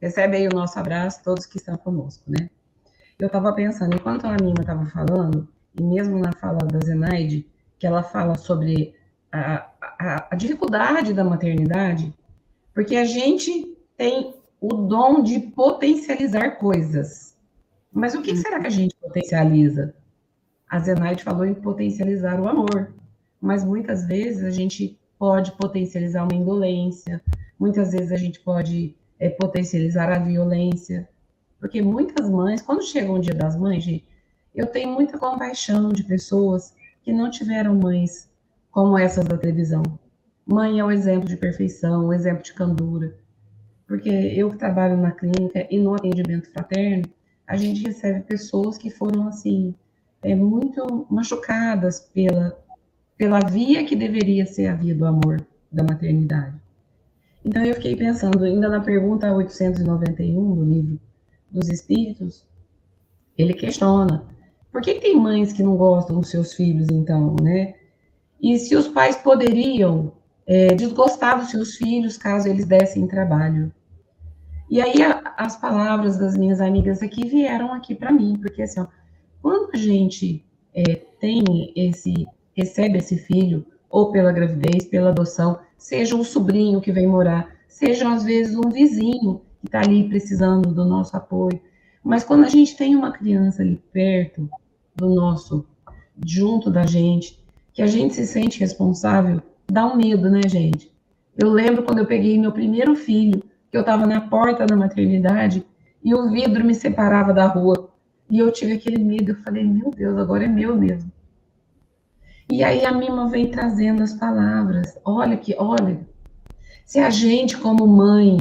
Recebe 0.00 0.36
aí 0.36 0.48
o 0.48 0.54
nosso 0.54 0.78
abraço, 0.78 1.22
todos 1.22 1.46
que 1.46 1.56
estão 1.56 1.76
conosco, 1.76 2.24
né? 2.26 2.50
Eu 3.18 3.26
estava 3.26 3.52
pensando, 3.52 3.94
enquanto 3.94 4.26
a 4.26 4.36
Nina 4.36 4.60
estava 4.60 4.86
falando, 4.86 5.48
e 5.76 5.82
mesmo 5.82 6.18
na 6.20 6.32
fala 6.32 6.58
da 6.58 6.78
Zenaide, 6.78 7.46
que 7.78 7.86
ela 7.86 8.02
fala 8.02 8.36
sobre 8.36 8.94
a, 9.30 9.70
a, 9.80 10.28
a 10.30 10.36
dificuldade 10.36 11.12
da 11.12 11.24
maternidade, 11.24 12.12
porque 12.74 12.96
a 12.96 13.04
gente 13.04 13.76
tem 13.96 14.34
o 14.60 14.68
dom 14.68 15.22
de 15.22 15.38
potencializar 15.40 16.52
coisas. 16.52 17.36
Mas 17.92 18.14
o 18.14 18.22
que 18.22 18.36
será 18.36 18.60
que 18.60 18.66
a 18.66 18.70
gente 18.70 18.94
potencializa? 18.96 19.94
A 20.68 20.78
Zenaide 20.78 21.24
falou 21.24 21.46
em 21.46 21.54
potencializar 21.54 22.40
o 22.40 22.48
amor, 22.48 22.92
mas 23.40 23.64
muitas 23.64 24.06
vezes 24.06 24.44
a 24.44 24.50
gente 24.50 24.98
pode 25.18 25.52
potencializar 25.52 26.24
uma 26.24 26.34
indolência, 26.34 27.22
muitas 27.58 27.92
vezes 27.92 28.12
a 28.12 28.16
gente 28.16 28.40
pode 28.40 28.94
é, 29.18 29.28
potencializar 29.30 30.10
a 30.12 30.18
violência, 30.18 31.08
porque 31.58 31.82
muitas 31.82 32.28
mães, 32.30 32.62
quando 32.62 32.82
chega 32.84 33.10
o 33.10 33.18
dia 33.18 33.34
das 33.34 33.56
mães, 33.56 33.82
gente, 33.82 34.06
eu 34.54 34.66
tenho 34.66 34.92
muita 34.92 35.18
compaixão 35.18 35.88
de 35.90 36.04
pessoas 36.04 36.74
que 37.08 37.12
não 37.14 37.30
tiveram 37.30 37.74
mães 37.74 38.28
como 38.70 38.98
essas 38.98 39.24
da 39.24 39.38
televisão. 39.38 39.82
Mãe 40.44 40.78
é 40.78 40.84
um 40.84 40.90
exemplo 40.90 41.26
de 41.26 41.38
perfeição, 41.38 42.08
um 42.08 42.12
exemplo 42.12 42.42
de 42.42 42.52
candura. 42.52 43.16
Porque 43.86 44.10
eu 44.10 44.50
que 44.50 44.58
trabalho 44.58 44.94
na 44.94 45.10
clínica 45.10 45.66
e 45.70 45.80
no 45.80 45.94
atendimento 45.94 46.52
fraterno, 46.52 47.08
a 47.46 47.56
gente 47.56 47.82
recebe 47.82 48.20
pessoas 48.20 48.76
que 48.76 48.90
foram 48.90 49.26
assim, 49.26 49.74
é, 50.20 50.34
muito 50.34 51.06
machucadas 51.08 52.00
pela, 52.12 52.62
pela 53.16 53.40
via 53.40 53.86
que 53.86 53.96
deveria 53.96 54.44
ser 54.44 54.66
a 54.66 54.74
via 54.74 54.94
do 54.94 55.06
amor 55.06 55.40
da 55.72 55.82
maternidade. 55.82 56.60
Então 57.42 57.64
eu 57.64 57.74
fiquei 57.76 57.96
pensando, 57.96 58.44
ainda 58.44 58.68
na 58.68 58.80
pergunta 58.80 59.32
891 59.32 60.54
do 60.54 60.62
livro 60.62 61.00
dos 61.50 61.70
espíritos, 61.70 62.44
ele 63.38 63.54
questiona. 63.54 64.26
Por 64.70 64.82
que 64.82 64.94
tem 64.94 65.16
mães 65.16 65.52
que 65.52 65.62
não 65.62 65.76
gostam 65.76 66.20
dos 66.20 66.30
seus 66.30 66.52
filhos, 66.54 66.88
então, 66.90 67.34
né? 67.42 67.74
e 68.40 68.58
se 68.58 68.76
os 68.76 68.88
pais 68.88 69.16
poderiam 69.16 70.12
é, 70.46 70.74
desgostar 70.74 71.38
dos 71.38 71.50
seus 71.50 71.76
filhos 71.76 72.16
caso 72.16 72.48
eles 72.48 72.66
dessem 72.66 73.06
trabalho. 73.06 73.72
E 74.70 74.80
aí 74.80 75.02
a, 75.02 75.34
as 75.36 75.56
palavras 75.56 76.16
das 76.18 76.36
minhas 76.36 76.60
amigas 76.60 77.02
aqui 77.02 77.26
vieram 77.26 77.72
aqui 77.72 77.94
para 77.94 78.12
mim, 78.12 78.38
porque 78.40 78.62
assim, 78.62 78.80
ó, 78.80 78.86
quando 79.42 79.70
a 79.74 79.76
gente 79.76 80.44
é, 80.74 80.94
tem 81.20 81.42
esse, 81.74 82.26
recebe 82.54 82.98
esse 82.98 83.16
filho, 83.16 83.66
ou 83.90 84.12
pela 84.12 84.32
gravidez, 84.32 84.84
pela 84.84 85.08
adoção, 85.08 85.58
seja 85.76 86.14
um 86.14 86.22
sobrinho 86.22 86.80
que 86.80 86.92
vem 86.92 87.06
morar, 87.06 87.50
seja 87.66 88.12
às 88.12 88.22
vezes 88.22 88.54
um 88.54 88.70
vizinho 88.70 89.40
que 89.60 89.66
está 89.66 89.80
ali 89.80 90.08
precisando 90.08 90.72
do 90.72 90.84
nosso 90.84 91.16
apoio. 91.16 91.58
Mas 92.08 92.24
quando 92.24 92.44
a 92.44 92.48
gente 92.48 92.74
tem 92.74 92.96
uma 92.96 93.12
criança 93.12 93.60
ali 93.60 93.76
perto 93.92 94.48
do 94.96 95.14
nosso, 95.14 95.66
junto 96.24 96.70
da 96.70 96.86
gente, 96.86 97.38
que 97.70 97.82
a 97.82 97.86
gente 97.86 98.14
se 98.14 98.26
sente 98.26 98.58
responsável, 98.58 99.42
dá 99.70 99.86
um 99.86 99.94
medo, 99.94 100.30
né, 100.30 100.40
gente? 100.48 100.90
Eu 101.36 101.50
lembro 101.50 101.82
quando 101.82 101.98
eu 101.98 102.06
peguei 102.06 102.38
meu 102.38 102.50
primeiro 102.50 102.96
filho, 102.96 103.42
que 103.70 103.76
eu 103.76 103.82
estava 103.82 104.06
na 104.06 104.22
porta 104.22 104.64
da 104.64 104.74
maternidade 104.74 105.62
e 106.02 106.14
o 106.14 106.30
vidro 106.30 106.64
me 106.64 106.74
separava 106.74 107.34
da 107.34 107.46
rua. 107.46 107.90
E 108.30 108.38
eu 108.38 108.50
tive 108.50 108.72
aquele 108.72 109.04
medo, 109.04 109.32
eu 109.32 109.36
falei, 109.42 109.64
meu 109.64 109.90
Deus, 109.90 110.16
agora 110.16 110.44
é 110.44 110.48
meu 110.48 110.74
mesmo. 110.74 111.12
E 112.50 112.64
aí 112.64 112.86
a 112.86 112.92
Mima 112.92 113.28
vem 113.28 113.50
trazendo 113.50 114.02
as 114.02 114.14
palavras. 114.14 114.98
Olha 115.04 115.36
que, 115.36 115.54
olha, 115.58 116.00
se 116.86 117.00
a 117.00 117.10
gente 117.10 117.58
como 117.58 117.86
mãe, 117.86 118.38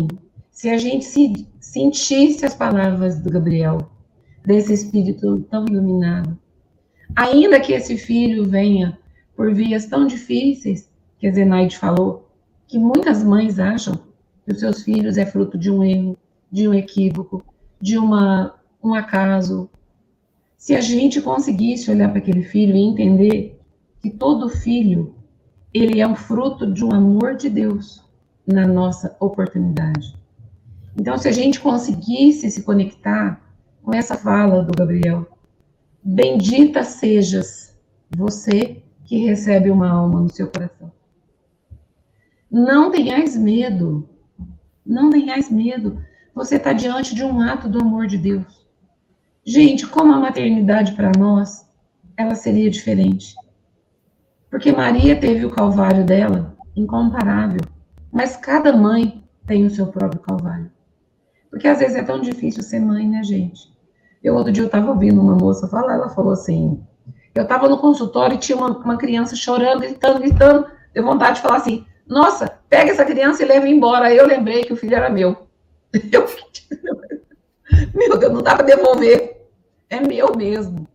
se 0.58 0.72
a 0.72 0.78
gente 0.80 1.06
se 1.06 1.48
sentisse 1.60 2.44
as 2.44 2.56
palavras 2.56 3.20
do 3.20 3.30
Gabriel, 3.30 3.92
desse 4.44 4.74
espírito 4.74 5.46
tão 5.52 5.68
iluminado, 5.68 6.36
ainda 7.16 7.60
que 7.60 7.74
esse 7.74 7.96
filho 7.96 8.44
venha 8.44 8.98
por 9.36 9.54
vias 9.54 9.86
tão 9.86 10.08
difíceis, 10.08 10.90
que 11.20 11.32
Zenaide 11.32 11.78
falou, 11.78 12.28
que 12.66 12.80
muitas 12.80 13.24
mães 13.24 13.60
acham 13.60 14.00
que 14.44 14.52
os 14.52 14.60
seus 14.60 14.82
filhos 14.82 15.16
é 15.16 15.28
fruto 15.28 15.60
de 15.60 15.70
um 15.70 15.84
erro, 15.84 16.18
de 16.52 16.68
um 16.68 16.74
equívoco, 16.74 17.46
de 17.80 17.96
uma, 17.96 18.56
um 18.84 18.96
acaso, 18.96 19.70
se 20.58 20.76
a 20.76 20.82
gente 20.82 21.22
conseguisse 21.22 21.92
olhar 21.92 22.10
para 22.10 22.18
aquele 22.18 22.42
filho 22.42 22.76
e 22.76 22.82
entender 22.82 23.60
que 24.02 24.10
todo 24.10 24.50
filho 24.50 25.14
ele 25.72 26.02
é 26.02 26.08
um 26.08 26.16
fruto 26.16 26.66
de 26.66 26.84
um 26.84 26.92
amor 26.92 27.36
de 27.36 27.48
Deus 27.48 28.04
na 28.48 28.66
nossa 28.66 29.16
oportunidade. 29.20 30.18
Então, 31.00 31.16
se 31.18 31.28
a 31.28 31.32
gente 31.32 31.60
conseguisse 31.60 32.50
se 32.50 32.64
conectar 32.64 33.40
com 33.84 33.94
essa 33.94 34.18
fala 34.18 34.64
do 34.64 34.74
Gabriel, 34.76 35.28
bendita 36.04 36.84
sejas 36.84 37.78
você 38.10 38.82
que 39.06 39.18
recebe 39.18 39.70
uma 39.70 39.90
alma 39.90 40.22
no 40.22 40.32
seu 40.32 40.48
coração. 40.48 40.92
Não 42.50 42.90
tenhais 42.90 43.38
medo, 43.38 44.10
não 44.86 45.10
tenhais 45.10 45.52
medo. 45.52 46.02
Você 46.34 46.56
está 46.56 46.74
diante 46.74 47.14
de 47.14 47.24
um 47.24 47.42
ato 47.42 47.70
do 47.70 47.80
amor 47.80 48.08
de 48.08 48.18
Deus. 48.18 48.68
Gente, 49.46 49.86
como 49.86 50.12
a 50.14 50.20
maternidade 50.20 50.94
para 50.94 51.12
nós, 51.18 51.66
ela 52.18 52.36
seria 52.36 52.70
diferente. 52.70 53.36
Porque 54.50 54.72
Maria 54.72 55.16
teve 55.20 55.46
o 55.46 55.52
calvário 55.52 56.04
dela, 56.04 56.58
incomparável. 56.76 57.62
Mas 58.12 58.36
cada 58.36 58.76
mãe 58.76 59.24
tem 59.46 59.66
o 59.66 59.70
seu 59.70 59.88
próprio 59.88 60.22
calvário. 60.22 60.72
Porque 61.50 61.68
às 61.68 61.80
vezes 61.80 61.96
é 61.96 62.04
tão 62.04 62.20
difícil 62.20 62.64
ser 62.64 62.80
mãe, 62.80 63.08
né, 63.08 63.24
gente? 63.24 63.72
Eu 64.24 64.36
outro 64.36 64.52
dia 64.52 64.64
eu 64.64 64.68
estava 64.68 64.90
ouvindo 64.90 65.22
uma 65.22 65.36
moça 65.36 65.68
falar, 65.68 65.94
ela 65.94 66.10
falou 66.10 66.34
assim, 66.34 66.84
eu 67.34 67.44
estava 67.44 67.70
no 67.70 67.78
consultório 67.78 68.36
e 68.36 68.40
tinha 68.40 68.58
uma, 68.58 68.70
uma 68.70 68.98
criança 68.98 69.36
chorando, 69.36 69.82
gritando, 69.82 70.20
gritando, 70.20 70.68
deu 70.94 71.04
vontade 71.04 71.38
de 71.38 71.42
falar 71.42 71.58
assim, 71.58 71.86
nossa, 72.08 72.60
pega 72.70 72.92
essa 72.92 73.06
criança 73.06 73.44
e 73.44 73.46
leva 73.46 73.68
embora. 73.68 74.08
Aí 74.08 74.18
eu 74.18 74.26
lembrei 74.26 74.64
que 74.64 74.74
o 74.74 74.78
filho 74.78 74.96
era 74.96 75.10
meu. 75.10 75.48
Eu, 76.12 76.26
meu 77.94 78.18
Deus, 78.18 78.34
não 78.34 78.42
dá 78.42 78.56
para 78.56 78.66
devolver 78.66 79.38
é 79.90 80.00
meu 80.00 80.36
mesmo. 80.36 80.88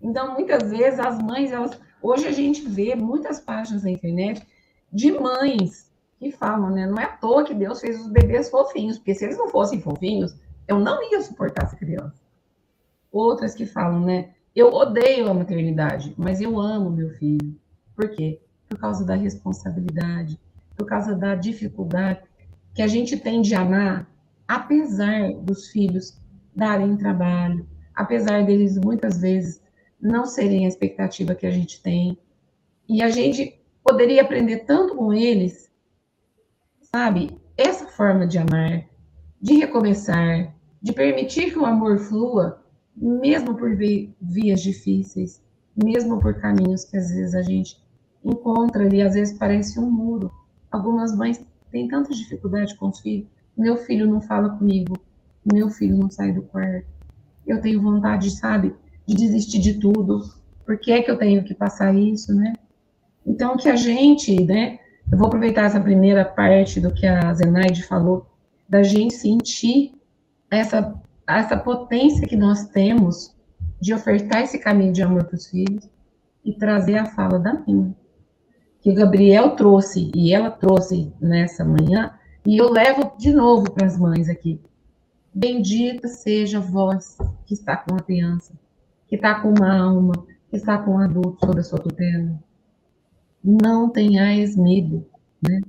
Então, 0.00 0.34
muitas 0.34 0.70
vezes, 0.70 1.00
as 1.00 1.18
mães, 1.18 1.50
elas. 1.52 1.78
Hoje 2.02 2.26
a 2.26 2.32
gente 2.32 2.62
vê 2.62 2.94
muitas 2.94 3.40
páginas 3.40 3.82
na 3.82 3.90
internet 3.90 4.46
de 4.92 5.10
mães 5.12 5.90
que 6.18 6.30
falam, 6.30 6.70
né? 6.70 6.86
Não 6.86 6.98
é 6.98 7.04
à 7.04 7.16
toa 7.16 7.44
que 7.44 7.54
Deus 7.54 7.80
fez 7.80 8.00
os 8.00 8.08
bebês 8.08 8.50
fofinhos, 8.50 8.98
porque 8.98 9.14
se 9.14 9.24
eles 9.24 9.38
não 9.38 9.48
fossem 9.48 9.80
fofinhos, 9.80 10.34
eu 10.66 10.78
não 10.78 11.02
ia 11.10 11.20
suportar 11.20 11.64
essa 11.64 11.76
criança. 11.76 12.22
Outras 13.12 13.54
que 13.54 13.66
falam, 13.66 14.00
né? 14.00 14.30
Eu 14.54 14.72
odeio 14.72 15.28
a 15.28 15.34
maternidade, 15.34 16.14
mas 16.16 16.40
eu 16.40 16.58
amo 16.60 16.90
meu 16.90 17.10
filho. 17.10 17.58
Por 17.94 18.08
quê? 18.10 18.40
Por 18.68 18.78
causa 18.78 19.04
da 19.04 19.14
responsabilidade, 19.14 20.38
por 20.76 20.86
causa 20.86 21.14
da 21.14 21.34
dificuldade 21.34 22.22
que 22.74 22.82
a 22.82 22.86
gente 22.86 23.16
tem 23.16 23.40
de 23.40 23.54
amar, 23.54 24.08
apesar 24.48 25.32
dos 25.32 25.68
filhos 25.68 26.20
darem 26.54 26.96
trabalho, 26.96 27.66
apesar 27.94 28.44
deles 28.44 28.76
muitas 28.78 29.18
vezes 29.18 29.62
não 30.00 30.26
serem 30.26 30.64
a 30.64 30.68
expectativa 30.68 31.34
que 31.34 31.46
a 31.46 31.50
gente 31.50 31.80
tem. 31.80 32.18
E 32.88 33.02
a 33.02 33.08
gente 33.08 33.60
poderia 33.82 34.22
aprender 34.22 34.60
tanto 34.60 34.96
com 34.96 35.12
eles, 35.12 35.70
sabe? 36.94 37.36
Essa 37.56 37.88
forma 37.88 38.24
de 38.24 38.38
amar, 38.38 38.84
de 39.42 39.54
recomeçar, 39.54 40.54
de 40.80 40.92
permitir 40.92 41.50
que 41.50 41.58
o 41.58 41.66
amor 41.66 41.98
flua, 41.98 42.62
mesmo 42.96 43.56
por 43.56 43.76
vias 43.76 44.60
difíceis, 44.60 45.42
mesmo 45.74 46.20
por 46.20 46.40
caminhos 46.40 46.84
que 46.84 46.96
às 46.96 47.10
vezes 47.10 47.34
a 47.34 47.42
gente 47.42 47.82
encontra 48.24 48.84
ali, 48.84 49.02
às 49.02 49.14
vezes 49.14 49.36
parece 49.36 49.80
um 49.80 49.90
muro. 49.90 50.30
Algumas 50.70 51.16
mães 51.16 51.44
têm 51.72 51.88
tanta 51.88 52.14
dificuldade 52.14 52.76
com 52.76 52.90
os 52.90 53.00
filhos. 53.00 53.26
Meu 53.58 53.76
filho 53.76 54.06
não 54.06 54.20
fala 54.20 54.50
comigo, 54.50 54.96
meu 55.52 55.70
filho 55.70 55.96
não 55.96 56.08
sai 56.08 56.30
do 56.30 56.42
quarto, 56.42 56.86
eu 57.44 57.60
tenho 57.60 57.82
vontade, 57.82 58.30
sabe, 58.30 58.72
de 59.04 59.16
desistir 59.16 59.58
de 59.58 59.80
tudo. 59.80 60.20
Por 60.64 60.78
que 60.78 60.92
é 60.92 61.02
que 61.02 61.10
eu 61.10 61.18
tenho 61.18 61.42
que 61.42 61.54
passar 61.54 61.92
isso, 61.92 62.32
né? 62.32 62.52
Então, 63.26 63.56
que 63.56 63.68
a 63.68 63.74
gente, 63.74 64.44
né, 64.44 64.78
eu 65.10 65.18
vou 65.18 65.26
aproveitar 65.26 65.64
essa 65.64 65.80
primeira 65.80 66.24
parte 66.24 66.80
do 66.80 66.92
que 66.92 67.06
a 67.06 67.32
Zenaide 67.34 67.82
falou, 67.82 68.26
da 68.68 68.82
gente 68.82 69.14
sentir 69.14 69.92
essa, 70.50 70.94
essa 71.26 71.56
potência 71.56 72.26
que 72.26 72.36
nós 72.36 72.66
temos 72.68 73.34
de 73.80 73.92
ofertar 73.92 74.42
esse 74.42 74.58
caminho 74.58 74.92
de 74.92 75.02
amor 75.02 75.24
para 75.24 75.36
os 75.36 75.46
filhos 75.46 75.88
e 76.44 76.52
trazer 76.52 76.96
a 76.96 77.06
fala 77.06 77.38
da 77.38 77.54
minha. 77.66 77.94
Que 78.80 78.90
o 78.90 78.94
Gabriel 78.94 79.56
trouxe 79.56 80.10
e 80.14 80.32
ela 80.32 80.50
trouxe 80.50 81.12
nessa 81.20 81.64
manhã, 81.64 82.12
e 82.46 82.56
eu 82.60 82.70
levo 82.70 83.12
de 83.16 83.32
novo 83.32 83.70
para 83.70 83.86
as 83.86 83.98
mães 83.98 84.28
aqui. 84.28 84.60
Bendita 85.34 86.06
seja 86.06 86.60
vós 86.60 87.16
que 87.46 87.54
está 87.54 87.76
com 87.76 87.94
a 87.94 88.00
criança, 88.00 88.52
que 89.08 89.16
está 89.16 89.40
com 89.40 89.48
uma 89.48 89.76
alma, 89.76 90.12
que 90.50 90.56
está 90.56 90.78
com 90.78 90.92
um 90.92 90.98
adulto 90.98 91.44
sob 91.44 91.60
a 91.60 91.62
sua 91.62 91.78
tutela. 91.78 92.38
Não 93.44 93.90
tenhais 93.90 94.56
medo, 94.56 95.06
né? 95.42 95.60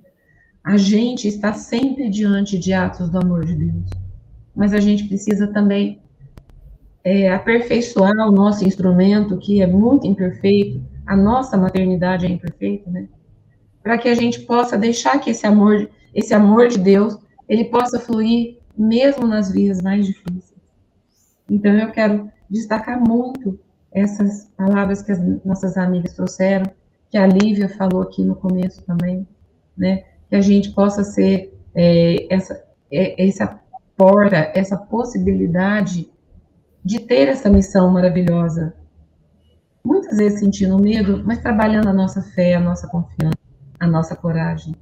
A 0.63 0.77
gente 0.77 1.27
está 1.27 1.53
sempre 1.53 2.09
diante 2.09 2.57
de 2.57 2.73
atos 2.73 3.09
do 3.09 3.19
amor 3.19 3.45
de 3.45 3.53
Deus, 3.53 3.89
mas 4.55 4.73
a 4.73 4.79
gente 4.79 5.07
precisa 5.07 5.47
também 5.47 6.01
é, 7.03 7.29
aperfeiçoar 7.31 8.27
o 8.27 8.31
nosso 8.31 8.65
instrumento, 8.65 9.37
que 9.37 9.61
é 9.61 9.67
muito 9.67 10.07
imperfeito, 10.07 10.81
a 11.05 11.15
nossa 11.15 11.55
maternidade 11.55 12.25
é 12.25 12.29
imperfeita, 12.29 12.89
né? 12.89 13.07
Para 13.83 13.97
que 13.99 14.09
a 14.09 14.15
gente 14.15 14.39
possa 14.39 14.75
deixar 14.75 15.19
que 15.19 15.29
esse 15.29 15.45
amor, 15.45 15.87
esse 16.15 16.33
amor 16.33 16.67
de 16.67 16.79
Deus, 16.79 17.15
ele 17.47 17.65
possa 17.65 17.99
fluir 17.99 18.57
mesmo 18.75 19.27
nas 19.27 19.51
vias 19.51 19.81
mais 19.81 20.07
difíceis. 20.07 20.55
Então, 21.47 21.77
eu 21.77 21.91
quero 21.91 22.31
destacar 22.49 22.99
muito 22.99 23.59
essas 23.91 24.45
palavras 24.57 25.03
que 25.03 25.11
as 25.11 25.19
nossas 25.45 25.77
amigas 25.77 26.13
trouxeram, 26.13 26.65
que 27.15 27.19
a 27.19 27.27
Lívia 27.27 27.69
falou 27.69 28.01
aqui 28.01 28.21
no 28.25 28.35
começo 28.35 28.81
também, 28.81 29.25
né? 29.77 30.03
Que 30.29 30.35
a 30.35 30.41
gente 30.41 30.71
possa 30.71 31.01
ser 31.01 31.57
é, 31.73 32.27
essa, 32.29 32.61
é, 32.91 33.25
essa 33.25 33.57
porta, 33.95 34.35
essa 34.53 34.75
possibilidade 34.75 36.11
de 36.83 36.99
ter 36.99 37.29
essa 37.29 37.49
missão 37.49 37.89
maravilhosa. 37.89 38.75
Muitas 39.81 40.17
vezes 40.17 40.41
sentindo 40.41 40.77
medo, 40.77 41.23
mas 41.25 41.37
trabalhando 41.37 41.87
a 41.87 41.93
nossa 41.93 42.21
fé, 42.21 42.55
a 42.55 42.59
nossa 42.59 42.85
confiança, 42.85 43.37
a 43.79 43.87
nossa 43.87 44.13
coragem. 44.13 44.75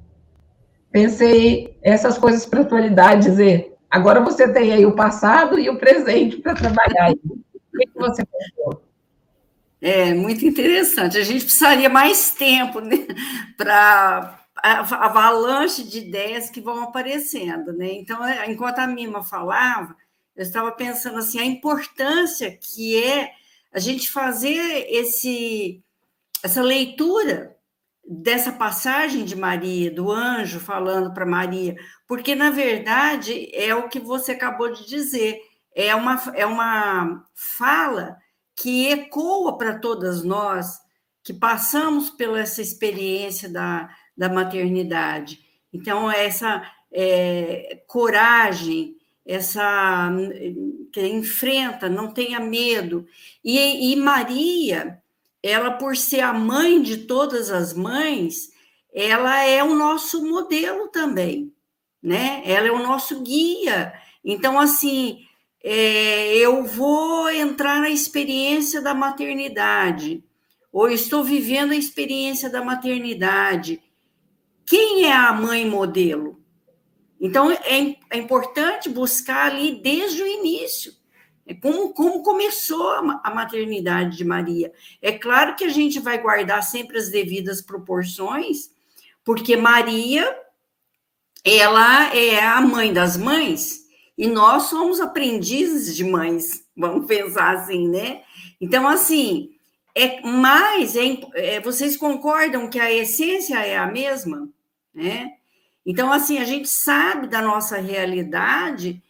Pensei 0.91 1.78
essas 1.84 2.17
coisas 2.17 2.48
para 2.48 2.62
a 2.62 2.63
atualidade, 2.63 3.30
dizer, 3.30 3.78
Agora 3.91 4.22
você 4.22 4.52
tem 4.52 4.74
aí 4.74 4.88
o 4.88 4.96
passado 4.96 5.60
e 5.60 5.69
o 5.69 5.78
presente 5.78 6.38
para 6.38 6.56
trabalhar. 6.56 7.12
O 7.12 7.17
que 7.78 7.89
você 7.96 8.24
pensou? 8.26 8.82
É 9.86 10.13
muito 10.13 10.46
interessante. 10.46 11.17
A 11.17 11.24
gente 11.26 11.43
precisaria 11.43 11.89
mais 11.89 12.32
tempo 12.32 12.80
né, 12.80 13.06
para 13.58 14.39
avalanche 14.63 15.84
de 15.84 15.98
ideias 15.98 16.50
que 16.50 16.62
vão 16.62 16.84
aparecendo, 16.84 17.74
né? 17.74 17.91
Então, 17.91 18.26
é, 18.26 18.50
enquanto 18.50 18.80
a 18.80 18.88
Mima 18.88 19.26
falava, 19.26 19.93
eu 20.38 20.41
estava 20.41 20.72
pensando 20.72 21.17
assim 21.17 21.38
a 21.38 21.46
importância 21.46 22.50
que 22.50 23.04
é 23.04 23.34
a 23.74 23.80
gente 23.80 24.10
fazer 24.10 24.88
esse 24.89 25.84
essa 26.41 26.62
leitura 26.62 27.58
dessa 28.08 28.54
passagem 28.54 29.26
de 29.26 29.36
Maria, 29.36 29.91
do 29.91 30.10
anjo 30.10 30.62
falando 30.62 31.13
para 31.13 31.26
Maria, 31.26 31.76
porque 32.08 32.36
na 32.36 32.52
verdade 32.52 33.50
é 33.54 33.76
o 33.76 33.89
que 33.89 34.00
você 34.00 34.32
acabou 34.32 34.72
de 34.72 34.88
dizer, 34.88 35.41
é 35.76 35.93
uma, 35.93 36.22
é 36.36 36.46
uma 36.46 37.26
fala 37.34 38.17
que 38.55 38.87
ecoa 38.87 39.57
para 39.57 39.79
todas 39.79 40.23
nós 40.23 40.81
que 41.23 41.33
passamos 41.33 42.09
pela 42.09 42.39
essa 42.39 42.61
experiência 42.61 43.49
da, 43.49 43.89
da 44.15 44.29
maternidade. 44.29 45.39
Então, 45.71 46.11
essa 46.11 46.61
é, 46.91 47.81
coragem, 47.87 48.97
essa 49.25 50.11
que 50.91 51.01
enfrenta, 51.07 51.89
não 51.89 52.13
tenha 52.13 52.39
medo. 52.39 53.07
E, 53.43 53.91
e 53.91 53.95
Maria, 53.95 55.01
ela 55.41 55.71
por 55.71 55.95
ser 55.95 56.19
a 56.19 56.33
mãe 56.33 56.81
de 56.81 56.97
todas 56.97 57.49
as 57.49 57.73
mães, 57.73 58.51
ela 58.93 59.43
é 59.43 59.63
o 59.63 59.73
nosso 59.73 60.23
modelo 60.23 60.89
também, 60.89 61.51
né? 62.01 62.43
Ela 62.45 62.67
é 62.67 62.71
o 62.71 62.83
nosso 62.83 63.21
guia. 63.21 63.93
Então, 64.23 64.59
assim, 64.59 65.25
é, 65.63 66.36
eu 66.36 66.65
vou 66.65 67.30
entrar 67.30 67.80
na 67.80 67.89
experiência 67.89 68.82
da 68.82 68.93
maternidade, 68.93 70.21
ou 70.71 70.89
estou 70.89 71.23
vivendo 71.23 71.71
a 71.71 71.78
experiência 71.78 72.49
da 72.49 72.62
maternidade. 72.62 73.82
Quem 74.65 75.06
é 75.06 75.13
a 75.13 75.32
mãe 75.32 75.65
modelo? 75.65 76.43
Então, 77.19 77.49
é, 77.49 77.95
é 78.10 78.17
importante 78.17 78.89
buscar 78.89 79.52
ali 79.52 79.82
desde 79.82 80.21
o 80.21 80.28
início. 80.28 80.93
É 81.45 81.54
como, 81.54 81.93
como 81.93 82.23
começou 82.23 82.89
a, 82.89 83.21
a 83.23 83.34
maternidade 83.34 84.17
de 84.17 84.26
Maria. 84.26 84.73
É 85.02 85.12
claro 85.13 85.56
que 85.56 85.63
a 85.63 85.69
gente 85.69 85.99
vai 85.99 86.21
guardar 86.21 86.62
sempre 86.63 86.97
as 86.97 87.10
devidas 87.10 87.62
proporções, 87.62 88.71
porque 89.23 89.56
Maria, 89.56 90.38
ela 91.45 92.13
é 92.13 92.43
a 92.43 92.60
mãe 92.60 92.91
das 92.91 93.15
mães, 93.15 93.83
e 94.17 94.28
nós 94.28 94.63
somos 94.63 94.99
aprendizes 94.99 95.95
de 95.95 96.04
mães, 96.04 96.65
vamos 96.76 97.06
pensar 97.06 97.56
assim, 97.56 97.88
né? 97.88 98.21
Então, 98.62 98.88
assim, 98.88 99.52
é 99.95 100.21
mais, 100.21 100.95
é, 100.95 101.19
é, 101.36 101.60
vocês 101.60 101.97
concordam 101.97 102.69
que 102.69 102.80
a 102.80 102.91
essência 102.91 103.60
é 103.60 103.78
a 103.78 103.88
mesma, 103.88 104.49
né? 104.93 105.34
Então, 105.86 106.12
assim, 106.12 106.38
a 106.38 106.45
gente 106.45 106.69
sabe 106.69 107.28
da 107.28 107.41
nossa 107.41 107.78
realidade 107.78 109.02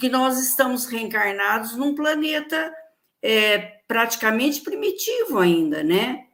que 0.00 0.08
nós 0.08 0.38
estamos 0.40 0.86
reencarnados 0.86 1.76
num 1.76 1.94
planeta 1.94 2.74
é, 3.22 3.58
praticamente 3.86 4.60
primitivo 4.60 5.38
ainda, 5.38 5.82
né? 5.82 6.26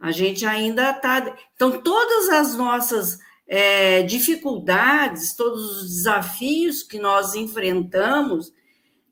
A 0.00 0.10
gente 0.10 0.44
ainda 0.44 0.90
está. 0.90 1.34
Então, 1.54 1.80
todas 1.80 2.28
as 2.28 2.56
nossas 2.56 3.18
é, 3.48 4.02
dificuldades, 4.02 5.34
todos 5.34 5.82
os 5.82 5.88
desafios 5.88 6.82
que 6.82 6.98
nós 6.98 7.34
enfrentamos 7.34 8.52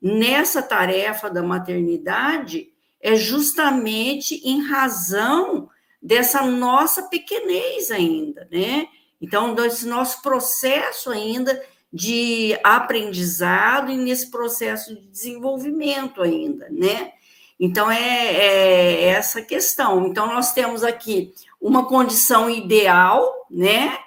nessa 0.01 0.61
tarefa 0.61 1.29
da 1.29 1.41
maternidade 1.41 2.69
é 3.01 3.15
justamente 3.15 4.35
em 4.47 4.61
razão 4.61 5.69
dessa 6.01 6.43
nossa 6.43 7.03
pequenez 7.03 7.89
ainda, 7.91 8.47
né? 8.51 8.87
Então, 9.21 9.55
desse 9.55 9.87
nosso 9.87 10.21
processo 10.21 11.09
ainda 11.09 11.63
de 11.91 12.57
aprendizado 12.63 13.89
e 13.89 13.97
nesse 13.97 14.29
processo 14.29 14.93
de 14.93 15.07
desenvolvimento 15.07 16.21
ainda, 16.21 16.67
né? 16.69 17.13
Então, 17.59 17.89
é, 17.89 18.35
é, 18.35 19.03
essa 19.05 19.41
questão. 19.41 20.07
Então, 20.07 20.27
nós 20.27 20.51
temos 20.51 20.83
aqui 20.83 21.33
uma 21.59 21.87
condição 21.87 22.49
ideal, 22.49 23.47
né? 23.49 23.97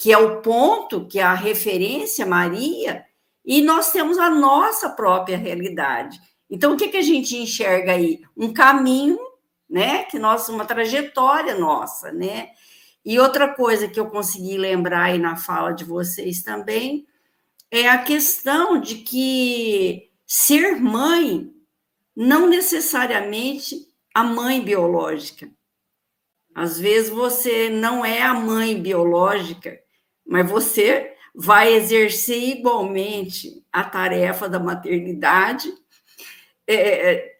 Que 0.00 0.12
é 0.12 0.16
o 0.16 0.40
ponto, 0.40 1.06
que 1.06 1.18
é 1.18 1.22
a 1.22 1.34
referência, 1.34 2.24
Maria, 2.24 3.04
e 3.44 3.60
nós 3.60 3.92
temos 3.92 4.16
a 4.16 4.30
nossa 4.30 4.88
própria 4.88 5.36
realidade. 5.36 6.18
Então, 6.48 6.72
o 6.72 6.76
que, 6.76 6.88
que 6.88 6.96
a 6.96 7.02
gente 7.02 7.36
enxerga 7.36 7.92
aí? 7.92 8.22
Um 8.34 8.52
caminho, 8.52 9.18
né? 9.68 10.04
Que 10.04 10.18
nós, 10.18 10.48
uma 10.48 10.64
trajetória 10.64 11.54
nossa, 11.54 12.10
né? 12.10 12.50
E 13.04 13.20
outra 13.20 13.54
coisa 13.54 13.88
que 13.88 14.00
eu 14.00 14.06
consegui 14.06 14.56
lembrar 14.56 15.04
aí 15.04 15.18
na 15.18 15.36
fala 15.36 15.72
de 15.72 15.84
vocês 15.84 16.42
também 16.42 17.06
é 17.70 17.88
a 17.88 18.02
questão 18.02 18.80
de 18.80 18.96
que 18.96 20.10
ser 20.26 20.76
mãe 20.76 21.52
não 22.16 22.46
necessariamente 22.46 23.86
a 24.14 24.24
mãe 24.24 24.62
biológica. 24.62 25.50
Às 26.54 26.78
vezes 26.78 27.10
você 27.10 27.70
não 27.70 28.04
é 28.04 28.22
a 28.22 28.34
mãe 28.34 28.80
biológica, 28.80 29.80
mas 30.30 30.48
você 30.48 31.12
vai 31.34 31.74
exercer 31.74 32.40
igualmente 32.58 33.64
a 33.72 33.82
tarefa 33.82 34.48
da 34.48 34.60
maternidade 34.60 35.68
é, 36.68 37.34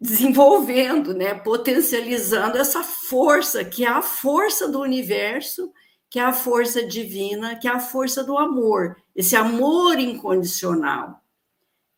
desenvolvendo, 0.00 1.12
né, 1.12 1.34
potencializando 1.34 2.56
essa 2.56 2.82
força, 2.82 3.62
que 3.62 3.84
é 3.84 3.88
a 3.88 4.00
força 4.00 4.66
do 4.66 4.80
universo, 4.80 5.70
que 6.08 6.18
é 6.18 6.22
a 6.22 6.32
força 6.32 6.82
divina, 6.82 7.54
que 7.56 7.68
é 7.68 7.70
a 7.70 7.78
força 7.78 8.24
do 8.24 8.38
amor, 8.38 8.96
esse 9.14 9.36
amor 9.36 9.98
incondicional. 9.98 11.20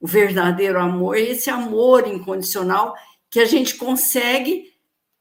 O 0.01 0.07
verdadeiro 0.09 0.81
amor 0.81 1.17
é 1.17 1.21
esse 1.21 1.49
amor 1.49 2.09
incondicional 2.09 2.97
que 3.31 3.39
a 3.39 3.45
gente 3.45 3.77
consegue 3.77 4.75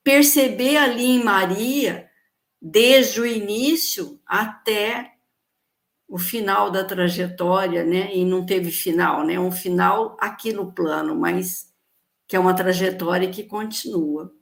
perceber 0.04 0.78
ali 0.78 1.06
em 1.06 1.24
Maria, 1.24 2.03
desde 2.66 3.20
o 3.20 3.26
início 3.26 4.18
até 4.26 5.16
o 6.08 6.18
final 6.18 6.72
da 6.72 6.86
trajetória, 6.86 7.84
né? 7.84 8.16
E 8.16 8.24
não 8.24 8.46
teve 8.46 8.72
final, 8.72 9.26
né? 9.26 9.38
Um 9.38 9.52
final 9.52 10.16
aqui 10.18 10.54
no 10.54 10.72
plano, 10.72 11.14
mas 11.14 11.74
que 12.26 12.38
é 12.38 12.40
uma 12.40 12.56
trajetória 12.56 13.30
que 13.30 13.44
continua. 13.44 14.34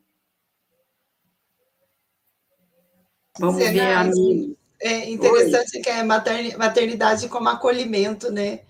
Vamos 3.39 3.57
ver 3.57 3.79
a 3.79 4.03
minha. 4.03 4.55
É 4.79 5.09
interessante 5.09 5.77
Oi. 5.77 5.81
que 5.81 5.89
é 5.89 6.03
maternidade 6.03 7.27
como 7.27 7.49
acolhimento, 7.49 8.31
né? 8.31 8.61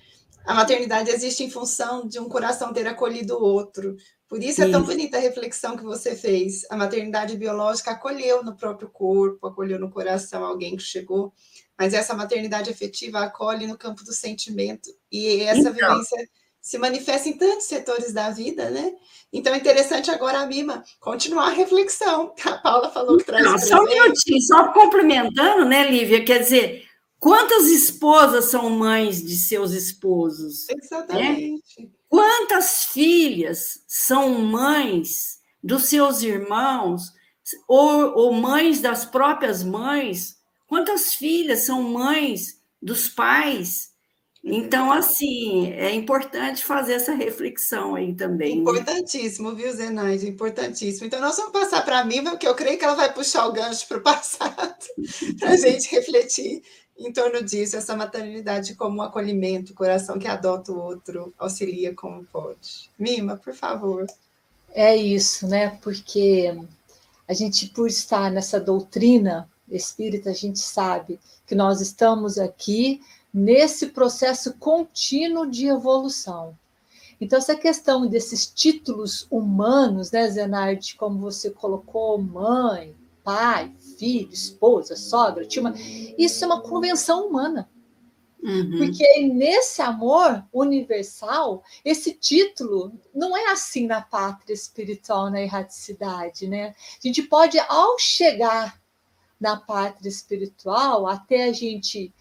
A 0.45 0.54
maternidade 0.54 1.10
existe 1.10 1.43
em 1.43 1.49
função 1.49 2.08
de 2.08 2.19
um 2.19 2.27
coração 2.27 2.73
ter 2.73 2.88
acolhido 2.88 3.38
o 3.38 3.43
outro. 3.43 3.95
Por 4.27 4.41
isso 4.41 4.63
é 4.63 4.69
tão 4.69 4.84
bonita 4.84 5.17
a 5.17 5.19
reflexão 5.19 5.75
que 5.75 5.84
você 5.84 6.15
fez. 6.15 6.65
A 6.69 6.77
maternidade 6.77 7.36
biológica 7.36 7.91
acolheu 7.91 8.43
no 8.43 8.56
próprio 8.56 8.89
corpo, 8.89 9.45
acolheu 9.45 9.77
no 9.77 9.89
coração 9.89 10.45
alguém 10.45 10.77
que 10.77 10.84
chegou, 10.84 11.34
mas 11.77 11.93
essa 11.93 12.13
maternidade 12.13 12.69
afetiva 12.69 13.19
acolhe 13.19 13.67
no 13.67 13.77
campo 13.77 14.04
do 14.04 14.13
sentimento. 14.13 14.89
E 15.12 15.41
essa 15.41 15.69
então, 15.69 15.73
vivência 15.73 16.30
se 16.62 16.77
manifesta 16.77 17.27
em 17.27 17.34
tantos 17.34 17.65
setores 17.65 18.13
da 18.13 18.30
vida, 18.30 18.69
né? 18.69 18.93
Então 19.34 19.54
é 19.54 19.58
interessante 19.58 20.12
agora 20.12 20.39
a 20.39 20.45
Mima 20.45 20.84
continuar 20.99 21.47
a 21.47 21.54
reflexão. 21.54 22.34
A 22.45 22.51
Paula 22.58 22.89
falou 22.89 23.17
que 23.17 23.25
traz. 23.25 23.43
Não, 23.43 23.58
só 23.58 23.82
um 23.82 23.86
minutinho, 23.86 24.41
só 24.41 24.71
complementando, 24.71 25.65
né, 25.65 25.89
Lívia? 25.89 26.23
Quer 26.23 26.39
dizer, 26.39 26.88
quantas 27.21 27.67
esposas 27.67 28.45
são 28.45 28.69
mães 28.72 29.24
de 29.24 29.38
seus 29.38 29.72
esposos? 29.72 30.67
Exatamente. 30.67 31.63
Né? 31.80 31.88
Quantas 32.09 32.86
filhas 32.86 33.84
são 33.88 34.39
mães 34.39 35.39
dos 35.63 35.86
seus 35.86 36.24
irmãos, 36.24 37.13
ou, 37.67 38.17
ou 38.17 38.34
mães 38.34 38.82
das 38.82 39.05
próprias 39.05 39.63
mães? 39.63 40.36
Quantas 40.67 41.13
filhas 41.13 41.59
são 41.59 41.84
mães 41.84 42.59
dos 42.82 43.07
pais? 43.07 43.91
Então, 44.43 44.91
assim, 44.91 45.72
é 45.74 45.93
importante 45.93 46.63
fazer 46.63 46.93
essa 46.93 47.13
reflexão 47.13 47.93
aí 47.93 48.15
também. 48.15 48.55
Né? 48.55 48.61
Importantíssimo, 48.61 49.53
viu, 49.53 49.72
Zenaide? 49.72 50.28
Importantíssimo. 50.28 51.05
Então, 51.05 51.22
nós 51.22 51.38
vamos 51.38 51.51
passar 51.51 51.86
para 51.86 51.99
a 51.99 52.03
Miva, 52.03 52.32
porque 52.32 52.47
eu 52.47 52.55
creio 52.55 52.78
que 52.78 52.84
ela 52.84 52.95
vai 52.95 53.13
puxar 53.13 53.45
o 53.45 53.53
gancho 53.53 53.88
para 53.88 53.99
o 53.99 54.01
passado, 54.03 54.84
para 55.39 55.51
a 55.51 55.57
gente 55.57 55.91
refletir 55.91 56.63
em 57.08 57.12
torno 57.12 57.43
disso, 57.43 57.76
essa 57.76 57.95
maternidade 57.95 58.76
como 58.76 58.97
um 58.97 59.02
acolhimento, 59.02 59.74
coração 59.74 60.20
que 60.20 60.28
adota 60.28 60.72
o 60.72 60.80
outro, 60.80 61.34
auxilia 61.38 61.93
como 61.93 62.24
pode. 62.26 62.89
Mima, 62.97 63.36
por 63.38 63.54
favor. 63.54 64.06
É 64.74 64.95
isso, 64.95 65.47
né? 65.47 65.78
Porque 65.82 66.56
a 67.28 67.34
gente, 67.34 67.68
por 67.70 67.88
estar 67.88 68.32
nessa 68.32 68.60
doutrina 68.60 69.49
espírita, 69.70 70.30
a 70.30 70.34
gente 70.34 70.60
sabe 70.60 71.20
que 71.47 71.56
nós 71.56 71.82
estamos 71.82 72.38
aqui 72.38 73.02
nesse 73.34 73.88
processo 73.88 74.54
contínuo 74.54 75.49
de 75.49 75.68
evolução. 75.68 76.56
Então, 77.20 77.38
essa 77.38 77.56
questão 77.56 78.08
desses 78.08 78.47
títulos 78.47 79.28
humanos, 79.30 80.12
né, 80.12 80.28
Zenardi, 80.30 80.95
como 80.95 81.20
você 81.20 81.52
colocou, 81.52 82.18
mãe, 82.18 82.95
pai, 83.24 83.74
filho, 83.97 84.32
esposa, 84.32 84.95
sogra, 84.95 85.45
tia, 85.45 85.61
isso 86.17 86.43
é 86.43 86.47
uma 86.47 86.61
convenção 86.61 87.28
humana. 87.28 87.69
Uhum. 88.41 88.78
Porque 88.80 89.28
nesse 89.28 89.82
amor 89.82 90.43
universal, 90.51 91.63
esse 91.86 92.13
título 92.13 92.91
não 93.13 93.38
é 93.38 93.51
assim 93.51 93.86
na 93.86 94.01
pátria 94.01 94.53
espiritual, 94.53 95.30
na 95.30 95.41
erraticidade, 95.41 96.47
né? 96.47 96.74
A 97.03 97.07
gente 97.07 97.22
pode, 97.22 97.59
ao 97.59 97.99
chegar 97.99 98.82
na 99.39 99.57
pátria 99.57 100.09
espiritual, 100.09 101.07
até 101.07 101.45
a 101.45 101.53
gente 101.53 102.13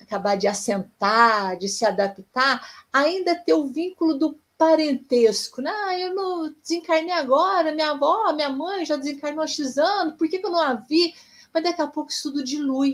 acabar 0.00 0.34
de 0.36 0.48
assentar, 0.48 1.56
de 1.58 1.68
se 1.68 1.84
adaptar, 1.84 2.66
ainda 2.92 3.34
ter 3.34 3.52
o 3.52 3.66
vínculo 3.66 4.18
do 4.18 4.38
parentesco. 4.60 5.62
Né? 5.62 5.70
Ah, 5.70 5.98
eu 5.98 6.14
não 6.14 6.54
desencarnei 6.60 7.14
agora, 7.14 7.72
minha 7.72 7.92
avó, 7.92 8.30
minha 8.34 8.50
mãe 8.50 8.84
já 8.84 8.94
desencarnou 8.94 9.42
há 9.42 9.46
X 9.46 9.78
anos, 9.78 10.18
por 10.18 10.28
que, 10.28 10.38
que 10.38 10.44
eu 10.44 10.50
não 10.50 10.60
a 10.60 10.74
vi? 10.74 11.14
Mas 11.52 11.62
daqui 11.62 11.80
a 11.80 11.86
pouco 11.86 12.10
isso 12.10 12.30
tudo 12.30 12.44
dilui. 12.44 12.92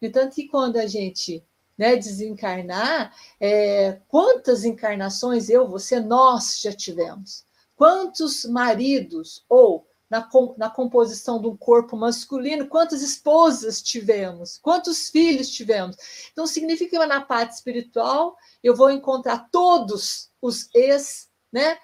No 0.00 0.08
entanto, 0.08 0.34
que 0.34 0.48
quando 0.48 0.78
a 0.78 0.86
gente 0.86 1.44
né, 1.76 1.96
desencarnar, 1.96 3.14
é, 3.38 4.00
quantas 4.08 4.64
encarnações 4.64 5.50
eu, 5.50 5.68
você, 5.68 6.00
nós 6.00 6.58
já 6.58 6.72
tivemos? 6.72 7.44
Quantos 7.76 8.46
maridos 8.46 9.44
ou 9.46 9.86
na, 10.14 10.28
na 10.56 10.70
composição 10.70 11.40
de 11.40 11.48
um 11.48 11.56
corpo 11.56 11.96
masculino, 11.96 12.68
quantas 12.68 13.02
esposas 13.02 13.82
tivemos, 13.82 14.58
quantos 14.58 15.10
filhos 15.10 15.50
tivemos. 15.50 15.96
Então, 16.30 16.46
significa 16.46 16.96
que 16.96 17.06
na 17.06 17.20
parte 17.20 17.54
espiritual 17.54 18.36
eu 18.62 18.76
vou 18.76 18.92
encontrar 18.92 19.48
todos 19.50 20.30
os 20.40 20.72
ex, 20.72 21.28
né, 21.52 21.76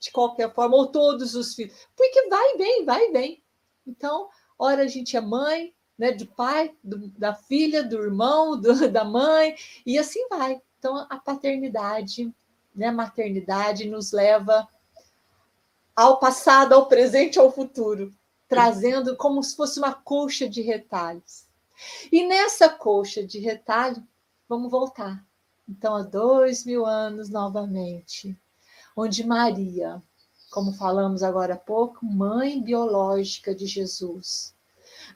de 0.00 0.10
qualquer 0.10 0.52
forma, 0.52 0.76
ou 0.76 0.88
todos 0.88 1.36
os 1.36 1.54
filhos, 1.54 1.86
porque 1.96 2.28
vai 2.28 2.56
vem, 2.56 2.84
vai 2.84 3.12
vem. 3.12 3.42
Então, 3.86 4.28
ora 4.58 4.82
a 4.82 4.88
gente 4.88 5.16
é 5.16 5.20
mãe, 5.20 5.72
né, 5.96 6.10
do 6.10 6.26
pai, 6.26 6.74
do, 6.82 7.08
da 7.10 7.32
filha, 7.32 7.84
do 7.84 7.96
irmão, 8.02 8.60
do, 8.60 8.72
da 8.90 9.04
mãe, 9.04 9.54
e 9.86 9.96
assim 9.98 10.26
vai. 10.28 10.60
Então, 10.78 11.06
a 11.08 11.16
paternidade, 11.16 12.32
né, 12.74 12.88
a 12.88 12.92
maternidade 12.92 13.88
nos 13.88 14.10
leva 14.10 14.66
ao 15.98 16.20
passado, 16.20 16.74
ao 16.74 16.86
presente, 16.86 17.40
ao 17.40 17.50
futuro, 17.50 18.14
trazendo 18.48 19.16
como 19.16 19.42
se 19.42 19.56
fosse 19.56 19.80
uma 19.80 19.92
colcha 19.92 20.48
de 20.48 20.62
retalhos. 20.62 21.44
E 22.12 22.24
nessa 22.24 22.68
colcha 22.68 23.26
de 23.26 23.40
retalho, 23.40 24.00
vamos 24.48 24.70
voltar. 24.70 25.26
Então, 25.68 25.96
há 25.96 26.04
dois 26.04 26.64
mil 26.64 26.86
anos 26.86 27.28
novamente, 27.28 28.38
onde 28.96 29.26
Maria, 29.26 30.00
como 30.52 30.72
falamos 30.72 31.24
agora 31.24 31.54
há 31.54 31.56
pouco, 31.56 32.06
mãe 32.06 32.62
biológica 32.62 33.52
de 33.52 33.66
Jesus, 33.66 34.54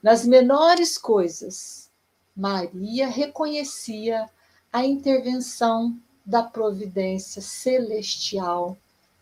nas 0.03 0.25
menores 0.25 0.97
coisas, 0.97 1.89
Maria 2.35 3.07
reconhecia 3.07 4.29
a 4.69 4.85
intervenção 4.85 5.97
da 6.25 6.43
providência 6.43 7.41
celestial 7.41 8.77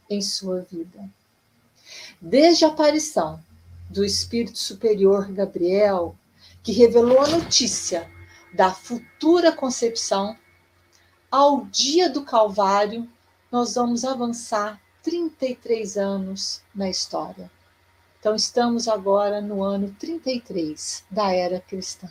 em 0.09 0.23
sua 0.23 0.61
vida. 0.61 1.07
Desde 2.19 2.65
a 2.65 2.69
aparição 2.69 3.43
do 3.89 4.05
Espírito 4.05 4.57
Superior 4.57 5.31
Gabriel, 5.31 6.15
que 6.63 6.71
revelou 6.71 7.21
a 7.21 7.27
notícia 7.27 8.09
da 8.53 8.71
futura 8.71 9.51
concepção, 9.51 10.37
ao 11.29 11.65
dia 11.65 12.09
do 12.09 12.23
Calvário, 12.23 13.09
nós 13.51 13.75
vamos 13.75 14.03
avançar 14.03 14.81
33 15.01 15.97
anos 15.97 16.61
na 16.75 16.89
história. 16.89 17.49
Então, 18.19 18.35
estamos 18.35 18.87
agora 18.87 19.41
no 19.41 19.63
ano 19.63 19.95
33 19.97 21.03
da 21.09 21.33
era 21.33 21.59
cristã. 21.59 22.09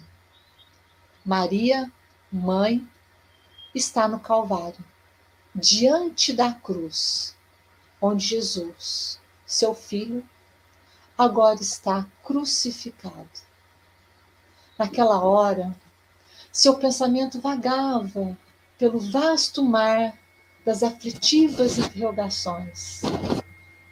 Maria, 1.24 1.90
mãe, 2.32 2.86
está 3.74 4.08
no 4.08 4.18
Calvário, 4.18 4.84
diante 5.54 6.32
da 6.32 6.52
cruz, 6.52 7.36
onde 8.00 8.26
Jesus 8.26 9.19
seu 9.50 9.74
filho, 9.74 10.24
agora 11.18 11.60
está 11.60 12.06
crucificado. 12.22 13.28
Naquela 14.78 15.24
hora, 15.24 15.74
seu 16.52 16.76
pensamento 16.78 17.40
vagava 17.40 18.38
pelo 18.78 19.00
vasto 19.00 19.64
mar 19.64 20.16
das 20.64 20.84
aflitivas 20.84 21.78
interrogações. 21.78 23.02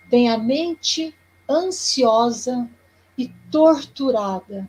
Tem 0.09 0.31
a 0.31 0.39
mente 0.39 1.13
ansiosa 1.51 2.71
e 3.19 3.27
torturada, 3.51 4.69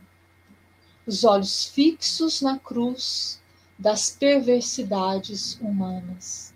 os 1.06 1.22
olhos 1.22 1.66
fixos 1.66 2.42
na 2.42 2.58
cruz 2.58 3.40
das 3.78 4.10
perversidades 4.10 5.54
humanas. 5.60 6.52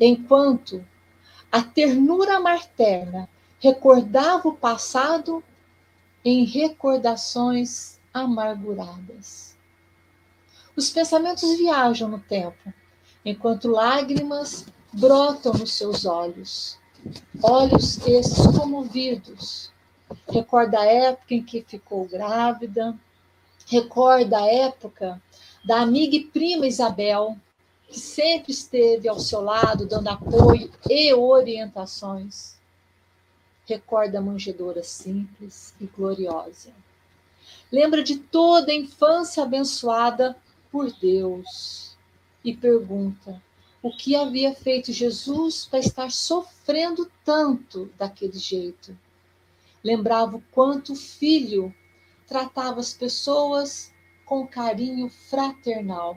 Enquanto 0.00 0.82
a 1.52 1.62
ternura 1.62 2.40
materna 2.40 3.28
recordava 3.62 4.48
o 4.48 4.56
passado 4.56 5.42
em 6.24 6.44
recordações 6.44 7.96
amarguradas. 8.12 9.56
Os 10.76 10.90
pensamentos 10.90 11.56
viajam 11.56 12.08
no 12.08 12.18
tempo, 12.18 12.74
enquanto 13.24 13.68
lágrimas 13.68 14.66
brotam 14.92 15.52
nos 15.52 15.74
seus 15.74 16.04
olhos. 16.04 16.76
Olhos 17.40 18.04
esses 18.04 18.44
comovidos. 18.48 19.70
Recorda 20.28 20.80
a 20.80 20.86
época 20.86 21.34
em 21.34 21.42
que 21.44 21.62
ficou 21.62 22.04
grávida, 22.08 22.98
recorda 23.68 24.38
a 24.38 24.46
época 24.46 25.22
da 25.64 25.80
amiga 25.80 26.16
e 26.16 26.24
prima 26.24 26.66
Isabel, 26.66 27.36
que 27.86 28.00
sempre 28.00 28.50
esteve 28.50 29.08
ao 29.08 29.20
seu 29.20 29.40
lado, 29.40 29.86
dando 29.86 30.08
apoio 30.08 30.68
e 30.90 31.14
orientações 31.14 32.60
recorda 33.66 34.18
a 34.18 34.22
manjedoura 34.22 34.82
simples 34.82 35.74
e 35.80 35.86
gloriosa. 35.86 36.72
Lembra 37.70 38.02
de 38.02 38.18
toda 38.18 38.70
a 38.70 38.74
infância 38.74 39.42
abençoada 39.42 40.36
por 40.70 40.92
Deus 40.92 41.96
e 42.44 42.54
pergunta 42.54 43.42
o 43.82 43.90
que 43.90 44.14
havia 44.14 44.54
feito 44.54 44.92
Jesus 44.92 45.66
para 45.66 45.80
estar 45.80 46.10
sofrendo 46.10 47.10
tanto 47.24 47.90
daquele 47.98 48.38
jeito. 48.38 48.96
Lembrava 49.82 50.36
o 50.36 50.42
quanto 50.52 50.92
o 50.92 50.96
filho 50.96 51.74
tratava 52.28 52.78
as 52.78 52.94
pessoas 52.94 53.92
com 54.24 54.46
carinho 54.46 55.10
fraternal. 55.10 56.16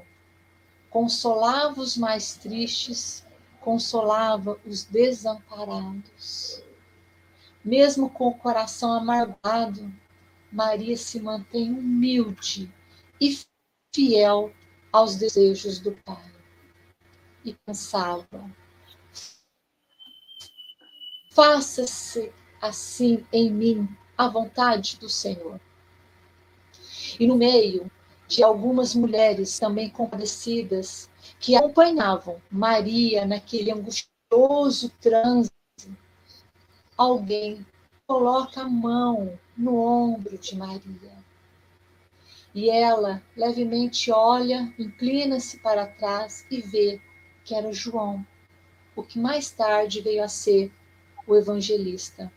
Consolava 0.92 1.82
os 1.82 1.98
mais 1.98 2.36
tristes, 2.36 3.26
consolava 3.60 4.60
os 4.66 4.84
desamparados. 4.84 6.62
Mesmo 7.66 8.12
com 8.12 8.28
o 8.28 8.38
coração 8.38 8.94
amargado, 8.94 9.92
Maria 10.52 10.96
se 10.96 11.20
mantém 11.20 11.72
humilde 11.72 12.72
e 13.20 13.40
fiel 13.92 14.54
aos 14.94 15.16
desejos 15.16 15.80
do 15.80 15.92
Pai. 16.06 16.32
E 17.44 17.56
pensava: 17.66 18.28
faça-se 21.32 22.32
assim 22.62 23.26
em 23.34 23.50
mim 23.50 23.90
a 24.16 24.28
vontade 24.28 25.00
do 25.00 25.10
Senhor. 25.10 25.60
E 27.20 27.26
no 27.26 27.36
meio 27.36 27.92
de 28.28 28.44
algumas 28.44 28.94
mulheres 28.94 29.58
também 29.58 29.90
compadecidas 29.90 31.10
que 31.40 31.56
acompanhavam 31.56 32.40
Maria 32.52 33.26
naquele 33.26 33.72
angustioso 33.72 34.90
trânsito 35.02 35.55
alguém 36.98 37.66
coloca 38.08 38.62
a 38.62 38.70
mão 38.70 39.38
no 39.58 39.80
ombro 39.80 40.38
de 40.38 40.56
Maria. 40.56 41.16
E 42.54 42.70
ela 42.70 43.22
levemente 43.36 44.12
olha, 44.12 44.74
inclina-se 44.80 45.60
para 45.60 45.88
trás 45.88 46.46
e 46.50 46.62
vê 46.62 47.02
que 47.44 47.54
era 47.54 47.74
João, 47.74 48.26
o 48.96 49.04
que 49.04 49.20
mais 49.20 49.52
tarde 49.52 50.02
veio 50.02 50.24
a 50.24 50.28
ser 50.28 50.72
o 51.28 51.36
evangelista. 51.36 52.32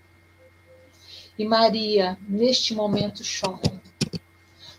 E 1.39 1.45
Maria, 1.45 2.19
neste 2.29 2.75
momento, 2.75 3.23
chora. 3.23 3.81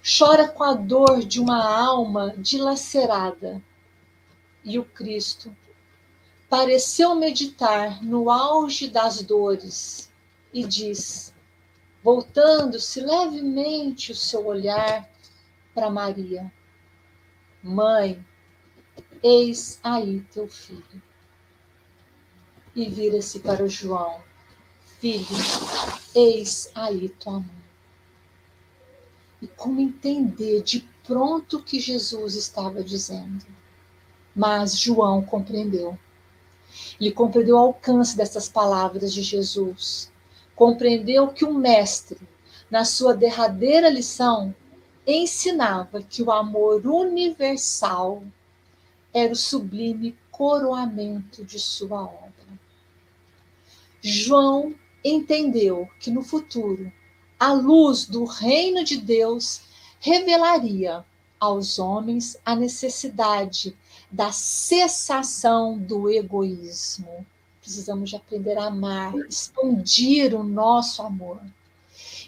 Chora 0.03 0.49
com 0.49 0.63
a 0.63 0.73
dor 0.73 1.19
de 1.23 1.39
uma 1.39 1.63
alma 1.63 2.33
dilacerada. 2.37 3.63
E 4.63 4.77
o 4.77 4.83
Cristo 4.83 5.55
pareceu 6.49 7.13
meditar 7.13 8.03
no 8.03 8.29
auge 8.29 8.89
das 8.89 9.21
dores 9.21 10.11
e 10.51 10.65
diz, 10.65 11.31
voltando-se 12.03 12.99
levemente 13.01 14.11
o 14.11 14.15
seu 14.15 14.47
olhar 14.47 15.07
para 15.75 15.91
Maria: 15.91 16.51
Mãe, 17.61 18.25
eis 19.21 19.79
aí 19.83 20.21
teu 20.31 20.47
filho. 20.47 21.01
E 22.75 22.89
vira-se 22.89 23.39
para 23.41 23.67
João: 23.67 24.21
Filho, 24.99 25.27
eis 26.15 26.71
aí 26.73 27.09
tua 27.09 27.39
mãe. 27.39 27.59
E 29.41 29.47
como 29.47 29.79
entender 29.79 30.63
de 30.63 30.81
pronto 31.05 31.57
o 31.57 31.63
que 31.63 31.79
Jesus 31.79 32.35
estava 32.35 32.83
dizendo? 32.83 33.45
Mas 34.35 34.77
João 34.77 35.21
compreendeu 35.21 35.97
ele 36.99 37.11
compreendeu 37.11 37.55
o 37.55 37.59
alcance 37.59 38.15
dessas 38.15 38.49
palavras 38.49 39.13
de 39.13 39.21
Jesus. 39.21 40.11
Compreendeu 40.55 41.29
que 41.29 41.45
o 41.45 41.53
Mestre 41.53 42.17
na 42.69 42.85
sua 42.85 43.13
derradeira 43.13 43.89
lição, 43.89 44.53
ensinava 45.05 46.03
que 46.03 46.21
o 46.21 46.31
amor 46.31 46.85
universal 46.85 48.23
era 49.13 49.33
o 49.33 49.35
sublime 49.35 50.15
coroamento 50.29 51.43
de 51.43 51.59
sua 51.59 52.03
obra. 52.03 52.29
João 54.01 54.75
entendeu 55.03 55.89
que 55.99 56.11
no 56.11 56.21
futuro 56.21 56.91
a 57.39 57.53
luz 57.53 58.05
do 58.05 58.23
reino 58.23 58.83
de 58.83 58.97
Deus 58.97 59.61
revelaria 59.99 61.03
aos 61.39 61.79
homens 61.79 62.37
a 62.45 62.55
necessidade 62.55 63.75
da 64.11 64.31
cessação 64.31 65.77
do 65.77 66.09
egoísmo. 66.09 67.25
Precisamos 67.61 68.09
de 68.09 68.15
aprender 68.15 68.57
a 68.57 68.65
amar, 68.65 69.13
expandir 69.29 70.33
o 70.33 70.43
nosso 70.43 71.01
amor. 71.01 71.41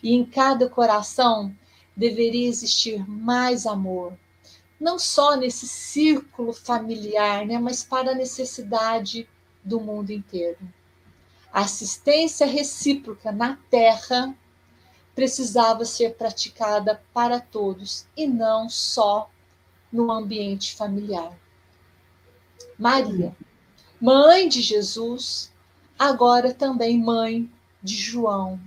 E 0.03 0.13
em 0.13 0.25
cada 0.25 0.69
coração 0.69 1.55
deveria 1.95 2.47
existir 2.47 3.07
mais 3.07 3.65
amor, 3.65 4.13
não 4.79 4.97
só 4.97 5.35
nesse 5.35 5.67
círculo 5.67 6.53
familiar, 6.53 7.45
né, 7.45 7.57
mas 7.59 7.83
para 7.83 8.11
a 8.11 8.15
necessidade 8.15 9.27
do 9.63 9.79
mundo 9.79 10.11
inteiro. 10.11 10.59
A 11.51 11.61
assistência 11.61 12.47
recíproca 12.47 13.31
na 13.31 13.57
terra 13.69 14.35
precisava 15.13 15.85
ser 15.85 16.15
praticada 16.15 17.03
para 17.13 17.39
todos 17.39 18.05
e 18.15 18.25
não 18.25 18.69
só 18.69 19.29
no 19.91 20.11
ambiente 20.11 20.75
familiar. 20.75 21.40
Maria, 22.81 23.37
mãe 24.01 24.49
de 24.49 24.59
Jesus, 24.59 25.53
agora 25.99 26.51
também 26.51 26.99
mãe 26.99 27.47
de 27.79 27.95
João. 27.95 28.59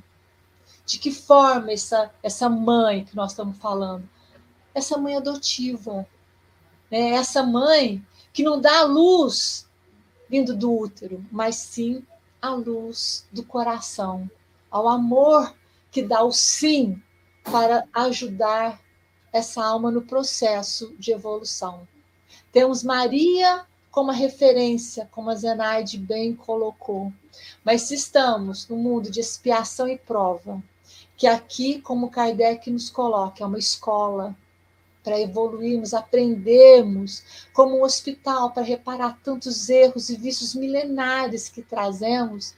De 0.87 1.01
que 1.01 1.11
forma 1.11 1.73
essa, 1.73 2.15
essa 2.23 2.49
mãe 2.49 3.05
que 3.05 3.17
nós 3.17 3.33
estamos 3.33 3.59
falando? 3.59 4.09
Essa 4.73 4.97
mãe 4.97 5.17
adotiva, 5.17 6.07
né? 6.89 7.09
essa 7.11 7.43
mãe 7.43 8.07
que 8.33 8.45
não 8.45 8.61
dá 8.61 8.83
a 8.83 8.85
luz 8.85 9.69
vindo 10.31 10.57
do 10.57 10.73
útero, 10.73 11.27
mas 11.33 11.57
sim 11.57 12.07
a 12.41 12.51
luz 12.51 13.27
do 13.33 13.43
coração, 13.43 14.31
ao 14.71 14.89
amor 14.89 15.53
que 15.91 16.03
dá 16.03 16.23
o 16.23 16.31
sim 16.31 17.03
para 17.43 17.85
ajudar 17.93 18.81
essa 19.33 19.65
alma 19.65 19.91
no 19.91 20.03
processo 20.03 20.95
de 21.01 21.11
evolução. 21.11 21.89
Temos 22.53 22.85
Maria 22.85 23.67
como 23.95 24.11
a 24.11 24.15
referência, 24.15 25.09
como 25.13 25.31
a 25.31 25.37
Zenaide 25.37 25.97
bem 25.99 26.35
colocou. 26.35 27.13
Mas 27.63 27.83
se 27.83 27.95
estamos 27.95 28.69
no 28.69 28.75
mundo 28.77 29.09
de 29.09 29.21
expiação 29.21 29.87
e 29.87 29.97
prova, 29.97 30.61
que 31.17 31.29
aqui, 31.29 31.81
como 31.81 32.11
Kardec 32.11 32.69
nos 32.73 32.91
coloca, 32.91 33.45
é 33.45 33.47
uma 33.47 33.57
escola 33.57 34.35
para 35.05 35.21
evoluirmos, 35.21 35.95
aprendermos, 35.95 37.47
como 37.53 37.79
um 37.79 37.85
hospital 37.85 38.51
para 38.51 38.65
reparar 38.65 39.17
tantos 39.23 39.69
erros 39.69 40.11
e 40.11 40.17
vícios 40.17 40.57
milenares 40.57 41.49
que 41.49 41.63
trazemos, 41.63 42.53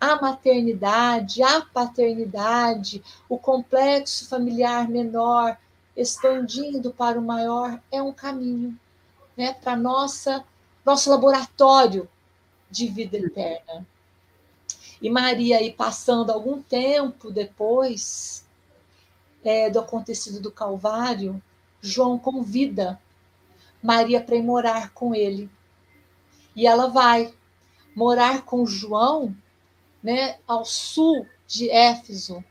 a 0.00 0.18
maternidade, 0.18 1.42
a 1.42 1.60
paternidade, 1.60 3.04
o 3.28 3.36
complexo 3.36 4.26
familiar 4.30 4.88
menor, 4.88 5.58
expandindo 5.94 6.90
para 6.90 7.18
o 7.18 7.22
maior, 7.22 7.78
é 7.92 8.00
um 8.00 8.14
caminho 8.14 8.74
né, 9.36 9.52
para 9.52 9.76
nossa 9.76 10.42
nosso 10.84 11.10
laboratório 11.10 12.08
de 12.70 12.86
vida 12.86 13.16
eterna. 13.18 13.86
E 15.00 15.08
Maria, 15.08 15.58
aí 15.58 15.72
passando 15.72 16.30
algum 16.30 16.62
tempo 16.62 17.30
depois 17.30 18.46
é, 19.42 19.70
do 19.70 19.80
acontecido 19.80 20.40
do 20.40 20.52
Calvário, 20.52 21.42
João 21.80 22.18
convida 22.18 23.00
Maria 23.82 24.20
para 24.20 24.36
ir 24.36 24.42
morar 24.42 24.90
com 24.92 25.14
ele. 25.14 25.50
E 26.54 26.66
ela 26.66 26.88
vai 26.88 27.32
morar 27.94 28.42
com 28.42 28.66
João 28.66 29.34
né, 30.02 30.38
ao 30.46 30.64
sul 30.64 31.26
de 31.46 31.70
Éfeso, 31.70 32.44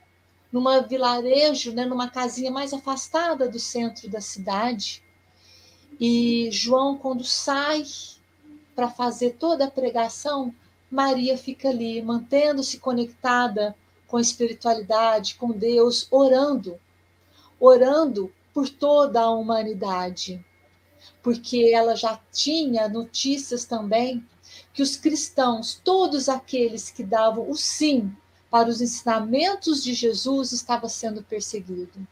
numa 0.51 0.81
vilarejo, 0.81 1.71
né, 1.73 1.85
numa 1.85 2.09
casinha 2.09 2.49
mais 2.49 2.73
afastada 2.73 3.47
do 3.47 3.59
centro 3.59 4.09
da 4.09 4.19
cidade. 4.19 5.03
E 5.99 6.49
João, 6.51 6.97
quando 6.97 7.23
sai 7.23 7.83
para 8.79 8.89
fazer 8.89 9.31
toda 9.31 9.65
a 9.65 9.69
pregação, 9.69 10.55
Maria 10.89 11.37
fica 11.37 11.67
ali, 11.67 12.01
mantendo-se 12.01 12.79
conectada 12.79 13.75
com 14.07 14.15
a 14.15 14.21
espiritualidade, 14.21 15.35
com 15.35 15.51
Deus, 15.51 16.07
orando, 16.09 16.79
orando 17.59 18.33
por 18.53 18.69
toda 18.69 19.19
a 19.19 19.31
humanidade. 19.31 20.41
Porque 21.21 21.71
ela 21.73 21.93
já 21.93 22.17
tinha 22.31 22.87
notícias 22.87 23.65
também 23.65 24.25
que 24.73 24.81
os 24.81 24.95
cristãos, 24.95 25.81
todos 25.83 26.29
aqueles 26.29 26.89
que 26.89 27.03
davam 27.03 27.51
o 27.51 27.57
sim 27.57 28.15
para 28.49 28.69
os 28.69 28.79
ensinamentos 28.79 29.83
de 29.83 29.93
Jesus, 29.93 30.53
estava 30.53 30.87
sendo 30.87 31.21
perseguido. 31.21 32.07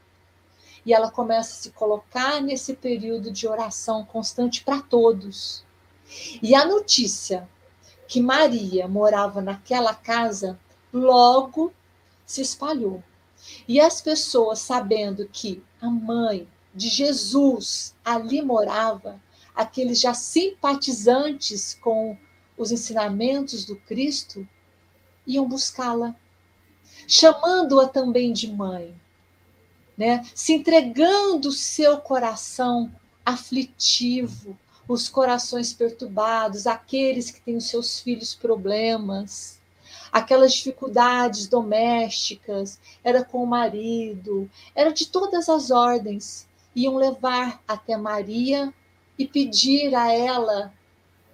E 0.85 0.93
ela 0.93 1.09
começa 1.09 1.53
a 1.53 1.61
se 1.61 1.71
colocar 1.71 2.41
nesse 2.41 2.73
período 2.73 3.31
de 3.31 3.47
oração 3.47 4.03
constante 4.03 4.65
para 4.65 4.81
todos. 4.81 5.65
E 6.41 6.55
a 6.55 6.65
notícia 6.65 7.47
que 8.07 8.21
Maria 8.21 8.87
morava 8.87 9.41
naquela 9.41 9.93
casa 9.93 10.59
logo 10.93 11.73
se 12.25 12.41
espalhou. 12.41 13.03
E 13.67 13.79
as 13.79 14.01
pessoas, 14.01 14.59
sabendo 14.59 15.27
que 15.31 15.63
a 15.81 15.89
mãe 15.89 16.47
de 16.73 16.87
Jesus 16.89 17.95
ali 18.03 18.41
morava, 18.41 19.21
aqueles 19.55 19.99
já 19.99 20.13
simpatizantes 20.13 21.73
com 21.73 22.17
os 22.57 22.71
ensinamentos 22.71 23.65
do 23.65 23.75
Cristo, 23.75 24.47
iam 25.25 25.47
buscá-la, 25.47 26.15
chamando-a 27.07 27.87
também 27.87 28.33
de 28.33 28.51
mãe, 28.51 28.95
né? 29.97 30.25
se 30.33 30.53
entregando 30.53 31.51
seu 31.51 31.97
coração 31.97 32.93
aflitivo, 33.25 34.57
os 34.87 35.09
corações 35.09 35.73
perturbados, 35.73 36.65
aqueles 36.65 37.29
que 37.29 37.41
têm 37.41 37.57
os 37.57 37.69
seus 37.69 37.99
filhos 37.99 38.33
problemas, 38.33 39.59
aquelas 40.11 40.53
dificuldades 40.53 41.47
domésticas, 41.47 42.79
era 43.03 43.23
com 43.23 43.43
o 43.43 43.47
marido, 43.47 44.49
era 44.73 44.91
de 44.91 45.07
todas 45.07 45.49
as 45.49 45.71
ordens, 45.71 46.47
iam 46.75 46.95
levar 46.95 47.61
até 47.67 47.97
Maria 47.97 48.73
e 49.17 49.27
pedir 49.27 49.93
a 49.95 50.11
ela 50.11 50.73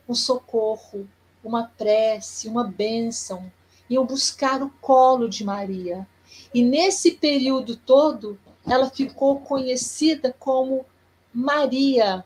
um 0.07 0.15
socorro, 0.15 1.07
uma 1.43 1.65
prece, 1.77 2.47
uma 2.47 2.63
bênção, 2.63 3.51
iam 3.89 4.05
buscar 4.05 4.63
o 4.63 4.69
colo 4.81 5.29
de 5.29 5.43
Maria. 5.43 6.07
E 6.53 6.63
nesse 6.63 7.11
período 7.11 7.75
todo, 7.75 8.39
ela 8.65 8.89
ficou 8.89 9.41
conhecida 9.41 10.33
como 10.39 10.85
Maria, 11.33 12.23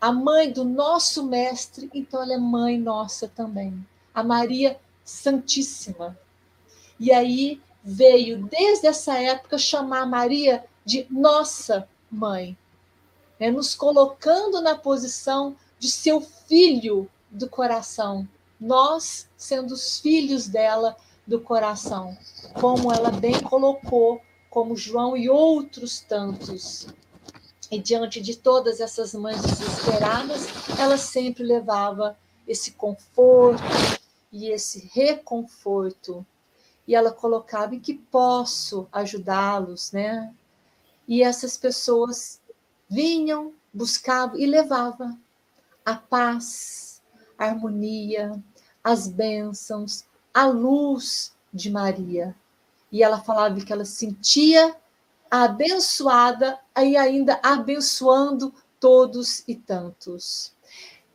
a 0.00 0.12
mãe 0.12 0.52
do 0.52 0.64
nosso 0.64 1.24
mestre, 1.24 1.90
então 1.92 2.22
ela 2.22 2.34
é 2.34 2.38
mãe 2.38 2.78
nossa 2.78 3.26
também. 3.28 3.84
A 4.14 4.22
Maria 4.22 4.78
Santíssima. 5.04 6.18
E 7.00 7.12
aí 7.12 7.60
veio, 7.82 8.46
desde 8.46 8.86
essa 8.86 9.18
época, 9.18 9.58
chamar 9.58 10.06
Maria 10.06 10.64
de 10.84 11.06
nossa 11.10 11.88
mãe, 12.10 12.56
né? 13.38 13.50
nos 13.50 13.74
colocando 13.74 14.60
na 14.60 14.76
posição 14.76 15.56
de 15.78 15.90
seu 15.90 16.20
filho 16.20 17.08
do 17.30 17.48
coração, 17.48 18.26
nós 18.60 19.28
sendo 19.36 19.72
os 19.74 20.00
filhos 20.00 20.48
dela 20.48 20.96
do 21.26 21.40
coração, 21.40 22.16
como 22.54 22.92
ela 22.92 23.10
bem 23.10 23.38
colocou, 23.40 24.20
como 24.48 24.76
João 24.76 25.16
e 25.16 25.28
outros 25.28 26.00
tantos. 26.00 26.88
E 27.70 27.78
diante 27.78 28.20
de 28.20 28.36
todas 28.36 28.80
essas 28.80 29.12
mães 29.12 29.42
desesperadas, 29.42 30.46
ela 30.78 30.96
sempre 30.96 31.44
levava 31.44 32.18
esse 32.46 32.72
conforto 32.72 33.62
e 34.32 34.48
esse 34.48 34.90
reconforto. 34.92 36.24
E 36.86 36.94
ela 36.94 37.12
colocava 37.12 37.74
em 37.74 37.80
que 37.80 37.92
posso 37.92 38.88
ajudá-los, 38.90 39.92
né? 39.92 40.34
E 41.06 41.22
essas 41.22 41.58
pessoas 41.58 42.40
vinham, 42.88 43.52
buscavam 43.72 44.38
e 44.38 44.46
levavam 44.46 45.18
a 45.84 45.94
paz, 45.94 47.02
a 47.36 47.46
harmonia, 47.46 48.42
as 48.82 49.06
bênçãos, 49.08 50.04
a 50.32 50.46
luz 50.46 51.32
de 51.52 51.70
Maria. 51.70 52.34
E 52.90 53.02
ela 53.02 53.20
falava 53.20 53.60
que 53.60 53.72
ela 53.72 53.84
sentia 53.84 54.74
abençoada 55.30 56.58
e 56.76 56.96
ainda 56.96 57.38
abençoando 57.42 58.54
todos 58.80 59.42
e 59.46 59.54
tantos. 59.54 60.54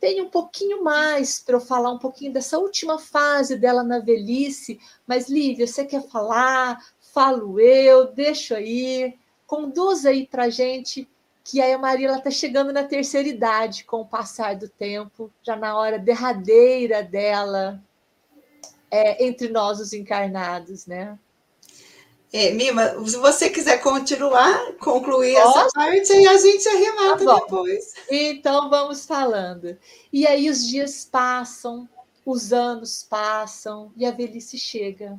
tem 0.00 0.20
um 0.20 0.28
pouquinho 0.28 0.84
mais 0.84 1.40
para 1.40 1.56
eu 1.56 1.60
falar 1.60 1.90
um 1.90 1.98
pouquinho 1.98 2.32
dessa 2.32 2.58
última 2.58 2.98
fase 2.98 3.56
dela 3.56 3.82
na 3.82 4.00
velhice, 4.00 4.78
mas 5.06 5.30
Lívia, 5.30 5.66
você 5.66 5.84
quer 5.84 6.02
falar? 6.08 6.78
Falo 7.00 7.58
eu, 7.58 8.12
deixo 8.12 8.54
aí, 8.54 9.18
conduz 9.46 10.04
aí 10.04 10.26
para 10.26 10.50
gente 10.50 11.08
que 11.42 11.60
a 11.60 11.78
Maria 11.78 12.16
está 12.16 12.30
chegando 12.30 12.72
na 12.72 12.84
terceira 12.84 13.28
idade 13.28 13.84
com 13.84 14.00
o 14.00 14.06
passar 14.06 14.56
do 14.56 14.68
tempo, 14.68 15.30
já 15.42 15.54
na 15.54 15.76
hora 15.76 15.98
derradeira 15.98 17.02
dela 17.02 17.82
é, 18.90 19.24
entre 19.26 19.48
nós 19.48 19.78
os 19.80 19.92
encarnados, 19.92 20.86
né? 20.86 21.18
É, 22.36 22.50
Mima, 22.50 22.96
se 23.06 23.16
você 23.16 23.48
quiser 23.48 23.78
continuar, 23.78 24.72
concluir 24.80 25.40
Posso? 25.40 25.56
essa 25.56 25.68
parte, 25.72 26.12
aí 26.12 26.26
a 26.26 26.36
gente 26.36 26.68
arremata 26.68 27.24
tá 27.24 27.34
depois. 27.36 27.94
Então 28.10 28.68
vamos 28.68 29.06
falando. 29.06 29.78
E 30.12 30.26
aí 30.26 30.50
os 30.50 30.66
dias 30.66 31.04
passam, 31.04 31.88
os 32.26 32.52
anos 32.52 33.06
passam 33.08 33.92
e 33.96 34.04
a 34.04 34.10
velhice 34.10 34.58
chega. 34.58 35.16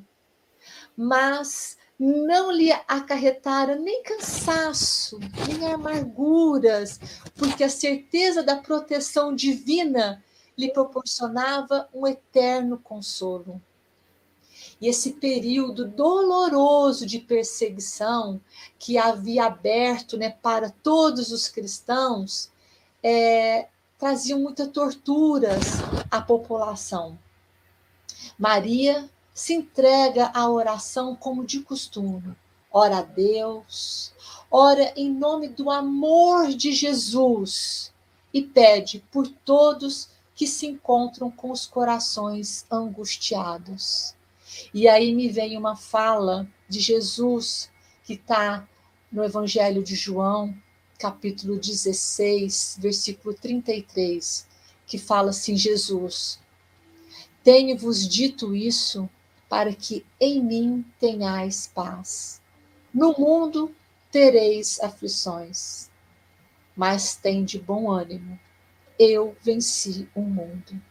Mas 0.93 1.78
não 1.97 2.51
lhe 2.51 2.74
acarretaram 2.86 3.80
nem 3.80 4.03
cansaço, 4.03 5.18
nem 5.47 5.72
amarguras, 5.72 6.99
porque 7.38 7.63
a 7.63 7.70
certeza 7.70 8.43
da 8.43 8.57
proteção 8.57 9.34
divina 9.34 10.22
lhe 10.57 10.70
proporcionava 10.70 11.88
um 11.93 12.05
eterno 12.05 12.78
consolo. 12.78 13.61
E 14.86 14.88
esse 14.88 15.13
período 15.13 15.88
doloroso 15.88 17.07
de 17.07 17.17
perseguição 17.17 18.39
que 18.77 18.99
havia 18.99 19.45
aberto 19.45 20.15
né, 20.15 20.29
para 20.29 20.69
todos 20.69 21.31
os 21.31 21.47
cristãos 21.47 22.51
é, 23.01 23.67
traziam 23.97 24.39
muitas 24.39 24.67
torturas 24.67 25.79
à 26.11 26.21
população. 26.21 27.17
Maria 28.38 29.09
se 29.33 29.55
entrega 29.55 30.29
à 30.36 30.47
oração 30.47 31.15
como 31.15 31.43
de 31.43 31.61
costume. 31.61 32.36
Ora 32.71 32.99
a 32.99 33.01
Deus, 33.01 34.13
ora 34.51 34.93
em 34.95 35.11
nome 35.11 35.47
do 35.47 35.71
amor 35.71 36.49
de 36.49 36.71
Jesus 36.71 37.91
e 38.31 38.39
pede 38.39 39.03
por 39.11 39.27
todos 39.27 40.09
que 40.36 40.45
se 40.45 40.67
encontram 40.67 41.31
com 41.31 41.49
os 41.49 41.65
corações 41.65 42.67
angustiados. 42.69 44.13
E 44.74 44.88
aí 44.88 45.14
me 45.14 45.30
vem 45.30 45.58
uma 45.58 45.76
fala 45.76 46.47
de 46.68 46.80
Jesus 46.80 47.70
que 48.03 48.14
está 48.14 48.68
no 49.12 49.24
Evangelho 49.24 49.84
de 49.84 49.95
João, 49.95 50.56
capítulo 50.99 51.58
16, 51.58 52.78
versículo 52.80 53.34
33, 53.34 54.47
que 54.86 54.97
fala 54.97 55.30
assim: 55.30 55.56
Jesus, 55.56 56.39
tenho-vos 57.43 58.08
dito 58.08 58.56
isso 58.56 59.10
para 59.47 59.74
que 59.74 60.06
em 60.20 60.43
mim 60.43 60.86
tenhais 60.99 61.68
paz. 61.74 62.41
No 62.93 63.14
mundo 63.18 63.74
tereis 64.12 64.80
aflições, 64.80 65.89
mas 66.76 67.16
tem 67.16 67.43
de 67.43 67.60
bom 67.60 67.91
ânimo. 67.91 68.39
Eu 68.97 69.36
venci 69.41 70.10
o 70.16 70.22
mundo. 70.22 70.82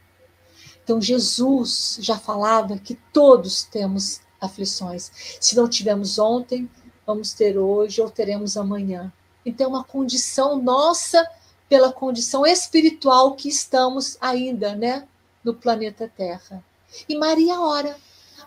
Então, 0.85 1.01
Jesus 1.01 1.99
já 2.01 2.19
falava 2.19 2.79
que 2.79 2.95
todos 3.11 3.65
temos 3.65 4.21
aflições. 4.39 5.11
Se 5.41 5.57
não 5.57 5.67
tivemos 5.67 6.19
ontem, 6.19 6.71
vamos 7.07 7.33
ter 7.33 7.57
hoje 7.57 8.03
ou 8.03 8.11
teremos 8.11 8.57
amanhã. 8.57 9.11
Então, 9.47 9.67
é 9.67 9.69
uma 9.69 9.85
condição 9.85 10.61
nossa 10.61 11.27
pela 11.69 11.91
condição 11.91 12.47
espiritual 12.47 13.35
que 13.35 13.49
estamos 13.49 14.19
ainda, 14.21 14.75
né, 14.77 15.09
no 15.43 15.55
planeta 15.55 16.11
Terra. 16.15 16.63
E 17.09 17.17
Maria 17.17 17.61
ora 17.61 17.97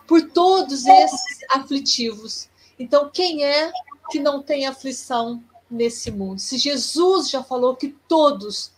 por 0.07 0.21
todos 0.29 0.85
esses 0.85 1.39
aflitivos. 1.49 2.47
Então, 2.79 3.09
quem 3.09 3.43
é 3.43 3.71
que 4.09 4.19
não 4.19 4.41
tem 4.41 4.67
aflição 4.67 5.43
nesse 5.69 6.11
mundo? 6.11 6.39
Se 6.39 6.57
Jesus 6.57 7.29
já 7.29 7.43
falou 7.43 7.75
que 7.75 7.89
todos 8.07 8.71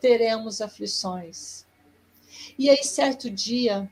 teremos 0.00 0.60
aflições. 0.60 1.64
E 2.62 2.70
aí, 2.70 2.84
certo 2.84 3.28
dia, 3.28 3.90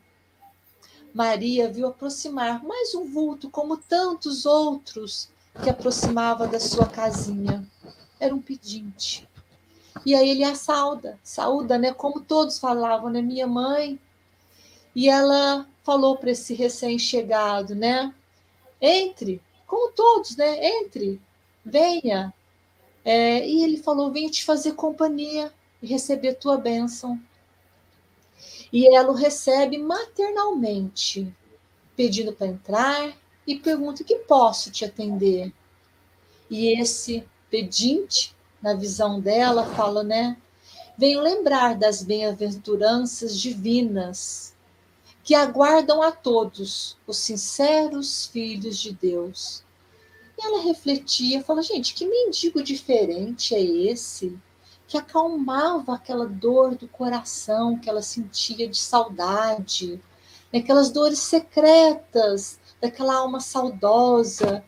Maria 1.13 1.69
viu 1.69 1.89
aproximar 1.89 2.63
mais 2.63 2.95
um 2.95 3.05
vulto, 3.05 3.51
como 3.51 3.77
tantos 3.77 4.47
outros 4.47 5.29
que 5.61 5.69
aproximava 5.69 6.47
da 6.47 6.61
sua 6.61 6.87
casinha. 6.87 7.67
Era 8.21 8.33
um 8.33 8.41
pedinte. 8.41 9.29
E 10.07 10.15
aí 10.15 10.31
ele 10.31 10.45
a 10.45 10.55
sauda, 10.55 11.19
saúda, 11.21 11.77
né? 11.79 11.93
Como 11.93 12.21
todos 12.21 12.61
falavam, 12.61 13.11
né? 13.11 13.21
Minha 13.21 13.49
mãe. 13.49 13.99
E 14.95 15.09
ela 15.09 15.67
falou 15.83 16.17
para 16.17 16.31
esse 16.31 16.55
recém-chegado, 16.55 17.75
né? 17.75 18.15
Entre, 18.81 19.43
como 19.67 19.91
todos, 19.91 20.37
né? 20.37 20.65
Entre, 20.65 21.21
venha. 21.65 22.33
É, 23.05 23.45
e 23.49 23.65
ele 23.65 23.79
falou: 23.79 24.13
venha 24.13 24.31
te 24.31 24.45
fazer 24.45 24.75
companhia 24.75 25.53
e 25.83 25.89
receber 25.89 26.35
tua 26.35 26.57
bênção. 26.57 27.21
E 28.73 28.95
ela 28.95 29.11
o 29.11 29.15
recebe 29.15 29.79
maternalmente, 29.79 31.35
pedindo 31.97 32.33
para 32.33 32.47
entrar 32.47 33.17
e 33.47 33.59
pergunta: 33.59 34.05
que 34.05 34.17
posso 34.17 34.71
te 34.71 34.85
atender? 34.85 35.53
E 36.49 36.81
esse 36.81 37.25
pedinte, 37.51 38.35
na 38.63 38.75
visão 38.75 39.21
dela, 39.21 39.67
fala, 39.75 40.03
né? 40.03 40.37
Venho 40.97 41.21
lembrar 41.21 41.77
das 41.77 42.03
bem-aventuranças 42.03 43.39
divinas 43.39 44.55
que 45.25 45.35
aguardam 45.35 46.03
a 46.03 46.13
todos 46.13 46.97
os 47.07 47.17
sinceros 47.19 48.27
filhos 48.27 48.79
de 48.79 48.93
Deus. 48.93 49.63
E 50.39 50.45
ela 50.45 50.63
refletia, 50.63 51.43
fala, 51.43 51.63
gente, 51.63 51.95
que 51.95 52.07
mendigo 52.07 52.63
diferente 52.63 53.55
é 53.55 53.61
esse? 53.61 54.39
Que 54.91 54.99
acalmava 54.99 55.95
aquela 55.95 56.27
dor 56.27 56.75
do 56.75 56.89
coração 56.89 57.79
que 57.79 57.89
ela 57.89 58.03
sentia 58.03 58.67
de 58.67 58.77
saudade, 58.77 60.03
né? 60.53 60.59
aquelas 60.59 60.91
dores 60.91 61.21
secretas 61.21 62.59
daquela 62.81 63.15
alma 63.15 63.39
saudosa. 63.39 64.65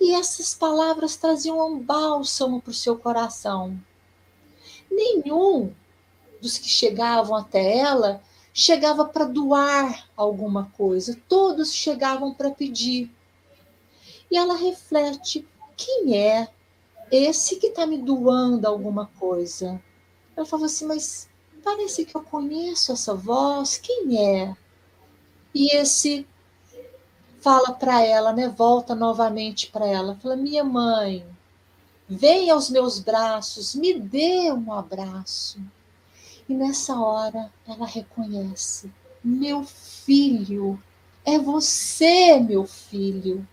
E 0.00 0.12
essas 0.12 0.54
palavras 0.54 1.14
traziam 1.14 1.64
um 1.64 1.78
bálsamo 1.78 2.60
para 2.60 2.72
o 2.72 2.74
seu 2.74 2.98
coração. 2.98 3.80
Nenhum 4.90 5.72
dos 6.42 6.58
que 6.58 6.68
chegavam 6.68 7.36
até 7.36 7.78
ela 7.78 8.20
chegava 8.52 9.04
para 9.04 9.24
doar 9.24 10.08
alguma 10.16 10.64
coisa, 10.76 11.16
todos 11.28 11.72
chegavam 11.72 12.34
para 12.34 12.50
pedir. 12.50 13.08
E 14.28 14.36
ela 14.36 14.56
reflete: 14.56 15.46
quem 15.76 16.16
é 16.18 16.48
esse 17.10 17.56
que 17.56 17.68
está 17.68 17.86
me 17.86 17.98
doando 17.98 18.66
alguma 18.66 19.06
coisa. 19.18 19.80
Ela 20.36 20.46
falou 20.46 20.66
assim, 20.66 20.86
mas 20.86 21.28
parece 21.62 22.04
que 22.04 22.16
eu 22.16 22.22
conheço 22.22 22.92
essa 22.92 23.14
voz, 23.14 23.78
quem 23.78 24.18
é? 24.18 24.56
E 25.54 25.74
esse 25.76 26.26
fala 27.40 27.72
para 27.72 28.02
ela, 28.02 28.32
né? 28.32 28.48
Volta 28.48 28.94
novamente 28.94 29.70
para 29.70 29.86
ela, 29.86 30.16
fala: 30.16 30.36
minha 30.36 30.64
mãe, 30.64 31.24
vem 32.08 32.50
aos 32.50 32.70
meus 32.70 32.98
braços, 32.98 33.74
me 33.74 33.98
dê 33.98 34.52
um 34.52 34.72
abraço. 34.72 35.60
E 36.48 36.54
nessa 36.54 36.98
hora 36.98 37.52
ela 37.66 37.86
reconhece: 37.86 38.92
meu 39.22 39.64
filho, 39.64 40.82
é 41.24 41.38
você, 41.38 42.40
meu 42.40 42.66
filho 42.66 43.46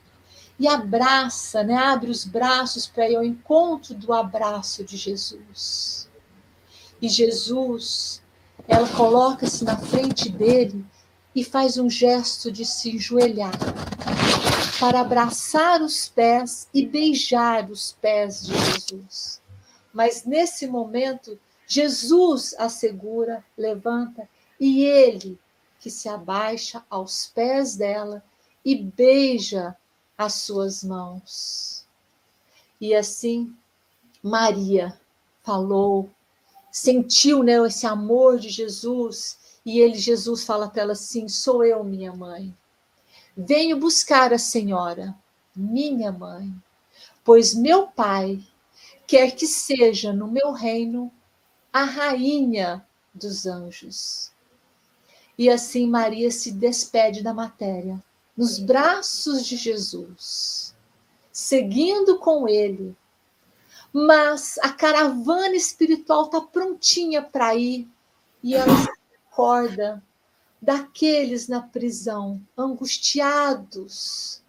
e 0.57 0.67
abraça, 0.67 1.63
né? 1.63 1.75
abre 1.75 2.09
os 2.09 2.23
braços 2.23 2.87
para 2.87 3.09
ir 3.09 3.15
ao 3.15 3.23
encontro 3.23 3.93
do 3.93 4.13
abraço 4.13 4.83
de 4.83 4.95
Jesus. 4.95 6.09
E 7.01 7.09
Jesus, 7.09 8.21
ela 8.67 8.87
coloca-se 8.89 9.63
na 9.65 9.77
frente 9.77 10.29
dele 10.29 10.85
e 11.35 11.43
faz 11.43 11.77
um 11.77 11.89
gesto 11.89 12.51
de 12.51 12.63
se 12.63 12.95
enjoelhar 12.95 13.53
para 14.79 15.01
abraçar 15.01 15.81
os 15.81 16.07
pés 16.07 16.67
e 16.73 16.85
beijar 16.85 17.69
os 17.69 17.93
pés 18.01 18.45
de 18.45 18.53
Jesus. 18.53 19.41
Mas 19.93 20.25
nesse 20.25 20.67
momento, 20.67 21.37
Jesus 21.67 22.53
assegura, 22.57 23.43
levanta 23.57 24.27
e 24.59 24.83
ele 24.83 25.37
que 25.79 25.89
se 25.89 26.07
abaixa 26.07 26.83
aos 26.89 27.27
pés 27.27 27.75
dela 27.75 28.23
e 28.63 28.75
beija 28.75 29.75
as 30.17 30.35
suas 30.35 30.83
mãos. 30.83 31.85
E 32.79 32.93
assim, 32.93 33.55
Maria 34.21 34.99
falou, 35.43 36.09
sentiu 36.71 37.43
né, 37.43 37.53
esse 37.65 37.85
amor 37.85 38.39
de 38.39 38.49
Jesus, 38.49 39.37
e 39.65 39.79
ele, 39.79 39.95
Jesus, 39.95 40.43
fala 40.43 40.69
para 40.69 40.83
ela 40.83 40.91
assim: 40.91 41.27
Sou 41.27 41.63
eu, 41.63 41.83
minha 41.83 42.13
mãe. 42.13 42.55
Venho 43.35 43.79
buscar 43.79 44.31
a 44.31 44.37
senhora, 44.37 45.15
minha 45.55 46.11
mãe, 46.11 46.53
pois 47.23 47.53
meu 47.53 47.87
pai 47.87 48.41
quer 49.07 49.31
que 49.31 49.47
seja 49.47 50.13
no 50.13 50.27
meu 50.27 50.51
reino 50.51 51.11
a 51.73 51.83
rainha 51.83 52.85
dos 53.13 53.45
anjos. 53.45 54.31
E 55.37 55.49
assim 55.49 55.87
Maria 55.87 56.31
se 56.31 56.51
despede 56.51 57.21
da 57.21 57.33
matéria, 57.33 58.01
nos 58.35 58.59
braços 58.59 59.45
de 59.45 59.55
Jesus, 59.55 60.75
seguindo 61.31 62.19
com 62.19 62.47
ele. 62.47 62.95
Mas 63.93 64.57
a 64.59 64.69
caravana 64.69 65.55
espiritual 65.55 66.25
está 66.25 66.41
prontinha 66.41 67.21
para 67.21 67.55
ir 67.55 67.87
e 68.43 68.53
ela 68.53 68.75
se 68.75 68.89
recorda 69.11 70.03
daqueles 70.61 71.47
na 71.47 71.61
prisão, 71.61 72.41
angustiados, 72.57 74.41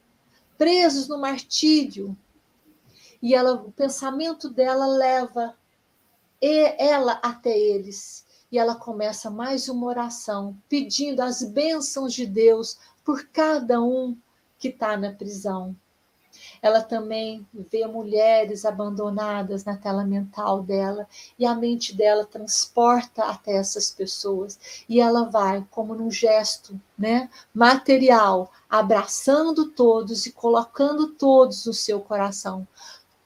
presos 0.58 1.06
no 1.06 1.18
martírio. 1.18 2.16
E 3.22 3.34
ela, 3.34 3.52
o 3.52 3.70
pensamento 3.72 4.48
dela 4.48 4.86
leva 4.86 5.56
ela 6.40 7.20
até 7.22 7.56
eles. 7.56 8.24
E 8.50 8.58
ela 8.58 8.74
começa 8.74 9.30
mais 9.30 9.68
uma 9.68 9.86
oração, 9.86 10.56
pedindo 10.68 11.20
as 11.20 11.42
bênçãos 11.42 12.12
de 12.12 12.26
Deus 12.26 12.78
por 13.06 13.24
cada 13.28 13.80
um 13.80 14.18
que 14.58 14.66
está 14.66 14.96
na 14.96 15.12
prisão. 15.12 15.76
Ela 16.60 16.82
também 16.82 17.46
vê 17.54 17.86
mulheres 17.86 18.64
abandonadas 18.64 19.64
na 19.64 19.76
tela 19.76 20.04
mental 20.04 20.60
dela 20.62 21.08
e 21.38 21.46
a 21.46 21.54
mente 21.54 21.94
dela 21.94 22.26
transporta 22.26 23.24
até 23.24 23.56
essas 23.56 23.90
pessoas 23.90 24.84
e 24.88 25.00
ela 25.00 25.30
vai 25.30 25.64
como 25.70 25.94
num 25.94 26.10
gesto, 26.10 26.78
né, 26.98 27.30
material, 27.54 28.50
abraçando 28.68 29.70
todos 29.70 30.26
e 30.26 30.32
colocando 30.32 31.06
todos 31.12 31.64
no 31.64 31.72
seu 31.72 32.00
coração, 32.00 32.66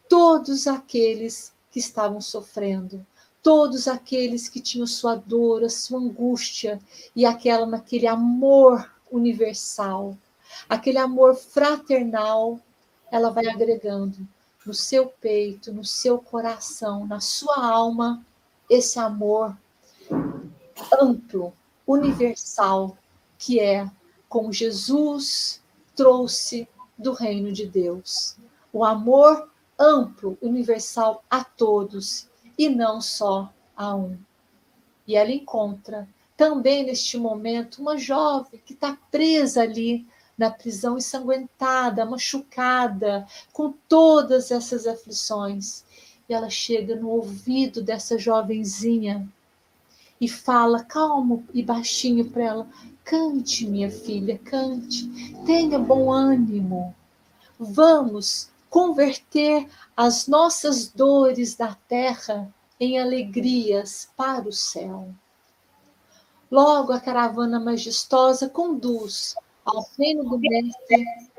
todos 0.08 0.66
aqueles 0.66 1.52
que 1.70 1.80
estavam 1.80 2.20
sofrendo, 2.20 3.04
todos 3.42 3.88
aqueles 3.88 4.48
que 4.48 4.60
tinham 4.60 4.86
sua 4.86 5.16
dor, 5.16 5.64
a 5.64 5.70
sua 5.70 5.98
angústia 5.98 6.78
e 7.16 7.24
aquela 7.24 7.64
naquele 7.64 8.06
amor 8.06 8.88
universal, 9.10 10.16
aquele 10.68 10.98
amor 10.98 11.34
fraternal, 11.34 12.60
ela 13.10 13.30
vai 13.30 13.46
agregando 13.46 14.18
no 14.64 14.74
seu 14.74 15.06
peito, 15.06 15.72
no 15.72 15.84
seu 15.84 16.18
coração, 16.18 17.06
na 17.06 17.20
sua 17.20 17.64
alma, 17.64 18.24
esse 18.68 18.98
amor 18.98 19.56
amplo, 21.00 21.52
universal, 21.86 22.96
que 23.38 23.58
é 23.58 23.90
como 24.28 24.52
Jesus 24.52 25.60
trouxe 25.96 26.68
do 26.96 27.12
reino 27.12 27.52
de 27.52 27.66
Deus. 27.66 28.36
O 28.72 28.84
amor 28.84 29.50
amplo, 29.78 30.38
universal 30.40 31.24
a 31.28 31.42
todos 31.42 32.28
e 32.56 32.68
não 32.68 33.00
só 33.00 33.52
a 33.76 33.96
um. 33.96 34.18
E 35.06 35.16
ela 35.16 35.32
encontra 35.32 36.08
também 36.40 36.86
neste 36.86 37.18
momento 37.18 37.82
uma 37.82 37.98
jovem 37.98 38.58
que 38.64 38.72
está 38.72 38.96
presa 39.10 39.60
ali 39.60 40.06
na 40.38 40.50
prisão 40.50 40.96
ensanguentada, 40.96 42.06
machucada, 42.06 43.26
com 43.52 43.74
todas 43.86 44.50
essas 44.50 44.86
aflições. 44.86 45.84
E 46.26 46.32
ela 46.32 46.48
chega 46.48 46.96
no 46.96 47.10
ouvido 47.10 47.82
dessa 47.82 48.18
jovenzinha 48.18 49.28
e 50.18 50.26
fala 50.26 50.82
calmo 50.82 51.44
e 51.52 51.62
baixinho 51.62 52.24
para 52.24 52.42
ela: 52.42 52.66
cante, 53.04 53.66
minha 53.66 53.90
filha, 53.90 54.38
cante, 54.38 55.10
tenha 55.44 55.78
bom 55.78 56.10
ânimo. 56.10 56.94
Vamos 57.58 58.48
converter 58.70 59.68
as 59.94 60.26
nossas 60.26 60.88
dores 60.88 61.54
da 61.54 61.76
terra 61.86 62.48
em 62.80 62.98
alegrias 62.98 64.08
para 64.16 64.48
o 64.48 64.52
céu. 64.54 65.12
Logo 66.50 66.92
a 66.92 67.00
caravana 67.00 67.60
majestosa 67.60 68.48
conduz 68.48 69.34
ao 69.64 69.88
reino 69.96 70.28
do 70.28 70.38
Mestre 70.38 71.30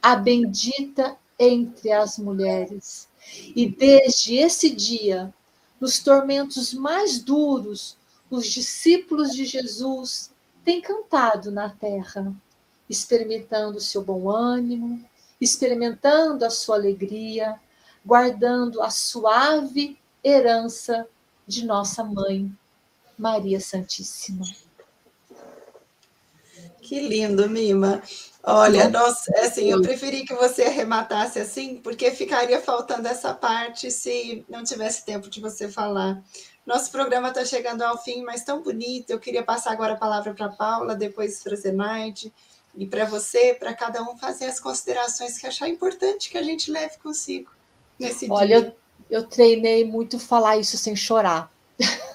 a 0.00 0.16
bendita 0.16 1.16
entre 1.38 1.92
as 1.92 2.18
mulheres. 2.18 3.08
E 3.54 3.68
desde 3.68 4.36
esse 4.36 4.70
dia, 4.70 5.32
nos 5.80 5.98
tormentos 5.98 6.72
mais 6.72 7.18
duros, 7.18 7.96
os 8.30 8.46
discípulos 8.46 9.34
de 9.34 9.44
Jesus 9.44 10.30
têm 10.64 10.80
cantado 10.80 11.50
na 11.50 11.70
terra, 11.70 12.32
experimentando 12.88 13.80
seu 13.80 14.02
bom 14.02 14.30
ânimo, 14.30 15.04
experimentando 15.40 16.44
a 16.44 16.50
sua 16.50 16.76
alegria, 16.76 17.60
guardando 18.04 18.82
a 18.82 18.90
suave 18.90 19.98
herança 20.22 21.06
de 21.46 21.64
nossa 21.64 22.02
mãe, 22.02 22.52
Maria 23.18 23.60
Santíssima. 23.60 24.44
Que 26.80 27.00
lindo, 27.00 27.50
Mima. 27.50 28.02
Olha, 28.42 28.88
nossa, 28.88 29.30
é 29.34 29.46
assim, 29.46 29.70
eu 29.70 29.82
preferi 29.82 30.24
que 30.24 30.32
você 30.32 30.62
arrematasse 30.62 31.38
assim, 31.38 31.76
porque 31.76 32.10
ficaria 32.12 32.60
faltando 32.62 33.06
essa 33.06 33.34
parte 33.34 33.90
se 33.90 34.42
não 34.48 34.64
tivesse 34.64 35.04
tempo 35.04 35.28
de 35.28 35.38
você 35.38 35.68
falar. 35.68 36.22
Nosso 36.64 36.90
programa 36.90 37.28
está 37.28 37.44
chegando 37.44 37.82
ao 37.82 38.02
fim, 38.02 38.22
mas 38.22 38.44
tão 38.44 38.62
bonito. 38.62 39.10
Eu 39.10 39.18
queria 39.18 39.42
passar 39.42 39.72
agora 39.72 39.94
a 39.94 39.98
palavra 39.98 40.32
para 40.32 40.48
Paula, 40.48 40.94
depois 40.94 41.42
para 41.42 41.56
Zenaide 41.56 42.32
e 42.74 42.86
para 42.86 43.04
você, 43.04 43.52
para 43.52 43.74
cada 43.74 44.02
um 44.02 44.16
fazer 44.16 44.46
as 44.46 44.58
considerações 44.58 45.36
que 45.36 45.46
achar 45.46 45.68
importante 45.68 46.30
que 46.30 46.38
a 46.38 46.42
gente 46.42 46.70
leve 46.70 46.96
consigo 47.02 47.50
nesse 47.98 48.30
Olha, 48.30 48.60
dia. 48.62 48.76
Eu, 49.10 49.18
eu 49.18 49.26
treinei 49.26 49.84
muito 49.84 50.18
falar 50.18 50.56
isso 50.56 50.78
sem 50.78 50.96
chorar. 50.96 51.52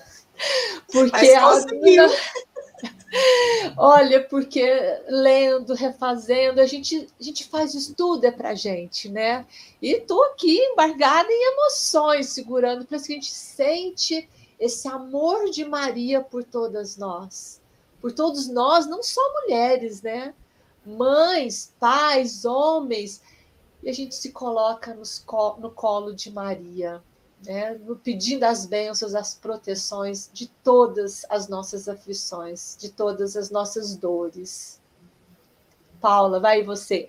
Porque 0.91 1.11
Mas 1.11 1.33
Olha, 3.77 4.23
porque 4.23 4.63
lendo, 5.07 5.73
refazendo, 5.75 6.59
a 6.59 6.65
gente, 6.65 7.07
a 7.19 7.23
gente 7.23 7.45
faz 7.45 7.73
isso 7.75 7.93
tudo 7.93 8.25
é 8.25 8.31
para 8.31 8.55
gente, 8.55 9.07
né? 9.07 9.45
E 9.81 9.91
estou 9.91 10.23
aqui 10.25 10.57
embargada 10.57 11.27
em 11.31 11.53
emoções, 11.53 12.29
segurando 12.29 12.85
para 12.85 12.99
que 12.99 13.11
a 13.11 13.15
gente 13.15 13.31
sente 13.31 14.27
esse 14.59 14.87
amor 14.87 15.49
de 15.51 15.63
Maria 15.63 16.21
por 16.21 16.43
todas 16.43 16.97
nós, 16.97 17.61
por 18.01 18.11
todos 18.11 18.47
nós, 18.47 18.87
não 18.87 19.03
só 19.03 19.21
mulheres, 19.41 20.01
né? 20.01 20.33
mães, 20.85 21.73
pais, 21.79 22.45
homens, 22.45 23.21
e 23.81 23.89
a 23.89 23.93
gente 23.93 24.15
se 24.15 24.31
coloca 24.31 24.93
nos, 24.93 25.23
no 25.59 25.71
colo 25.71 26.13
de 26.13 26.31
Maria, 26.31 27.01
né? 27.45 27.77
pedindo 28.03 28.43
as 28.43 28.65
bênçãos, 28.65 29.15
as 29.15 29.33
proteções 29.33 30.29
de 30.33 30.47
todas 30.63 31.25
as 31.29 31.47
nossas 31.47 31.87
aflições, 31.87 32.77
de 32.79 32.89
todas 32.89 33.35
as 33.35 33.49
nossas 33.49 33.95
dores. 33.95 34.81
Paula, 36.01 36.39
vai 36.39 36.63
você. 36.63 37.07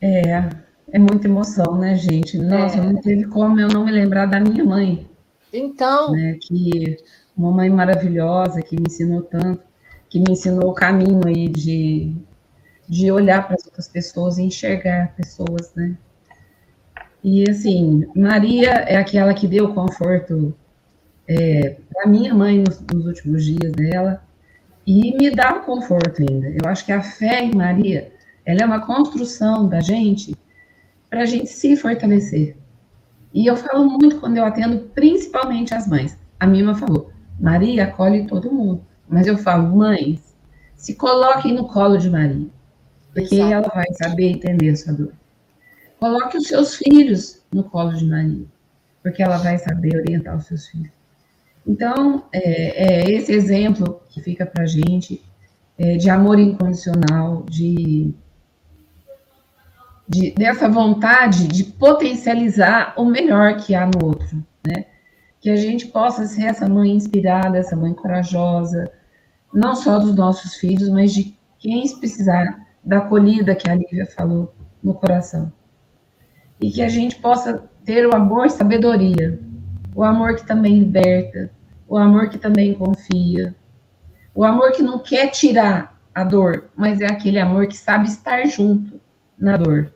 É, 0.00 0.48
é 0.92 0.98
muita 0.98 1.26
emoção, 1.26 1.76
né, 1.76 1.96
gente? 1.96 2.38
Nossa, 2.38 2.76
é. 2.76 2.80
não 2.80 3.00
teve 3.00 3.26
como 3.26 3.60
eu 3.60 3.68
não 3.68 3.84
me 3.84 3.92
lembrar 3.92 4.26
da 4.26 4.40
minha 4.40 4.64
mãe. 4.64 5.08
Então. 5.52 6.12
Né, 6.12 6.38
que 6.40 6.96
uma 7.36 7.50
mãe 7.50 7.68
maravilhosa 7.70 8.62
que 8.62 8.76
me 8.76 8.84
ensinou 8.86 9.22
tanto, 9.22 9.62
que 10.08 10.18
me 10.18 10.32
ensinou 10.32 10.70
o 10.70 10.74
caminho 10.74 11.20
aí 11.26 11.48
de 11.48 12.14
de 12.90 13.12
olhar 13.12 13.46
para 13.46 13.54
as 13.54 13.64
outras 13.64 13.86
pessoas 13.86 14.36
e 14.36 14.42
enxergar 14.42 15.14
pessoas, 15.14 15.72
né? 15.76 15.96
E 17.22 17.48
assim, 17.48 18.06
Maria 18.16 18.70
é 18.70 18.96
aquela 18.96 19.34
que 19.34 19.46
deu 19.46 19.74
conforto 19.74 20.54
é, 21.28 21.76
para 21.92 22.08
minha 22.08 22.34
mãe 22.34 22.58
nos, 22.58 22.80
nos, 22.80 23.06
últimos 23.06 23.44
dias 23.44 23.72
dela 23.72 24.22
e 24.86 25.16
me 25.16 25.30
dá 25.30 25.54
conforto 25.54 26.22
ainda. 26.22 26.48
Eu 26.48 26.68
acho 26.68 26.84
que 26.84 26.92
a 26.92 27.02
fé 27.02 27.44
em 27.44 27.54
Maria, 27.54 28.10
ela 28.44 28.62
é 28.62 28.64
uma 28.66 28.84
construção 28.86 29.68
da 29.68 29.80
gente 29.80 30.34
para 31.08 31.22
a 31.22 31.26
gente 31.26 31.48
se 31.48 31.76
fortalecer. 31.76 32.56
E 33.32 33.46
eu 33.46 33.56
falo 33.56 33.84
muito 33.84 34.18
quando 34.18 34.38
eu 34.38 34.44
atendo, 34.44 34.78
principalmente 34.94 35.74
as 35.74 35.86
mães. 35.86 36.16
A 36.38 36.46
Mima 36.46 36.74
falou, 36.74 37.12
Maria 37.38 37.84
acolhe 37.84 38.26
todo 38.26 38.50
mundo. 38.50 38.84
Mas 39.08 39.26
eu 39.26 39.36
falo, 39.36 39.76
mães, 39.76 40.36
se 40.74 40.94
coloquem 40.94 41.54
no 41.54 41.68
colo 41.68 41.96
de 41.96 42.08
Maria 42.08 42.48
porque 43.12 43.36
Exato. 43.36 43.52
ela 43.52 43.68
vai 43.68 43.86
saber 43.94 44.30
entender 44.30 44.70
a 44.70 44.76
sua 44.76 44.92
dor. 44.92 45.12
Coloque 46.00 46.38
os 46.38 46.48
seus 46.48 46.76
filhos 46.76 47.42
no 47.52 47.62
colo 47.62 47.92
de 47.92 48.06
Maria, 48.06 48.46
porque 49.02 49.22
ela 49.22 49.36
vai 49.36 49.58
saber 49.58 49.98
orientar 49.98 50.34
os 50.34 50.46
seus 50.46 50.66
filhos. 50.66 50.90
Então, 51.66 52.24
é, 52.32 53.02
é 53.02 53.10
esse 53.10 53.30
exemplo 53.30 54.00
que 54.08 54.22
fica 54.22 54.46
para 54.46 54.64
a 54.64 54.66
gente 54.66 55.22
é, 55.78 55.98
de 55.98 56.08
amor 56.08 56.38
incondicional, 56.38 57.44
de, 57.48 58.14
de, 60.08 60.30
dessa 60.32 60.70
vontade 60.70 61.46
de 61.46 61.64
potencializar 61.64 62.94
o 62.96 63.04
melhor 63.04 63.58
que 63.58 63.74
há 63.74 63.84
no 63.86 64.06
outro, 64.06 64.42
né? 64.66 64.86
Que 65.38 65.50
a 65.50 65.56
gente 65.56 65.86
possa 65.86 66.26
ser 66.26 66.44
essa 66.44 66.66
mãe 66.66 66.90
inspirada, 66.92 67.58
essa 67.58 67.76
mãe 67.76 67.92
corajosa, 67.92 68.90
não 69.52 69.74
só 69.74 69.98
dos 69.98 70.14
nossos 70.14 70.54
filhos, 70.54 70.88
mas 70.88 71.12
de 71.12 71.36
quem 71.58 71.86
precisar 71.98 72.66
da 72.82 72.98
acolhida 72.98 73.54
que 73.54 73.68
a 73.68 73.74
Lívia 73.74 74.06
falou 74.06 74.54
no 74.82 74.94
coração. 74.94 75.52
E 76.60 76.70
que 76.70 76.82
a 76.82 76.88
gente 76.88 77.16
possa 77.16 77.64
ter 77.84 78.06
o 78.06 78.14
amor 78.14 78.46
e 78.46 78.50
sabedoria, 78.50 79.40
o 79.94 80.04
amor 80.04 80.36
que 80.36 80.46
também 80.46 80.78
liberta, 80.78 81.50
o 81.88 81.96
amor 81.96 82.28
que 82.28 82.38
também 82.38 82.74
confia, 82.74 83.54
o 84.34 84.44
amor 84.44 84.72
que 84.72 84.82
não 84.82 84.98
quer 84.98 85.28
tirar 85.28 85.98
a 86.14 86.24
dor, 86.24 86.70
mas 86.76 87.00
é 87.00 87.06
aquele 87.06 87.38
amor 87.38 87.66
que 87.66 87.76
sabe 87.76 88.08
estar 88.08 88.46
junto 88.46 89.00
na 89.38 89.56
dor. 89.56 89.92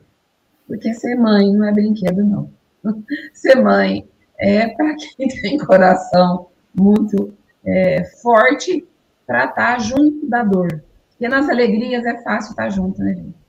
Porque 0.67 0.93
ser 0.93 1.15
mãe 1.15 1.53
não 1.53 1.65
é 1.65 1.71
brinquedo, 1.71 2.23
não. 2.23 2.49
Ser 3.33 3.55
mãe 3.61 4.07
é 4.37 4.67
para 4.69 4.95
quem 4.95 5.27
tem 5.27 5.57
coração 5.57 6.47
muito 6.73 7.33
é, 7.65 8.03
forte 8.21 8.85
para 9.25 9.45
estar 9.45 9.79
junto 9.79 10.27
da 10.27 10.43
dor. 10.43 10.83
Porque 11.09 11.27
nas 11.27 11.47
alegrias 11.49 12.05
é 12.05 12.21
fácil 12.23 12.51
estar 12.51 12.69
junto, 12.69 13.01
né, 13.01 13.13
gente? 13.13 13.44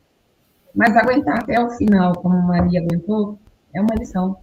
Mas 0.76 0.94
aguentar 0.94 1.38
até 1.38 1.58
o 1.58 1.70
final, 1.70 2.12
como 2.16 2.36
Maria 2.46 2.82
aguentou, 2.82 3.38
é 3.72 3.80
uma 3.80 3.94
lição 3.98 4.36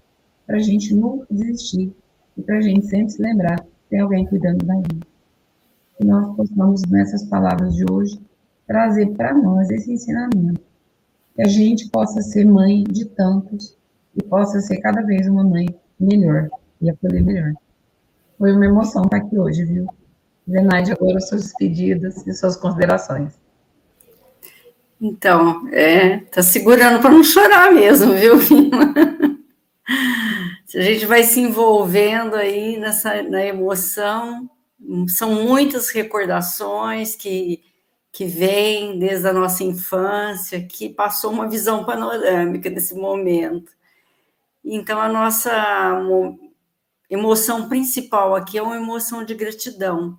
para 0.48 0.58
a 0.58 0.60
gente 0.60 0.96
nunca 0.96 1.28
desistir 1.30 1.96
e 2.36 2.42
para 2.42 2.58
a 2.58 2.62
gente 2.62 2.88
sempre 2.88 3.12
se 3.12 3.22
lembrar 3.22 3.60
que 3.62 3.70
tem 3.92 4.00
alguém 4.00 4.26
cuidando 4.26 4.66
da 4.66 4.74
gente. 4.74 5.08
Que 5.96 6.04
nós 6.04 6.36
possamos, 6.36 6.82
nessas 6.90 7.24
palavras 7.26 7.76
de 7.76 7.86
hoje, 7.90 8.20
trazer 8.66 9.12
para 9.12 9.32
nós 9.36 9.70
esse 9.70 9.94
ensinamento. 9.94 10.60
Que 11.36 11.44
a 11.44 11.48
gente 11.48 11.88
possa 11.90 12.20
ser 12.24 12.46
mãe 12.46 12.84
de 12.84 13.06
tantos 13.06 13.78
e 14.16 14.24
possa 14.24 14.60
ser 14.60 14.78
cada 14.78 15.04
vez 15.04 15.28
uma 15.28 15.44
mãe 15.44 15.68
melhor 16.00 16.50
e 16.82 16.90
acolher 16.90 17.24
melhor. 17.24 17.54
Foi 18.40 18.52
uma 18.52 18.66
emoção 18.66 19.04
estar 19.04 19.18
aqui 19.18 19.38
hoje, 19.38 19.64
viu? 19.66 19.86
Zenaide, 20.50 20.94
agora 20.94 21.20
suas 21.20 21.44
despedidas 21.44 22.26
e 22.26 22.34
suas 22.34 22.58
considerações. 22.58 23.43
Então, 25.06 25.68
é, 25.74 26.20
tá 26.20 26.42
segurando 26.42 27.02
para 27.02 27.12
não 27.12 27.26
chorar 27.26 27.74
mesmo, 27.74 28.14
viu, 28.14 28.36
a 30.74 30.82
gente 30.82 31.06
vai 31.06 31.24
se 31.24 31.42
envolvendo 31.42 32.38
aí 32.38 32.78
nessa 32.78 33.22
na 33.22 33.46
emoção, 33.46 34.50
são 35.10 35.44
muitas 35.44 35.90
recordações 35.90 37.18
que 37.18 37.62
que 38.14 38.26
vêm 38.26 38.98
desde 38.98 39.28
a 39.28 39.34
nossa 39.34 39.64
infância, 39.64 40.64
que 40.66 40.88
passou 40.88 41.32
uma 41.32 41.50
visão 41.50 41.84
panorâmica 41.84 42.70
desse 42.70 42.94
momento. 42.94 43.72
Então, 44.64 45.02
a 45.02 45.10
nossa 45.10 46.00
emoção 47.10 47.68
principal 47.68 48.36
aqui 48.36 48.58
é 48.58 48.62
uma 48.62 48.78
emoção 48.78 49.26
de 49.26 49.34
gratidão. 49.34 50.18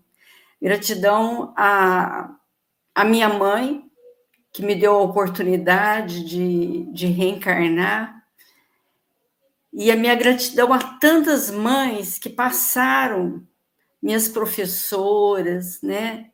Gratidão 0.61 1.55
à, 1.57 2.35
à 2.93 3.05
minha 3.05 3.28
mãe, 3.28 3.85
que 4.55 4.62
me 4.62 4.76
deu 4.76 4.92
a 4.92 5.02
oportunidade 5.02 6.24
de, 6.24 6.84
de 6.92 7.09
reencarnar, 7.09 8.22
e 9.72 9.90
a 9.90 9.96
minha 9.96 10.14
gratidão 10.14 10.72
a 10.72 10.78
tantas 10.78 11.50
mães 11.50 12.20
que 12.20 12.30
passaram, 12.30 13.44
minhas 14.00 14.28
professoras, 14.28 15.82
né? 15.82 16.30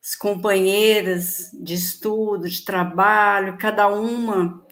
As 0.00 0.14
companheiras 0.14 1.50
de 1.52 1.74
estudo, 1.74 2.48
de 2.48 2.64
trabalho, 2.64 3.58
cada 3.58 3.88
uma 3.88 4.64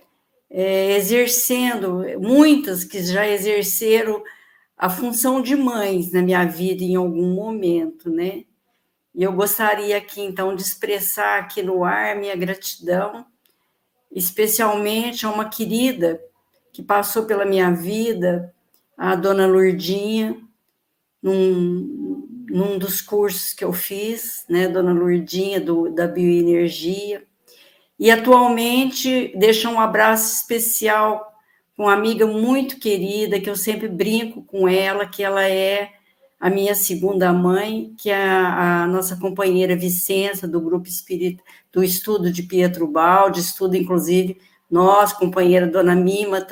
é, 0.48 0.96
exercendo, 0.96 2.04
muitas 2.20 2.84
que 2.84 3.02
já 3.02 3.26
exerceram 3.26 4.22
a 4.78 4.88
função 4.88 5.42
de 5.42 5.56
mães 5.56 6.12
na 6.12 6.22
minha 6.22 6.44
vida 6.44 6.84
em 6.84 6.94
algum 6.94 7.34
momento, 7.34 8.08
né? 8.08 8.44
E 9.16 9.22
eu 9.22 9.32
gostaria 9.32 9.96
aqui, 9.96 10.20
então, 10.20 10.54
de 10.54 10.60
expressar 10.60 11.40
aqui 11.40 11.62
no 11.62 11.82
ar 11.82 12.14
minha 12.16 12.36
gratidão, 12.36 13.24
especialmente 14.12 15.24
a 15.24 15.30
uma 15.30 15.48
querida 15.48 16.20
que 16.70 16.82
passou 16.82 17.24
pela 17.24 17.46
minha 17.46 17.70
vida, 17.70 18.54
a 18.94 19.14
dona 19.14 19.46
Lurdinha, 19.46 20.36
num, 21.22 22.28
num 22.50 22.78
dos 22.78 23.00
cursos 23.00 23.54
que 23.54 23.64
eu 23.64 23.72
fiz, 23.72 24.44
né, 24.50 24.68
dona 24.68 24.92
Lurdinha, 24.92 25.62
do, 25.62 25.88
da 25.88 26.06
bioenergia, 26.06 27.24
e 27.98 28.10
atualmente 28.10 29.32
deixa 29.34 29.70
um 29.70 29.80
abraço 29.80 30.36
especial 30.36 31.32
com 31.74 31.84
uma 31.84 31.94
amiga 31.94 32.26
muito 32.26 32.78
querida, 32.78 33.40
que 33.40 33.48
eu 33.48 33.56
sempre 33.56 33.88
brinco 33.88 34.42
com 34.44 34.68
ela, 34.68 35.06
que 35.06 35.22
ela 35.22 35.48
é 35.48 35.95
a 36.38 36.50
minha 36.50 36.74
segunda 36.74 37.32
mãe, 37.32 37.94
que 37.98 38.10
é 38.10 38.16
a, 38.16 38.82
a 38.82 38.86
nossa 38.86 39.16
companheira 39.16 39.74
Vicença, 39.74 40.46
do 40.46 40.60
Grupo 40.60 40.86
Espírita, 40.86 41.42
do 41.72 41.82
estudo 41.82 42.30
de 42.30 42.42
Pietro 42.42 42.86
Baldi, 42.86 43.40
estudo 43.40 43.76
inclusive 43.76 44.38
nós, 44.70 45.12
companheira 45.12 45.66
Dona 45.66 45.94
Mima, 45.94 46.44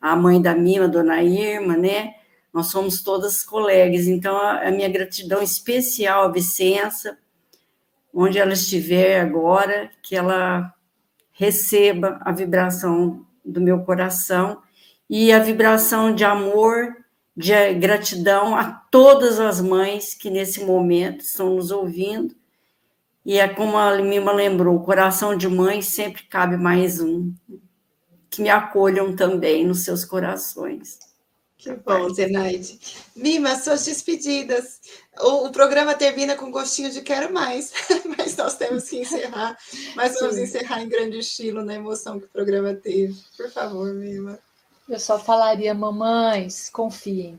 a 0.00 0.14
mãe 0.14 0.40
da 0.40 0.54
Mima, 0.54 0.86
Dona 0.86 1.22
Irma, 1.22 1.76
né? 1.76 2.14
Nós 2.52 2.66
somos 2.66 3.02
todas 3.02 3.42
colegas, 3.42 4.06
então 4.06 4.36
a, 4.36 4.70
minha 4.70 4.88
gratidão 4.88 5.42
especial 5.42 6.24
à 6.24 6.28
Vicença, 6.28 7.18
onde 8.12 8.38
ela 8.38 8.52
estiver 8.52 9.20
agora, 9.20 9.90
que 10.02 10.14
ela 10.14 10.72
receba 11.32 12.20
a 12.20 12.30
vibração 12.30 13.26
do 13.44 13.60
meu 13.60 13.80
coração 13.80 14.62
e 15.10 15.32
a 15.32 15.40
vibração 15.40 16.14
de 16.14 16.24
amor, 16.24 17.03
de 17.36 17.74
gratidão 17.74 18.54
a 18.54 18.70
todas 18.90 19.40
as 19.40 19.60
mães 19.60 20.14
que 20.14 20.30
nesse 20.30 20.64
momento 20.64 21.20
estão 21.20 21.56
nos 21.56 21.70
ouvindo. 21.70 22.34
E 23.24 23.38
é 23.38 23.48
como 23.48 23.76
a 23.76 23.96
Mima 23.96 24.32
lembrou, 24.32 24.82
coração 24.82 25.36
de 25.36 25.48
mãe 25.48 25.80
sempre 25.80 26.24
cabe 26.24 26.56
mais 26.56 27.00
um 27.00 27.32
que 28.28 28.42
me 28.42 28.50
acolham 28.50 29.14
também 29.14 29.64
nos 29.64 29.84
seus 29.84 30.04
corações. 30.04 30.98
Que 31.56 31.72
bom, 31.72 32.12
Zenaide. 32.12 32.78
Mima, 33.16 33.56
suas 33.56 33.86
despedidas. 33.86 34.80
O, 35.18 35.46
o, 35.46 35.52
programa 35.52 35.94
termina 35.94 36.36
com 36.36 36.50
gostinho 36.50 36.90
de 36.90 37.00
quero 37.00 37.32
mais, 37.32 37.72
mas 38.18 38.36
nós 38.36 38.56
temos 38.56 38.88
que 38.88 38.98
encerrar. 38.98 39.56
Mas 39.94 40.18
vamos 40.20 40.36
encerrar 40.36 40.82
em 40.82 40.88
grande 40.88 41.18
estilo, 41.18 41.64
na 41.64 41.74
emoção 41.74 42.20
que 42.20 42.26
o 42.26 42.30
programa 42.30 42.74
teve. 42.74 43.16
Por 43.36 43.50
favor, 43.50 43.94
Mima. 43.94 44.38
Eu 44.86 45.00
só 45.00 45.18
falaria, 45.18 45.74
mamães, 45.74 46.68
confiem. 46.68 47.38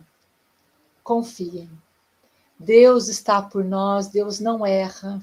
Confiem. 1.04 1.70
Deus 2.58 3.08
está 3.08 3.42
por 3.42 3.64
nós, 3.64 4.08
Deus 4.08 4.40
não 4.40 4.66
erra. 4.66 5.22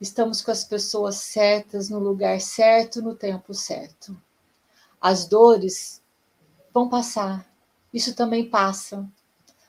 Estamos 0.00 0.40
com 0.40 0.52
as 0.52 0.64
pessoas 0.64 1.16
certas, 1.16 1.90
no 1.90 1.98
lugar 1.98 2.40
certo, 2.40 3.02
no 3.02 3.14
tempo 3.14 3.52
certo. 3.52 4.16
As 5.00 5.26
dores 5.26 6.00
vão 6.72 6.88
passar, 6.88 7.44
isso 7.92 8.14
também 8.14 8.48
passa. 8.48 9.08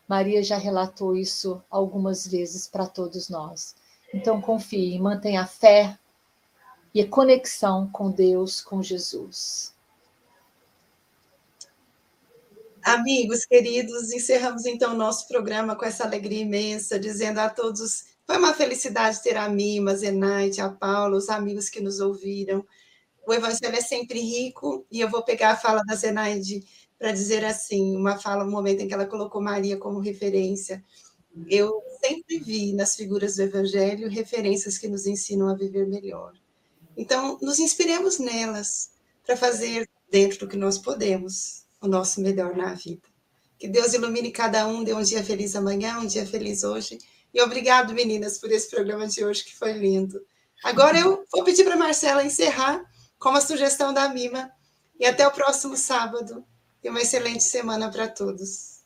Maria 0.08 0.44
já 0.44 0.58
relatou 0.58 1.16
isso 1.16 1.64
algumas 1.70 2.28
vezes 2.28 2.68
para 2.68 2.86
todos 2.86 3.30
nós. 3.30 3.76
Então 4.14 4.40
confie, 4.40 5.00
mantenha 5.00 5.42
a 5.42 5.48
fé 5.48 5.98
e 6.94 7.02
a 7.02 7.10
conexão 7.10 7.90
com 7.90 8.12
Deus, 8.12 8.62
com 8.62 8.82
Jesus. 8.82 9.75
Amigos 12.86 13.46
queridos, 13.46 14.14
encerramos 14.14 14.66
então 14.66 14.94
o 14.94 14.98
nosso 14.98 15.28
programa 15.28 15.76
com 15.76 15.84
essa 15.84 16.06
alegria 16.06 16.42
imensa, 16.42 16.98
dizendo 16.98 17.40
a 17.40 17.50
todos: 17.50 18.06
foi 18.26 18.38
uma 18.38 18.54
felicidade 18.54 19.22
ter 19.22 19.36
a 19.36 19.50
mim, 19.50 19.86
a 19.90 19.96
Zenaide, 19.96 20.62
a 20.62 20.70
Paula, 20.70 21.18
os 21.18 21.28
amigos 21.28 21.68
que 21.68 21.82
nos 21.82 22.00
ouviram 22.00 22.66
o 23.26 23.34
evangelho 23.34 23.76
é 23.76 23.82
sempre 23.82 24.20
rico, 24.20 24.86
e 24.92 25.00
eu 25.02 25.10
vou 25.10 25.24
pegar 25.24 25.52
a 25.52 25.58
fala 25.58 25.84
da 25.84 25.96
Zenaide 25.96 26.64
para 26.98 27.12
dizer 27.12 27.44
assim, 27.44 27.96
uma 27.96 28.18
fala, 28.18 28.46
um 28.46 28.52
momento 28.52 28.82
em 28.82 28.88
que 28.88 28.94
ela 28.94 29.06
colocou 29.06 29.42
Maria 29.42 29.78
como 29.78 30.00
referência. 30.00 30.84
Eu 31.50 31.82
sempre 32.00 32.40
vi 32.40 32.72
nas 32.74 32.96
figuras 32.96 33.36
do 33.36 33.42
evangelho 33.42 34.10
referências 34.10 34.78
que 34.78 34.88
nos 34.88 35.06
ensinam 35.06 35.50
a 35.50 35.56
viver 35.56 35.88
melhor. 35.88 36.34
Então, 36.96 37.38
nos 37.42 37.60
inspiremos 37.60 38.20
nelas 38.20 38.92
para 39.26 39.36
fazer, 39.36 39.90
dentro 40.10 40.40
do 40.40 40.48
que 40.48 40.56
nós 40.56 40.78
podemos, 40.78 41.65
o 41.86 41.90
nosso 41.90 42.22
melhor 42.22 42.56
na 42.56 42.74
vida. 42.74 43.08
Que 43.58 43.68
Deus 43.68 43.94
ilumine 43.94 44.32
cada 44.32 44.68
um, 44.68 44.84
dê 44.84 44.94
um 44.94 45.02
dia 45.02 45.24
feliz 45.24 45.56
amanhã, 45.56 46.00
um 46.00 46.06
dia 46.06 46.26
feliz 46.26 46.64
hoje. 46.64 46.98
E 47.34 47.42
obrigado, 47.42 47.94
meninas, 47.94 48.38
por 48.38 48.52
esse 48.52 48.70
programa 48.70 49.08
de 49.08 49.24
hoje, 49.24 49.44
que 49.44 49.56
foi 49.56 49.74
lindo. 49.74 50.22
Agora 50.64 50.98
eu 50.98 51.26
vou 51.32 51.44
pedir 51.44 51.64
para 51.64 51.76
Marcela 51.76 52.24
encerrar 52.24 52.84
como 53.18 53.38
a 53.38 53.42
sugestão 53.42 53.94
da 53.94 54.10
Mima. 54.10 54.52
E 55.00 55.06
até 55.06 55.28
o 55.28 55.32
próximo 55.32 55.76
sábado. 55.76 56.46
E 56.84 56.90
uma 56.90 57.02
excelente 57.02 57.44
semana 57.44 57.92
para 57.92 58.08
todos. 58.08 58.82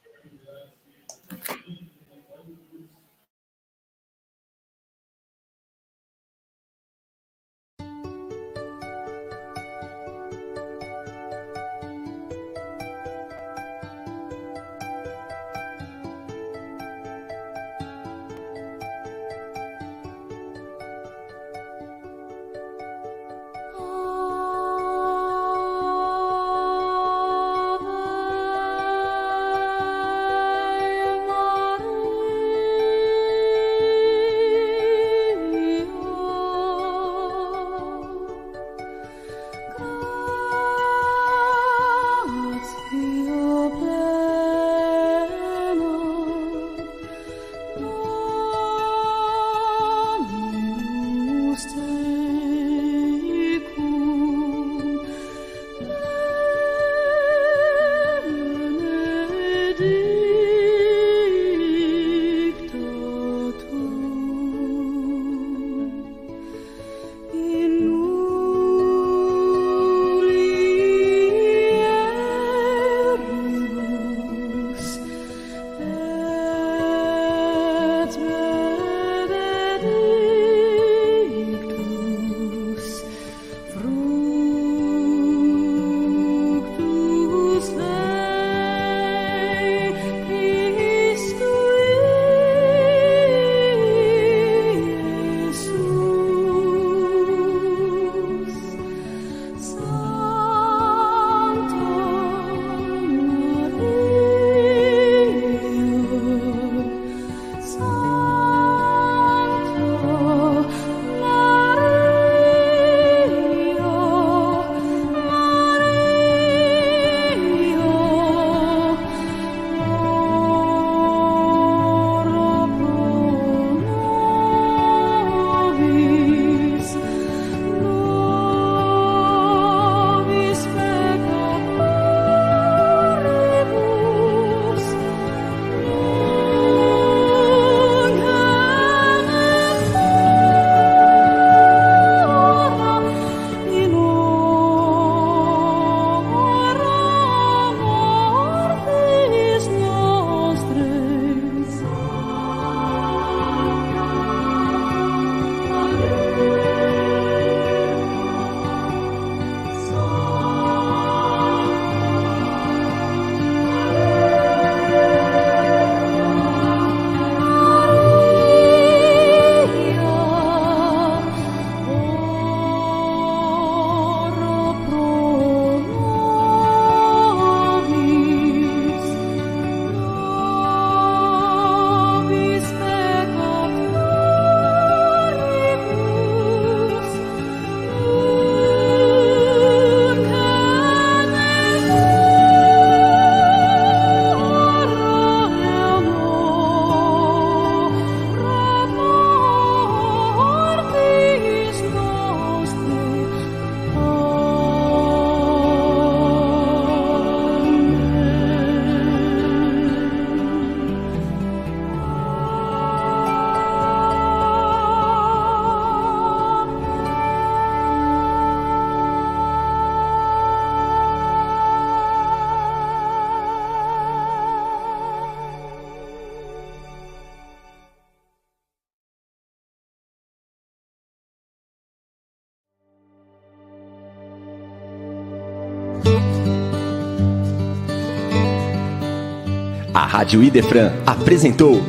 Rádio 240.30 240.44
Idefran 240.44 240.92
apresentou 241.08 241.82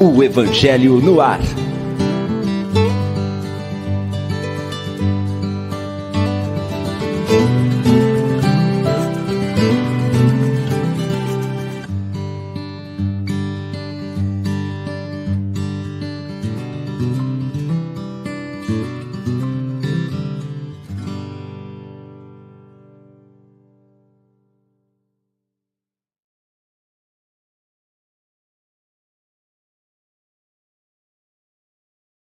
o 0.00 0.22
Evangelho 0.22 1.02
no 1.02 1.20
Ar. 1.20 1.38